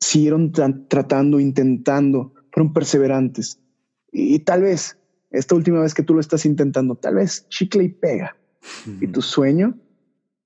siguieron 0.00 0.52
tra 0.52 0.72
tratando, 0.88 1.40
intentando, 1.40 2.34
fueron 2.52 2.72
perseverantes. 2.72 3.58
Y, 4.12 4.36
y, 4.36 4.38
tal 4.38 4.62
vez 4.62 4.98
esta 5.30 5.54
última 5.56 5.80
vez 5.80 5.94
que 5.94 6.02
tú 6.02 6.14
lo 6.14 6.20
estás 6.20 6.46
intentando, 6.46 6.94
tal 6.94 7.16
vez 7.16 7.48
chicle 7.48 7.84
y 7.84 7.88
pega. 7.88 8.36
Uh 8.86 8.90
-huh. 8.90 9.02
Y 9.02 9.06
tu 9.08 9.20
sueño, 9.20 9.76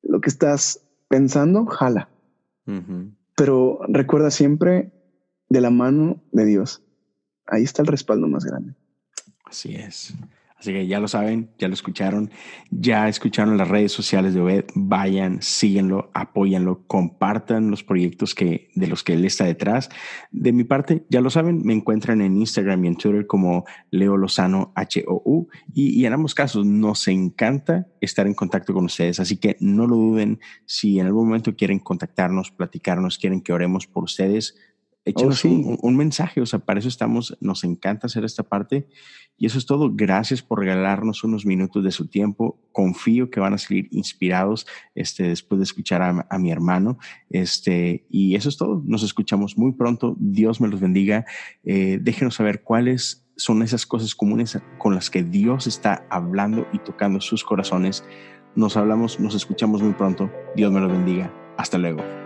lo 0.02 0.20
que 0.22 0.30
estás 0.30 0.80
pensando, 1.08 1.66
jala. 1.66 2.08
Uh 2.66 2.72
-huh 2.72 3.15
pero 3.36 3.78
recuerda 3.88 4.30
siempre 4.30 4.90
de 5.48 5.60
la 5.60 5.70
mano 5.70 6.20
de 6.32 6.44
Dios. 6.44 6.82
Ahí 7.46 7.62
está 7.62 7.82
el 7.82 7.88
respaldo 7.88 8.26
más 8.26 8.44
grande. 8.44 8.74
Así 9.44 9.76
es. 9.76 10.14
Así 10.58 10.72
que 10.72 10.86
ya 10.86 11.00
lo 11.00 11.06
saben, 11.06 11.50
ya 11.58 11.68
lo 11.68 11.74
escucharon, 11.74 12.30
ya 12.70 13.08
escucharon 13.08 13.58
las 13.58 13.68
redes 13.68 13.92
sociales 13.92 14.32
de 14.32 14.40
Obed, 14.40 14.64
vayan, 14.74 15.42
síguenlo, 15.42 16.10
apóyanlo, 16.14 16.86
compartan 16.86 17.70
los 17.70 17.84
proyectos 17.84 18.34
que, 18.34 18.70
de 18.74 18.86
los 18.86 19.04
que 19.04 19.12
él 19.12 19.26
está 19.26 19.44
detrás. 19.44 19.90
De 20.30 20.52
mi 20.52 20.64
parte, 20.64 21.04
ya 21.10 21.20
lo 21.20 21.28
saben, 21.28 21.60
me 21.62 21.74
encuentran 21.74 22.22
en 22.22 22.38
Instagram 22.38 22.84
y 22.84 22.88
en 22.88 22.96
Twitter 22.96 23.26
como 23.26 23.66
Leo 23.90 24.16
Lozano 24.16 24.72
HOU 24.74 25.48
y, 25.74 26.00
y 26.00 26.06
en 26.06 26.14
ambos 26.14 26.34
casos 26.34 26.64
nos 26.64 27.06
encanta 27.08 27.88
estar 28.00 28.26
en 28.26 28.34
contacto 28.34 28.72
con 28.72 28.86
ustedes, 28.86 29.20
así 29.20 29.36
que 29.36 29.56
no 29.60 29.86
lo 29.86 29.96
duden 29.96 30.40
si 30.64 30.98
en 30.98 31.06
algún 31.06 31.26
momento 31.26 31.54
quieren 31.54 31.80
contactarnos, 31.80 32.50
platicarnos, 32.50 33.18
quieren 33.18 33.42
que 33.42 33.52
oremos 33.52 33.86
por 33.86 34.04
ustedes, 34.04 34.56
Oh, 35.14 35.32
sí. 35.32 35.48
un, 35.48 35.78
un 35.80 35.96
mensaje, 35.96 36.40
o 36.40 36.46
sea, 36.46 36.58
para 36.58 36.80
eso 36.80 36.88
estamos, 36.88 37.36
nos 37.40 37.62
encanta 37.62 38.08
hacer 38.08 38.24
esta 38.24 38.42
parte 38.42 38.88
y 39.38 39.46
eso 39.46 39.58
es 39.58 39.66
todo. 39.66 39.90
Gracias 39.94 40.42
por 40.42 40.60
regalarnos 40.60 41.22
unos 41.22 41.44
minutos 41.44 41.84
de 41.84 41.90
su 41.90 42.06
tiempo. 42.06 42.58
Confío 42.72 43.30
que 43.30 43.40
van 43.40 43.52
a 43.52 43.58
salir 43.58 43.88
inspirados 43.90 44.66
este, 44.94 45.24
después 45.24 45.58
de 45.58 45.64
escuchar 45.64 46.02
a, 46.02 46.26
a 46.30 46.38
mi 46.38 46.50
hermano. 46.50 46.98
Este, 47.28 48.06
y 48.08 48.34
eso 48.34 48.48
es 48.48 48.56
todo. 48.56 48.82
Nos 48.86 49.02
escuchamos 49.02 49.58
muy 49.58 49.72
pronto. 49.72 50.16
Dios 50.18 50.60
me 50.60 50.68
los 50.68 50.80
bendiga. 50.80 51.26
Eh, 51.64 51.98
déjenos 52.00 52.36
saber 52.36 52.62
cuáles 52.62 53.26
son 53.36 53.62
esas 53.62 53.84
cosas 53.84 54.14
comunes 54.14 54.58
con 54.78 54.94
las 54.94 55.10
que 55.10 55.22
Dios 55.22 55.66
está 55.66 56.06
hablando 56.08 56.66
y 56.72 56.78
tocando 56.78 57.20
sus 57.20 57.44
corazones. 57.44 58.04
Nos 58.54 58.78
hablamos, 58.78 59.20
nos 59.20 59.34
escuchamos 59.34 59.82
muy 59.82 59.92
pronto. 59.92 60.30
Dios 60.54 60.72
me 60.72 60.80
los 60.80 60.90
bendiga. 60.90 61.30
Hasta 61.58 61.76
luego. 61.76 62.25